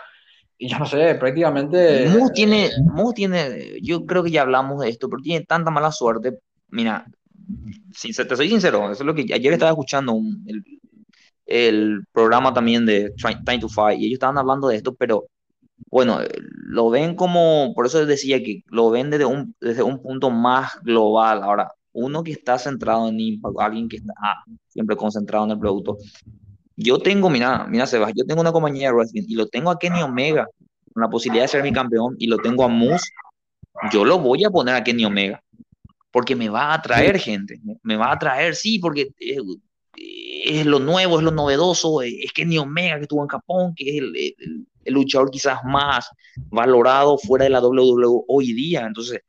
y 0.58 0.68
yo 0.68 0.78
no 0.78 0.86
sé, 0.86 1.14
prácticamente... 1.16 2.08
Moose 2.08 2.32
tiene, 2.32 2.70
Moose 2.84 3.14
tiene, 3.14 3.80
yo 3.82 4.06
creo 4.06 4.22
que 4.22 4.30
ya 4.30 4.42
hablamos 4.42 4.80
de 4.80 4.88
esto, 4.88 5.08
pero 5.08 5.22
tiene 5.22 5.44
tanta 5.44 5.70
mala 5.70 5.90
suerte. 5.90 6.38
Mira, 6.68 7.06
si, 7.92 8.12
te 8.12 8.36
soy 8.36 8.48
sincero, 8.48 8.90
eso 8.90 9.02
es 9.02 9.06
lo 9.06 9.14
que 9.14 9.26
ayer 9.34 9.52
estaba 9.52 9.72
escuchando 9.72 10.12
un, 10.12 10.44
el, 10.46 10.64
el, 11.46 12.04
programa 12.12 12.54
también 12.54 12.86
de 12.86 13.12
Time 13.44 13.58
to 13.58 13.68
Fight 13.68 14.00
y 14.00 14.06
ellos 14.06 14.14
estaban 14.14 14.38
hablando 14.38 14.68
de 14.68 14.76
esto, 14.76 14.94
pero 14.94 15.26
bueno, 15.90 16.18
lo 16.66 16.90
ven 16.90 17.14
como, 17.14 17.72
por 17.74 17.86
eso 17.86 18.04
decía 18.06 18.42
que 18.42 18.62
lo 18.68 18.90
ven 18.90 19.10
desde 19.10 19.24
un, 19.26 19.54
desde 19.60 19.82
un 19.82 20.00
punto 20.00 20.30
más 20.30 20.80
global. 20.82 21.42
Ahora, 21.42 21.72
uno 21.92 22.22
que 22.22 22.32
está 22.32 22.58
centrado 22.58 23.08
en 23.08 23.20
Impact, 23.20 23.60
alguien 23.60 23.88
que 23.88 23.96
está 23.96 24.14
siempre 24.68 24.96
concentrado 24.96 25.44
en 25.44 25.52
el 25.52 25.58
producto. 25.58 25.98
Yo 26.76 26.98
tengo, 26.98 27.30
mira, 27.30 27.66
mira, 27.68 27.86
Sebas, 27.86 28.12
yo 28.14 28.24
tengo 28.24 28.40
una 28.40 28.52
compañía 28.52 28.88
de 28.88 28.94
wrestling 28.94 29.24
y 29.28 29.34
lo 29.34 29.46
tengo 29.46 29.70
a 29.70 29.78
Kenny 29.78 30.02
Omega 30.02 30.46
con 30.92 31.02
la 31.02 31.08
posibilidad 31.08 31.44
de 31.44 31.48
ser 31.48 31.62
mi 31.62 31.72
campeón 31.72 32.16
y 32.18 32.26
lo 32.26 32.38
tengo 32.38 32.64
a 32.64 32.68
Moose. 32.68 33.10
Yo 33.92 34.04
lo 34.04 34.18
voy 34.18 34.44
a 34.44 34.50
poner 34.50 34.74
a 34.74 34.84
Kenny 34.84 35.04
Omega 35.04 35.42
porque 36.10 36.36
me 36.36 36.48
va 36.48 36.66
a 36.66 36.74
atraer 36.74 37.18
gente, 37.18 37.60
me 37.82 37.96
va 37.96 38.06
a 38.06 38.12
atraer, 38.14 38.54
sí, 38.54 38.78
porque 38.78 39.08
eh, 39.18 39.40
es 40.44 40.64
lo 40.64 40.78
nuevo, 40.78 41.18
es 41.18 41.24
lo 41.24 41.32
novedoso, 41.32 42.02
es 42.02 42.32
Kenny 42.32 42.58
Omega 42.58 42.96
que 42.96 43.02
estuvo 43.02 43.22
en 43.22 43.28
Japón, 43.28 43.74
que 43.74 43.90
es 43.90 44.02
el, 44.02 44.16
el, 44.16 44.66
el 44.84 44.94
luchador 44.94 45.30
quizás 45.30 45.58
más 45.64 46.08
valorado 46.50 47.18
fuera 47.18 47.44
de 47.44 47.50
la 47.50 47.60
WWE 47.60 48.24
hoy 48.28 48.52
día. 48.52 48.86
Entonces, 48.86 49.20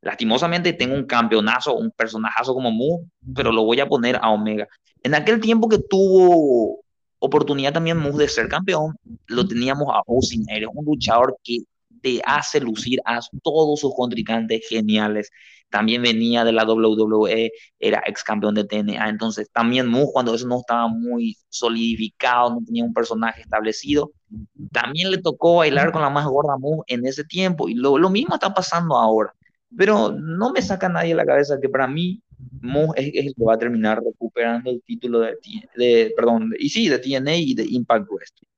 lastimosamente 0.00 0.72
tengo 0.72 0.94
un 0.94 1.06
campeonazo, 1.06 1.76
un 1.76 1.90
personajazo 1.90 2.54
como 2.54 2.70
Mu, 2.70 3.06
pero 3.34 3.52
lo 3.52 3.64
voy 3.64 3.80
a 3.80 3.88
poner 3.88 4.18
a 4.22 4.30
Omega. 4.30 4.68
En 5.02 5.14
aquel 5.14 5.40
tiempo 5.40 5.68
que 5.68 5.78
tuvo 5.78 6.80
oportunidad 7.18 7.72
también 7.72 7.98
Mu 7.98 8.16
de 8.16 8.28
ser 8.28 8.48
campeón, 8.48 8.96
lo 9.26 9.46
teníamos 9.46 9.88
a 9.92 10.02
Austin 10.06 10.44
Aries, 10.50 10.68
un 10.72 10.84
luchador 10.84 11.36
que 11.42 11.58
te 12.00 12.20
hace 12.24 12.60
lucir 12.60 13.00
a 13.04 13.20
todos 13.42 13.80
sus 13.80 13.94
contrincantes 13.94 14.66
geniales. 14.68 15.30
También 15.70 16.00
venía 16.00 16.44
de 16.44 16.52
la 16.52 16.64
WWE, 16.64 17.52
era 17.78 18.02
ex 18.06 18.24
campeón 18.24 18.54
de 18.54 18.64
TNA. 18.64 19.08
Entonces, 19.08 19.50
también 19.52 19.86
Mu, 19.86 20.10
cuando 20.12 20.34
eso 20.34 20.46
no 20.46 20.60
estaba 20.60 20.88
muy 20.88 21.36
solidificado, 21.48 22.50
no 22.50 22.60
tenía 22.64 22.84
un 22.84 22.94
personaje 22.94 23.42
establecido, 23.42 24.12
también 24.72 25.10
le 25.10 25.18
tocó 25.18 25.56
bailar 25.56 25.92
con 25.92 26.02
la 26.02 26.10
más 26.10 26.26
gorda 26.26 26.56
Mu 26.56 26.82
en 26.86 27.06
ese 27.06 27.24
tiempo. 27.24 27.68
Y 27.68 27.74
lo, 27.74 27.98
lo 27.98 28.08
mismo 28.10 28.34
está 28.34 28.54
pasando 28.54 28.96
ahora. 28.96 29.34
Pero 29.76 30.12
no 30.12 30.50
me 30.52 30.62
saca 30.62 30.88
nadie 30.88 31.10
de 31.10 31.16
la 31.16 31.26
cabeza 31.26 31.60
que 31.60 31.68
para 31.68 31.86
mí 31.86 32.22
Mo 32.60 32.94
es, 32.94 33.08
es, 33.14 33.26
el 33.26 33.34
que 33.34 33.44
va 33.44 33.54
a 33.54 33.58
terminar 33.58 34.02
recuperando 34.02 34.70
el 34.70 34.82
título 34.82 35.20
de, 35.20 35.36
de, 35.76 36.12
perdón, 36.16 36.52
y 36.58 36.68
sí, 36.68 36.88
de 36.88 36.98
TNA 36.98 37.36
y 37.36 37.54
de 37.54 37.64
Impact 37.68 38.08
Wrestling. 38.08 38.48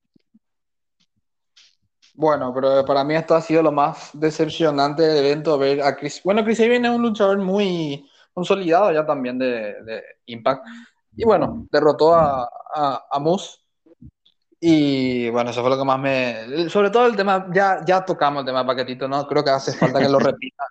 Bueno, 2.13 2.53
pero 2.53 2.85
para 2.85 3.03
mí 3.03 3.15
esto 3.15 3.35
ha 3.35 3.41
sido 3.41 3.63
lo 3.63 3.71
más 3.71 4.11
decepcionante 4.13 5.01
del 5.01 5.25
evento, 5.25 5.57
ver 5.57 5.81
a 5.81 5.95
Chris. 5.95 6.21
Bueno, 6.23 6.43
Chris 6.43 6.57
Sabin 6.57 6.85
es 6.85 6.91
un 6.91 7.01
luchador 7.01 7.37
muy 7.39 8.05
consolidado 8.33 8.91
ya 8.91 9.05
también 9.05 9.39
de, 9.39 9.81
de 9.83 10.03
Impact. 10.25 10.65
Y 11.15 11.25
bueno, 11.25 11.67
derrotó 11.71 12.13
a, 12.13 12.47
a, 12.73 13.05
a 13.09 13.19
Moose. 13.19 13.57
Y 14.59 15.29
bueno, 15.31 15.49
eso 15.49 15.61
fue 15.61 15.71
lo 15.71 15.77
que 15.77 15.83
más 15.83 15.99
me... 15.99 16.69
Sobre 16.69 16.91
todo 16.91 17.07
el 17.07 17.15
tema, 17.15 17.47
ya, 17.51 17.83
ya 17.83 18.05
tocamos 18.05 18.41
el 18.41 18.45
tema 18.45 18.65
paquetito, 18.65 19.07
¿no? 19.07 19.25
Creo 19.25 19.43
que 19.43 19.49
hace 19.49 19.73
falta 19.73 19.99
que 19.99 20.07
lo 20.07 20.19
repita. 20.19 20.63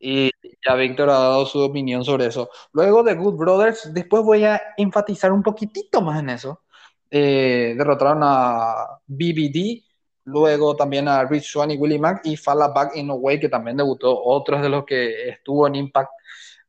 Y 0.00 0.30
ya 0.66 0.74
Víctor 0.74 1.10
ha 1.10 1.18
dado 1.18 1.46
su 1.46 1.60
opinión 1.60 2.04
sobre 2.04 2.26
eso. 2.26 2.50
Luego 2.72 3.02
de 3.02 3.14
Good 3.14 3.36
Brothers, 3.36 3.92
después 3.92 4.22
voy 4.22 4.44
a 4.44 4.60
enfatizar 4.76 5.32
un 5.32 5.42
poquitito 5.42 6.00
más 6.02 6.20
en 6.20 6.30
eso. 6.30 6.62
Eh, 7.10 7.74
derrotaron 7.76 8.20
a 8.22 9.00
BBD, 9.06 9.82
luego 10.24 10.74
también 10.74 11.08
a 11.08 11.24
Rich 11.24 11.44
Swan 11.44 11.70
y 11.70 11.76
Willie 11.76 11.98
Mack 11.98 12.22
y 12.24 12.36
Fala 12.36 12.68
Back 12.68 12.96
in 12.96 13.10
a 13.10 13.14
Way, 13.14 13.40
que 13.40 13.48
también 13.48 13.76
debutó, 13.76 14.20
otros 14.24 14.62
de 14.62 14.68
los 14.68 14.84
que 14.84 15.28
estuvo 15.28 15.66
en 15.66 15.76
Impact, 15.76 16.10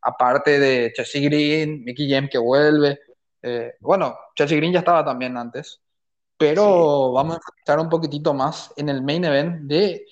aparte 0.02 0.60
de 0.60 0.94
Chelsea 0.94 1.22
Green, 1.24 1.84
Mickey 1.84 2.10
James 2.10 2.30
que 2.30 2.38
vuelve. 2.38 3.00
Eh, 3.42 3.74
bueno, 3.80 4.16
Chelsea 4.36 4.58
Green 4.58 4.74
ya 4.74 4.80
estaba 4.80 5.04
también 5.04 5.36
antes, 5.38 5.82
pero 6.38 6.64
sí. 7.10 7.16
vamos 7.16 7.36
a 7.36 7.38
enfatizar 7.38 7.80
un 7.80 7.90
poquitito 7.90 8.34
más 8.34 8.72
en 8.78 8.90
el 8.90 9.02
main 9.02 9.24
event 9.26 9.62
de 9.64 10.06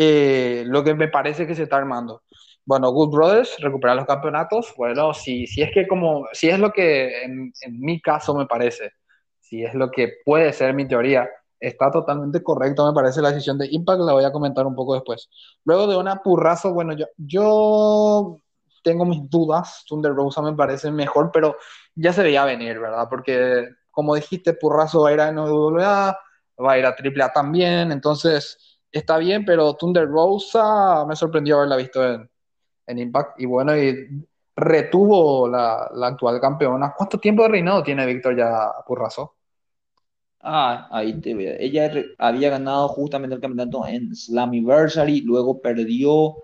eh, 0.00 0.62
lo 0.64 0.84
que 0.84 0.94
me 0.94 1.08
parece 1.08 1.44
que 1.44 1.56
se 1.56 1.64
está 1.64 1.76
armando. 1.76 2.22
Bueno, 2.64 2.92
Good 2.92 3.10
Brothers, 3.10 3.56
recuperar 3.58 3.96
los 3.96 4.06
campeonatos. 4.06 4.72
Bueno, 4.76 5.12
si, 5.12 5.48
si 5.48 5.60
es 5.60 5.72
que 5.74 5.88
como, 5.88 6.26
si 6.32 6.48
es 6.48 6.58
lo 6.60 6.70
que 6.70 7.24
en, 7.24 7.52
mi 7.80 8.00
caso 8.00 8.32
me 8.32 8.46
parece, 8.46 8.92
si 9.40 9.64
es 9.64 9.74
lo 9.74 9.90
que 9.90 10.12
puede 10.24 10.52
ser 10.52 10.72
mi 10.72 10.86
teoría, 10.86 11.28
está 11.58 11.90
totalmente 11.90 12.42
correcto, 12.44 12.86
me 12.86 12.94
parece 12.94 13.20
la 13.20 13.30
decisión 13.32 13.58
de 13.58 13.66
Impact, 13.72 14.00
la 14.02 14.12
voy 14.12 14.24
a 14.24 14.30
comentar 14.30 14.66
un 14.66 14.76
poco 14.76 14.94
después. 14.94 15.28
Luego 15.64 15.88
de 15.88 15.96
una 15.96 16.22
purrazo, 16.22 16.72
bueno, 16.72 16.92
yo, 16.92 17.06
yo 17.16 18.38
tengo 18.84 19.04
mis 19.04 19.28
dudas, 19.28 19.84
Thunder 19.88 20.14
Rosa 20.14 20.42
me 20.42 20.54
parece 20.54 20.92
mejor, 20.92 21.30
pero 21.32 21.56
ya 21.96 22.12
se 22.12 22.22
veía 22.22 22.44
venir, 22.44 22.78
¿verdad? 22.78 23.08
Porque, 23.10 23.68
como 23.90 24.14
dijiste, 24.14 24.52
purrazo 24.54 25.02
va 25.02 25.10
a 25.10 25.12
ir 25.14 25.20
a 25.20 25.32
NWA, 25.32 26.16
va 26.64 26.72
a 26.72 26.78
ir 26.78 26.86
a 26.86 26.90
AAA 26.90 27.32
también, 27.32 27.90
entonces 27.90 28.77
está 28.92 29.18
bien, 29.18 29.44
pero 29.44 29.74
Thunder 29.74 30.08
Rosa 30.08 31.04
me 31.06 31.16
sorprendió 31.16 31.56
haberla 31.56 31.76
visto 31.76 32.04
en, 32.04 32.28
en 32.86 32.98
Impact. 32.98 33.40
Y 33.40 33.46
bueno, 33.46 33.76
y 33.76 34.26
retuvo 34.56 35.48
la, 35.48 35.90
la, 35.94 36.08
actual 36.08 36.40
campeona. 36.40 36.94
¿Cuánto 36.96 37.18
tiempo 37.18 37.42
de 37.42 37.48
reinado 37.48 37.82
tiene 37.82 38.06
Víctor 38.06 38.36
ya 38.36 38.72
Purrazo? 38.86 39.34
Ah, 40.40 40.88
ahí 40.90 41.20
te 41.20 41.34
veo. 41.34 41.54
Ella 41.58 41.90
había 42.18 42.50
ganado 42.50 42.88
justamente 42.88 43.34
el 43.34 43.40
campeonato 43.40 43.86
en 43.86 44.14
Slammiversary, 44.14 45.22
luego 45.22 45.60
perdió 45.60 46.36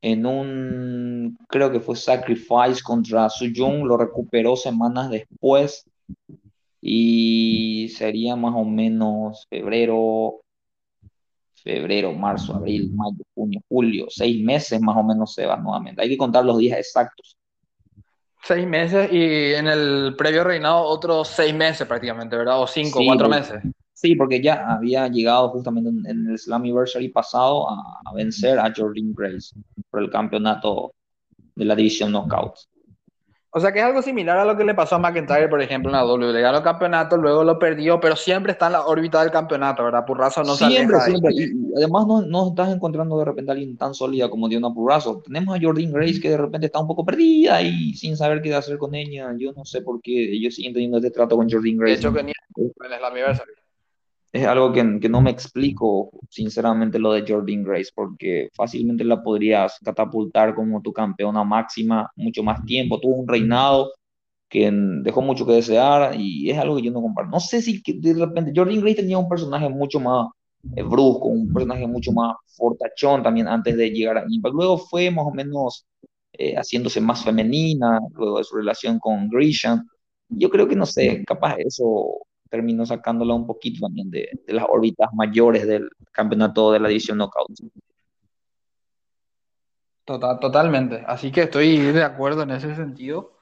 en 0.00 0.26
un, 0.26 1.38
creo 1.48 1.70
que 1.70 1.80
fue 1.80 1.96
Sacrifice 1.96 2.82
contra 2.84 3.28
Sujung, 3.28 3.84
lo 3.86 3.96
recuperó 3.96 4.56
semanas 4.56 5.10
después 5.10 5.84
y 6.80 7.88
sería 7.96 8.34
más 8.36 8.54
o 8.56 8.64
menos 8.64 9.46
febrero, 9.48 10.40
febrero, 11.62 12.12
marzo, 12.12 12.54
abril, 12.54 12.90
mayo, 12.94 13.24
junio, 13.34 13.60
julio, 13.68 14.06
seis 14.08 14.42
meses 14.44 14.80
más 14.80 14.96
o 14.96 15.02
menos 15.02 15.34
se 15.34 15.46
va 15.46 15.56
nuevamente. 15.56 16.02
Hay 16.02 16.08
que 16.08 16.16
contar 16.16 16.44
los 16.44 16.58
días 16.58 16.78
exactos. 16.78 17.36
Seis 18.42 18.66
meses 18.66 19.12
y 19.12 19.54
en 19.54 19.68
el 19.68 20.14
previo 20.16 20.42
reinado 20.42 20.82
otros 20.82 21.28
seis 21.28 21.54
meses 21.54 21.86
prácticamente, 21.86 22.36
¿verdad? 22.36 22.60
O 22.60 22.66
cinco, 22.66 22.98
sí, 22.98 23.06
cuatro 23.06 23.28
meses. 23.28 23.62
Sí, 23.92 24.16
porque 24.16 24.42
ya 24.42 24.66
había 24.68 25.06
llegado 25.06 25.50
justamente 25.50 25.90
en, 26.10 26.28
el 26.28 26.36
Slammiversary 26.36 27.08
pasado 27.10 27.70
a, 27.70 28.00
a, 28.04 28.12
vencer 28.14 28.58
a 28.58 28.72
Jordan 28.74 29.14
Grace 29.14 29.54
por 29.88 30.02
el 30.02 30.10
campeonato 30.10 30.92
de 31.54 31.64
la 31.64 31.76
división 31.76 32.10
Knockouts. 32.10 32.68
O 33.54 33.60
sea 33.60 33.70
que 33.70 33.80
es 33.80 33.84
algo 33.84 34.00
similar 34.00 34.38
a 34.38 34.46
lo 34.46 34.56
que 34.56 34.64
le 34.64 34.74
pasó 34.74 34.94
a 34.94 34.98
McIntyre, 34.98 35.46
por 35.46 35.60
ejemplo, 35.60 35.90
en 35.90 35.96
la 35.96 36.00
W. 36.00 36.32
Le 36.32 36.40
ganó 36.40 36.58
el 36.58 36.64
campeonato, 36.64 37.18
luego 37.18 37.44
lo 37.44 37.58
perdió, 37.58 38.00
pero 38.00 38.16
siempre 38.16 38.52
está 38.52 38.66
en 38.66 38.72
la 38.72 38.86
órbita 38.86 39.20
del 39.20 39.30
campeonato, 39.30 39.84
¿verdad? 39.84 40.06
Purrazo 40.06 40.42
no 40.42 40.54
Siempre, 40.54 40.98
siempre. 41.00 41.34
Y 41.34 41.52
además 41.76 42.06
no, 42.06 42.22
no, 42.22 42.48
estás 42.48 42.72
encontrando 42.74 43.18
de 43.18 43.26
repente 43.26 43.50
a 43.50 43.52
alguien 43.52 43.76
tan 43.76 43.92
sólida 43.92 44.30
como 44.30 44.48
Diona 44.48 44.72
Purrazo. 44.72 45.20
Tenemos 45.22 45.54
a 45.54 45.60
Jordan 45.60 45.92
Grace 45.92 46.18
que 46.18 46.30
de 46.30 46.38
repente 46.38 46.66
está 46.66 46.80
un 46.80 46.86
poco 46.86 47.04
perdida 47.04 47.60
y 47.60 47.92
sin 47.92 48.16
saber 48.16 48.40
qué 48.40 48.54
hacer 48.54 48.78
con 48.78 48.94
ella. 48.94 49.34
Yo 49.36 49.52
no 49.52 49.66
sé 49.66 49.82
por 49.82 50.00
qué 50.00 50.32
ellos 50.32 50.54
siguen 50.54 50.72
teniendo 50.72 50.96
este 50.96 51.10
trato 51.10 51.36
con 51.36 51.50
Jordan 51.50 51.76
Grace. 51.76 51.92
De 51.92 51.98
hecho, 51.98 52.12
que 52.14 52.22
ni 52.22 52.32
en 52.56 52.92
el 52.92 53.04
aniversario 53.04 53.52
es 54.32 54.46
algo 54.46 54.72
que, 54.72 54.98
que, 55.00 55.08
no 55.08 55.20
me 55.20 55.30
explico, 55.30 56.10
sinceramente, 56.30 56.98
lo 56.98 57.12
de 57.12 57.24
Jordan 57.26 57.62
Grace, 57.64 57.90
porque 57.94 58.48
fácilmente 58.54 59.04
la 59.04 59.22
podrías 59.22 59.78
catapultar 59.84 60.54
como 60.54 60.80
tu 60.82 60.92
campeona 60.92 61.44
máxima 61.44 62.10
mucho 62.16 62.42
más 62.42 62.64
tiempo. 62.64 62.98
Tuvo 63.00 63.16
un 63.16 63.28
reinado 63.28 63.92
que 64.48 64.70
dejó 65.02 65.22
mucho 65.22 65.46
que 65.46 65.54
desear 65.54 66.14
y 66.18 66.50
es 66.50 66.58
algo 66.58 66.76
que 66.76 66.82
yo 66.82 66.92
no 66.92 67.02
comparto. 67.02 67.30
No 67.30 67.40
sé 67.40 67.62
si 67.62 67.82
de 67.86 68.14
repente 68.14 68.52
Jordan 68.54 68.80
Grace 68.80 68.96
tenía 68.96 69.18
un 69.18 69.28
personaje 69.28 69.68
mucho 69.68 70.00
más 70.00 70.28
eh, 70.76 70.82
brusco, 70.82 71.28
un 71.28 71.52
personaje 71.52 71.86
mucho 71.86 72.12
más 72.12 72.34
fortachón 72.56 73.22
también 73.22 73.48
antes 73.48 73.76
de 73.76 73.90
llegar 73.90 74.18
a 74.18 74.24
Impact. 74.28 74.54
Luego 74.54 74.78
fue 74.78 75.10
más 75.10 75.26
o 75.26 75.32
menos 75.32 75.86
eh, 76.34 76.54
haciéndose 76.56 77.00
más 77.00 77.24
femenina, 77.24 78.00
luego 78.14 78.38
de 78.38 78.44
su 78.44 78.56
relación 78.56 78.98
con 78.98 79.28
Grisham. 79.30 79.86
Yo 80.28 80.50
creo 80.50 80.68
que 80.68 80.76
no 80.76 80.86
sé, 80.86 81.24
capaz 81.26 81.56
eso 81.58 82.18
terminó 82.52 82.84
sacándola 82.84 83.32
un 83.32 83.46
poquito 83.46 83.86
también 83.86 84.10
de, 84.10 84.28
de, 84.46 84.52
las 84.52 84.66
órbitas 84.68 85.08
mayores 85.14 85.66
del 85.66 85.88
campeonato 86.12 86.70
de 86.70 86.80
la 86.80 86.88
división 86.88 87.16
knockout. 87.16 87.48
Total, 90.04 90.38
totalmente. 90.38 91.02
Así 91.06 91.32
que 91.32 91.42
estoy 91.44 91.78
de 91.78 92.02
acuerdo 92.02 92.42
en 92.42 92.50
ese 92.50 92.74
sentido. 92.76 93.38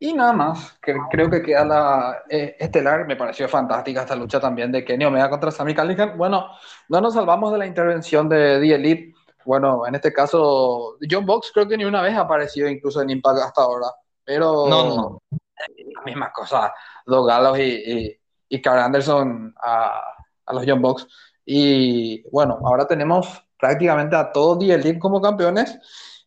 Y 0.00 0.12
nada 0.12 0.32
más, 0.32 0.76
que 0.82 0.96
creo 1.08 1.30
que 1.30 1.40
queda 1.40 1.64
la 1.64 2.22
eh, 2.28 2.56
estelar. 2.58 3.06
Me 3.06 3.14
pareció 3.14 3.48
fantástica 3.48 4.00
esta 4.00 4.16
lucha 4.16 4.40
también 4.40 4.72
de 4.72 4.84
Kenny 4.84 5.04
Omega 5.04 5.30
contra 5.30 5.52
Sami 5.52 5.72
Callihan. 5.72 6.18
Bueno, 6.18 6.48
no 6.88 7.00
nos 7.00 7.14
salvamos 7.14 7.52
de 7.52 7.58
la 7.58 7.66
intervención 7.66 8.28
de 8.28 8.58
The 8.58 8.74
Elite. 8.74 9.14
Bueno, 9.44 9.86
en 9.86 9.94
este 9.94 10.12
caso, 10.12 10.96
John 11.08 11.24
Box 11.24 11.52
creo 11.54 11.68
que 11.68 11.76
ni 11.76 11.84
una 11.84 12.02
vez 12.02 12.16
ha 12.16 12.22
aparecido 12.22 12.68
incluso 12.68 13.02
en 13.02 13.10
Impact 13.10 13.38
hasta 13.38 13.62
ahora. 13.62 13.86
Pero 14.24 14.66
no, 14.68 14.96
no. 14.96 15.22
la 15.30 16.02
misma 16.04 16.32
cosa, 16.32 16.72
Dos 17.06 17.26
Galos 17.26 17.56
y, 17.58 17.62
y, 17.62 18.17
y 18.48 18.60
Carl 18.62 18.80
Anderson 18.80 19.54
a, 19.62 20.02
a 20.46 20.52
los 20.52 20.64
Young 20.66 20.80
Bucks. 20.80 21.06
Y 21.44 22.22
bueno, 22.30 22.58
ahora 22.64 22.86
tenemos 22.86 23.42
prácticamente 23.58 24.16
a 24.16 24.30
todos 24.32 24.58
The 24.58 24.74
Elite 24.74 24.98
como 24.98 25.20
campeones. 25.20 25.78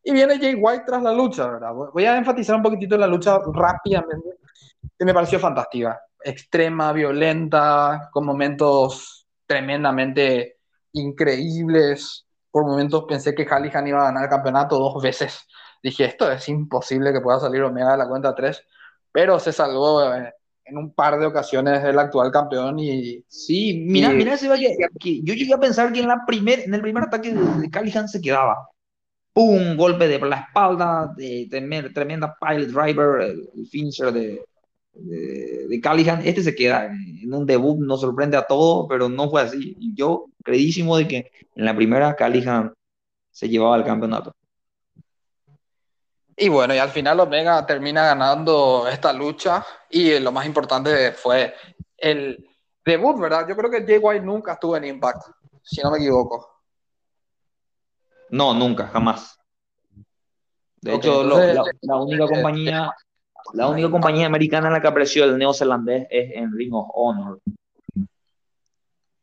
Y 0.04 0.12
viene 0.12 0.40
Jay 0.40 0.56
White 0.56 0.84
tras 0.86 1.04
la 1.04 1.14
lucha, 1.14 1.48
¿verdad? 1.48 1.74
Voy 1.74 2.06
a 2.06 2.18
enfatizar 2.18 2.56
un 2.56 2.64
poquitito 2.64 2.96
en 2.96 3.02
la 3.02 3.08
lucha 3.08 3.40
rápidamente, 3.54 4.38
que 4.98 5.06
me 5.06 5.14
pareció 5.14 5.40
fantástica. 5.40 6.02
Extrema, 6.24 6.92
violenta, 6.92 8.10
con 8.12 8.26
momentos 8.26 9.28
tremendamente 9.46 10.58
increíbles. 10.94 12.26
Por 12.50 12.66
momentos 12.66 13.06
pensé 13.08 13.36
que 13.36 13.46
Hallihan 13.46 13.88
iba 13.88 14.02
a 14.02 14.06
ganar 14.06 14.24
el 14.24 14.30
campeonato 14.30 14.80
dos 14.80 15.02
veces. 15.02 15.48
Dije, 15.84 16.06
esto 16.06 16.32
es 16.32 16.48
imposible 16.50 17.14
que 17.14 17.22
pueda 17.22 17.40
salir 17.40 17.62
Omega 17.62 17.92
de 17.92 17.98
la 17.98 18.08
cuenta 18.08 18.36
3, 18.36 18.64
pero 19.12 19.40
se 19.40 19.52
salvó 19.52 20.14
eh, 20.14 20.34
en 20.72 20.78
un 20.78 20.94
par 20.94 21.20
de 21.20 21.26
ocasiones 21.26 21.84
el 21.84 22.00
actual 22.00 22.32
campeón 22.32 22.80
y 22.80 23.24
sí, 23.28 23.86
mira, 23.88 24.12
y, 24.14 24.16
mira 24.16 24.34
ese 24.34 24.48
que, 24.48 24.76
que, 25.00 25.22
yo 25.22 25.34
llegué 25.34 25.54
a 25.54 25.60
pensar 25.60 25.92
que 25.92 26.00
en 26.00 26.08
la 26.08 26.26
primer, 26.26 26.62
en 26.62 26.74
el 26.74 26.82
primer 26.82 27.04
ataque 27.04 27.34
de, 27.34 27.70
Callihan 27.70 28.08
se 28.08 28.22
quedaba 28.22 28.70
un 29.34 29.78
golpe 29.78 30.08
de 30.08 30.20
la 30.20 30.38
espalda, 30.38 31.14
de, 31.16 31.48
de 31.50 31.90
tremenda 31.94 32.36
pile 32.40 32.66
driver, 32.66 33.22
el, 33.22 33.50
el 33.56 33.68
finisher 33.68 34.12
de, 34.12 34.44
de, 34.94 35.68
de 35.70 35.82
Callihan, 35.82 36.22
este 36.26 36.44
se 36.44 36.56
queda 36.56 36.86
en 36.88 37.34
un 37.34 37.46
debut, 37.46 37.78
nos 37.80 38.02
sorprende 38.02 38.38
a 38.38 38.44
todos, 38.44 38.88
pero 38.90 39.10
no 39.10 39.30
fue 39.30 39.42
así. 39.42 39.76
Yo, 39.96 40.26
credísimo 40.44 40.98
de 40.98 41.08
que 41.08 41.32
en 41.56 41.66
la 41.66 41.76
primera 41.76 42.16
Callihan 42.16 42.74
se 43.32 43.50
llevaba 43.50 43.78
el 43.78 43.86
campeonato. 43.86 44.34
Y 46.42 46.50
bueno, 46.50 46.74
y 46.74 46.80
al 46.80 46.90
final 46.90 47.20
Omega 47.20 47.64
termina 47.68 48.04
ganando 48.04 48.88
esta 48.88 49.14
lucha 49.14 49.64
y 49.92 50.18
lo 50.18 50.32
más 50.32 50.44
importante 50.48 51.12
fue 51.12 51.54
el 51.96 52.50
debut, 52.84 53.20
¿verdad? 53.20 53.46
Yo 53.48 53.56
creo 53.56 53.70
que 53.70 53.86
Jay 53.86 54.00
White 54.00 54.26
nunca 54.26 54.54
estuvo 54.54 54.76
en 54.76 54.86
Impact, 54.86 55.22
si 55.62 55.82
no 55.84 55.92
me 55.92 56.00
equivoco. 56.00 56.64
No, 58.32 58.56
nunca, 58.56 58.88
jamás. 58.88 59.40
De 60.78 60.96
okay, 60.96 61.12
hecho, 61.12 61.22
entonces, 61.22 61.56
lo, 61.56 61.64
la, 61.64 61.72
la, 61.80 61.96
única 61.98 62.28
compañía, 62.28 62.96
la 63.54 63.68
única 63.68 63.92
compañía 63.92 64.26
americana 64.26 64.66
en 64.66 64.74
la 64.74 64.82
que 64.82 64.88
apareció 64.88 65.26
el 65.26 65.38
neozelandés 65.38 66.08
es 66.10 66.32
en 66.34 66.58
Ring 66.58 66.74
of 66.74 66.90
Honor. 66.96 67.40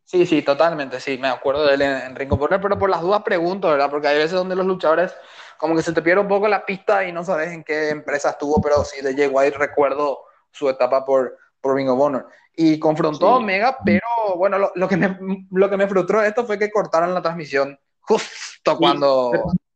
Sí, 0.05 0.25
sí, 0.25 0.43
totalmente, 0.43 1.01
sí, 1.01 1.19
me 1.19 1.27
acuerdo 1.27 1.67
de 1.67 1.75
él 1.75 1.83
en, 1.83 1.97
en 1.97 2.15
Ring 2.15 2.33
of 2.33 2.41
Honor, 2.41 2.61
pero 2.61 2.79
por 2.79 2.89
las 2.89 3.01
dudas 3.01 3.25
pregunto, 3.25 3.67
¿verdad? 3.67 3.91
Porque 3.91 4.07
hay 4.07 4.19
veces 4.19 4.35
donde 4.35 4.55
los 4.55 4.67
luchadores 4.67 5.13
como 5.59 5.77
que 5.77 5.83
se 5.83 5.93
te 5.93 6.03
pierde 6.03 6.23
un 6.23 6.29
poco 6.29 6.49
la 6.49 6.65
pista 6.65 7.07
y 7.07 7.13
no 7.13 7.25
sabes 7.25 7.53
en 7.53 7.65
qué 7.65 7.91
empresa 7.91 8.31
estuvo, 8.31 8.61
pero 8.63 8.85
sí 8.85 9.03
de 9.03 9.15
Jay 9.15 9.29
White 9.29 9.59
recuerdo 9.59 10.21
su 10.51 10.69
etapa 10.69 11.05
por, 11.05 11.37
por 11.61 11.75
Ring 11.75 11.91
of 11.91 12.01
Honor. 12.01 12.29
Y 12.57 12.79
confrontó 12.79 13.27
sí. 13.27 13.33
a 13.33 13.37
Omega, 13.37 13.79
pero 13.85 14.07
bueno, 14.37 14.59
lo, 14.59 14.73
lo, 14.75 14.89
que 14.89 14.97
me, 14.97 15.19
lo 15.51 15.69
que 15.71 15.77
me 15.77 15.87
frustró 15.87 16.23
esto 16.23 16.45
fue 16.45 16.59
que 16.59 16.71
cortaron 16.71 17.15
la 17.15 17.23
transmisión 17.23 17.79
justo 18.01 18.73
Sí, 18.73 18.77
cuando... 18.79 19.33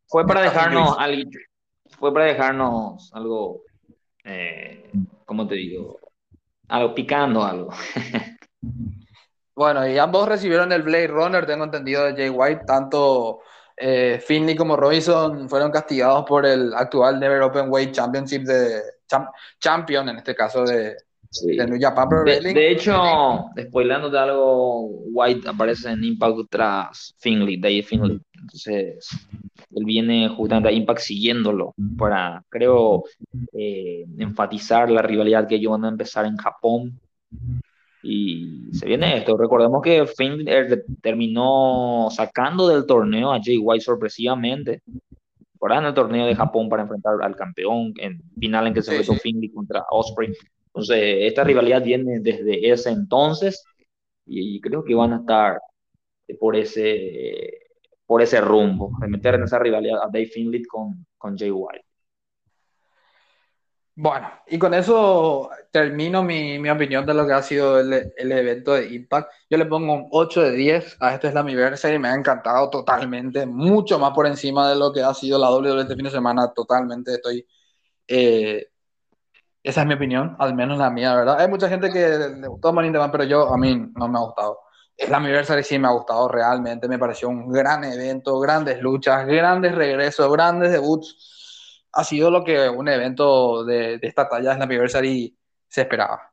Fue 0.08 0.26
para 0.26 0.42
dejarnos 0.42 0.96
algo, 0.98 1.30
fue 1.98 2.12
para 2.12 2.26
dejarnos 2.26 3.10
algo, 3.14 3.62
eh, 4.24 4.90
¿cómo 5.24 5.46
te 5.46 5.54
digo? 5.54 5.98
Algo 6.68 6.94
picando 6.94 7.42
algo. 7.42 7.72
Bueno, 9.54 9.86
y 9.86 9.98
ambos 9.98 10.26
recibieron 10.26 10.72
el 10.72 10.82
Blade 10.82 11.08
Runner, 11.08 11.44
tengo 11.44 11.64
entendido, 11.64 12.04
de 12.04 12.14
Jay 12.14 12.30
White. 12.30 12.62
Tanto 12.66 13.40
eh, 13.76 14.22
Finley 14.24 14.54
como 14.56 14.76
Robinson 14.76 15.48
fueron 15.48 15.70
castigados 15.70 16.24
por 16.26 16.46
el 16.46 16.72
actual 16.74 17.18
Never 17.18 17.42
Open 17.42 17.66
Weight 17.68 17.92
Championship 17.92 18.42
de 18.42 18.80
champ, 19.06 19.28
Champion, 19.60 20.08
en 20.08 20.16
este 20.18 20.34
caso 20.34 20.64
de, 20.64 20.96
Sí. 21.34 21.56
de 21.56 21.66
New 21.66 21.80
Japan 21.80 22.10
Pro 22.10 22.18
De, 22.18 22.24
Wrestling. 22.24 22.54
de 22.54 22.72
hecho, 22.72 22.92
spoilándote 23.58 24.18
algo, 24.18 24.82
White 25.14 25.48
aparece 25.48 25.90
en 25.90 26.04
Impact 26.04 26.36
tras 26.50 27.14
Finley, 27.18 27.56
Dave 27.58 27.82
Finley. 27.82 28.20
Entonces, 28.34 29.08
él 29.74 29.84
viene 29.86 30.28
justamente 30.28 30.68
a 30.68 30.72
Impact 30.72 31.00
siguiéndolo 31.00 31.74
para, 31.96 32.44
creo, 32.50 33.04
eh, 33.54 34.04
enfatizar 34.18 34.90
la 34.90 35.00
rivalidad 35.00 35.48
que 35.48 35.54
ellos 35.54 35.72
van 35.72 35.86
a 35.86 35.88
empezar 35.88 36.26
en 36.26 36.36
Japón. 36.36 37.00
Y 38.02 38.72
se 38.72 38.86
viene 38.86 39.16
esto. 39.18 39.36
Recordemos 39.36 39.82
que 39.82 40.06
Finn 40.06 40.44
eh, 40.46 40.82
terminó 41.00 42.08
sacando 42.10 42.68
del 42.68 42.86
torneo 42.86 43.32
a 43.32 43.40
Jay 43.42 43.58
White 43.58 43.84
sorpresivamente. 43.84 44.82
¿verdad? 45.60 45.78
En 45.80 45.84
el 45.86 45.94
torneo 45.94 46.26
de 46.26 46.34
Japón 46.34 46.68
para 46.68 46.82
enfrentar 46.82 47.14
al 47.22 47.36
campeón, 47.36 47.94
en 47.98 48.20
final 48.40 48.66
en 48.66 48.74
que 48.74 48.82
se 48.82 48.90
Sí, 48.90 48.96
enfrentó 48.96 49.14
sí. 49.14 49.20
Finley 49.30 49.50
contra 49.50 49.84
Osprey. 49.90 50.32
Entonces, 50.66 50.98
esta 51.20 51.44
rivalidad 51.44 51.82
viene 51.84 52.18
desde 52.20 52.70
ese 52.70 52.90
entonces 52.90 53.64
y 54.26 54.60
creo 54.60 54.82
que 54.84 54.94
van 54.94 55.12
a 55.12 55.16
estar 55.18 55.60
por 56.40 56.56
ese, 56.56 57.52
por 58.06 58.22
ese 58.22 58.40
rumbo, 58.40 58.92
de 59.00 59.08
meter 59.08 59.34
en 59.36 59.44
esa 59.44 59.58
rivalidad 59.58 59.98
a 60.02 60.06
Dave 60.06 60.26
Finley 60.26 60.64
con, 60.64 61.06
con 61.18 61.36
Jay 61.38 61.50
White. 61.50 61.84
Bueno, 63.94 64.30
y 64.46 64.58
con 64.58 64.72
eso 64.72 65.50
termino 65.70 66.22
mi, 66.22 66.58
mi 66.58 66.70
opinión 66.70 67.04
de 67.04 67.12
lo 67.12 67.26
que 67.26 67.34
ha 67.34 67.42
sido 67.42 67.78
el, 67.78 68.10
el 68.16 68.32
evento 68.32 68.72
de 68.72 68.86
Impact. 68.94 69.30
Yo 69.50 69.58
le 69.58 69.66
pongo 69.66 69.92
un 69.94 70.08
8 70.10 70.40
de 70.42 70.52
10 70.52 70.96
a 70.98 71.14
este 71.14 71.30
Slammiversary, 71.30 71.98
me 71.98 72.08
ha 72.08 72.14
encantado 72.14 72.70
totalmente, 72.70 73.44
mucho 73.44 73.98
más 73.98 74.12
por 74.14 74.26
encima 74.26 74.70
de 74.70 74.76
lo 74.76 74.92
que 74.94 75.02
ha 75.02 75.12
sido 75.12 75.38
la 75.38 75.50
WWE 75.50 75.82
este 75.82 75.94
fin 75.94 76.04
de 76.04 76.10
semana, 76.10 76.52
totalmente 76.54 77.12
estoy... 77.14 77.46
eh, 78.08 78.68
esa 79.62 79.82
es 79.82 79.86
mi 79.86 79.94
opinión, 79.94 80.36
al 80.38 80.54
menos 80.54 80.78
la 80.78 80.90
mía, 80.90 81.14
¿verdad? 81.14 81.40
Hay 81.40 81.48
mucha 81.48 81.68
gente 81.68 81.90
que 81.92 82.00
le 82.40 82.48
gustó 82.48 82.72
Money 82.72 82.88
in 82.88 82.92
the 82.94 82.98
Bank, 82.98 83.12
pero 83.12 83.24
yo, 83.24 83.52
a 83.52 83.56
mí 83.58 83.74
no 83.96 84.08
me 84.08 84.18
ha 84.18 84.22
gustado. 84.22 84.58
Slammiversary 84.98 85.62
sí 85.64 85.78
me 85.78 85.88
ha 85.88 85.92
gustado 85.92 86.28
realmente, 86.28 86.88
me 86.88 86.98
pareció 86.98 87.28
un 87.28 87.50
gran 87.50 87.84
evento, 87.84 88.38
grandes 88.40 88.80
luchas, 88.82 89.26
grandes 89.26 89.74
regresos, 89.74 90.30
grandes 90.32 90.72
debuts. 90.72 91.40
Ha 91.92 92.04
sido 92.04 92.30
lo 92.30 92.44
que 92.44 92.68
un 92.68 92.88
evento 92.88 93.64
de, 93.64 93.98
de 93.98 94.06
esta 94.08 94.28
talla 94.28 94.54
Slammiversary 94.54 95.36
se 95.68 95.82
esperaba. 95.82 96.32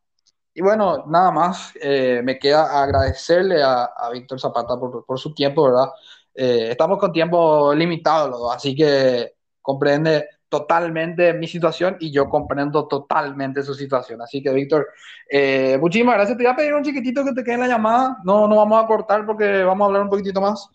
Y 0.53 0.61
bueno, 0.61 1.05
nada 1.07 1.31
más, 1.31 1.73
eh, 1.81 2.21
me 2.23 2.37
queda 2.37 2.83
agradecerle 2.83 3.63
a, 3.63 3.85
a 3.85 4.09
Víctor 4.11 4.39
Zapata 4.39 4.77
por, 4.79 5.05
por, 5.05 5.19
su 5.19 5.33
tiempo, 5.33 5.65
¿verdad? 5.65 5.87
Eh, 6.33 6.71
estamos 6.71 6.97
con 6.99 7.11
tiempo 7.13 7.73
limitado, 7.73 8.51
así 8.51 8.75
que 8.75 9.35
comprende 9.61 10.27
totalmente 10.49 11.33
mi 11.33 11.47
situación 11.47 11.97
y 11.99 12.11
yo 12.11 12.27
comprendo 12.29 12.87
totalmente 12.87 13.63
su 13.63 13.73
situación. 13.73 14.21
Así 14.21 14.41
que, 14.41 14.51
Víctor, 14.51 14.87
eh, 15.29 15.77
muchísimas 15.79 16.15
gracias. 16.15 16.37
Te 16.37 16.43
voy 16.43 16.51
a 16.51 16.55
pedir 16.55 16.73
un 16.73 16.83
chiquitito 16.83 17.23
que 17.23 17.33
te 17.33 17.43
quede 17.43 17.55
en 17.55 17.61
la 17.61 17.67
llamada. 17.67 18.17
No, 18.25 18.47
no 18.47 18.57
vamos 18.57 18.83
a 18.83 18.87
cortar 18.87 19.25
porque 19.25 19.63
vamos 19.63 19.85
a 19.85 19.87
hablar 19.87 20.01
un 20.03 20.09
poquitito 20.09 20.41
más, 20.41 20.67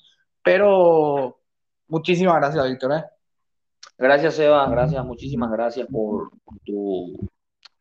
pero 0.43 1.41
muchísimas 1.89 2.37
gracias, 2.37 2.68
Víctor. 2.68 2.93
¿eh? 2.93 3.05
Gracias, 3.97 4.38
Eva. 4.38 4.68
Gracias, 4.68 5.05
muchísimas 5.05 5.51
gracias 5.51 5.86
por, 5.86 6.30
por 6.45 6.59
tu 6.64 7.12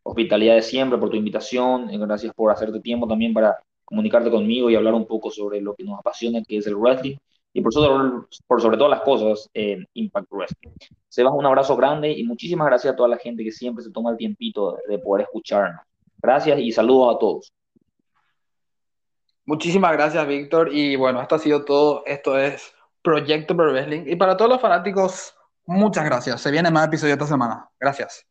hospitalidad 0.04 0.56
de 0.56 0.62
siempre, 0.62 0.98
por 0.98 1.10
tu 1.10 1.18
invitación. 1.18 1.88
Gracias 1.88 2.34
por 2.34 2.52
hacerte 2.52 2.80
tiempo 2.80 3.08
también 3.08 3.34
para 3.34 3.58
comunicarte 3.86 4.30
conmigo 4.30 4.70
y 4.70 4.76
hablar 4.76 4.94
un 4.94 5.08
poco 5.08 5.32
sobre 5.32 5.62
lo 5.62 5.74
que 5.76 5.84
nos 5.84 6.00
apasiona, 6.00 6.42
que 6.48 6.58
es 6.58 6.68
el 6.68 6.76
wrestling 6.76 7.18
y 7.54 7.62
por 7.62 7.72
sobre, 7.72 8.26
por 8.48 8.62
sobre 8.62 8.78
todas 8.78 8.90
las 8.90 9.02
cosas, 9.02 9.50
eh, 9.54 9.86
Impact 9.94 10.32
Wrestling. 10.32 10.72
Sebas, 11.08 11.34
un 11.36 11.46
abrazo 11.46 11.76
grande 11.76 12.12
y 12.12 12.24
muchísimas 12.24 12.66
gracias 12.68 12.94
a 12.94 12.96
toda 12.96 13.10
la 13.10 13.18
gente 13.18 13.44
que 13.44 13.52
siempre 13.52 13.84
se 13.84 13.92
toma 13.92 14.10
el 14.12 14.18
tiempito 14.18 14.74
de, 14.88 14.96
de 14.96 15.00
poder 15.00 15.26
escucharnos. 15.26 15.82
Gracias 16.22 16.60
y 16.60 16.72
saludos 16.72 17.16
a 17.16 17.20
todos. 17.20 17.54
Muchísimas 19.46 19.92
gracias, 19.92 20.26
Víctor. 20.28 20.74
Y 20.74 20.96
bueno, 20.96 21.22
esto 21.22 21.36
ha 21.36 21.40
sido 21.40 21.64
todo. 21.64 22.04
Esto 22.06 22.40
es 22.40 22.74
Proyecto 23.04 23.56
Pro 23.56 23.72
Wrestling. 23.72 24.06
Y 24.08 24.16
para 24.16 24.36
todos 24.36 24.50
los 24.50 24.62
fanáticos, 24.62 25.36
muchas 25.66 26.06
gracias. 26.06 26.42
Se 26.42 26.52
viene 26.52 26.72
más 26.72 26.88
episodio 26.88 27.14
esta 27.14 27.28
semana. 27.28 27.70
Gracias. 27.80 28.26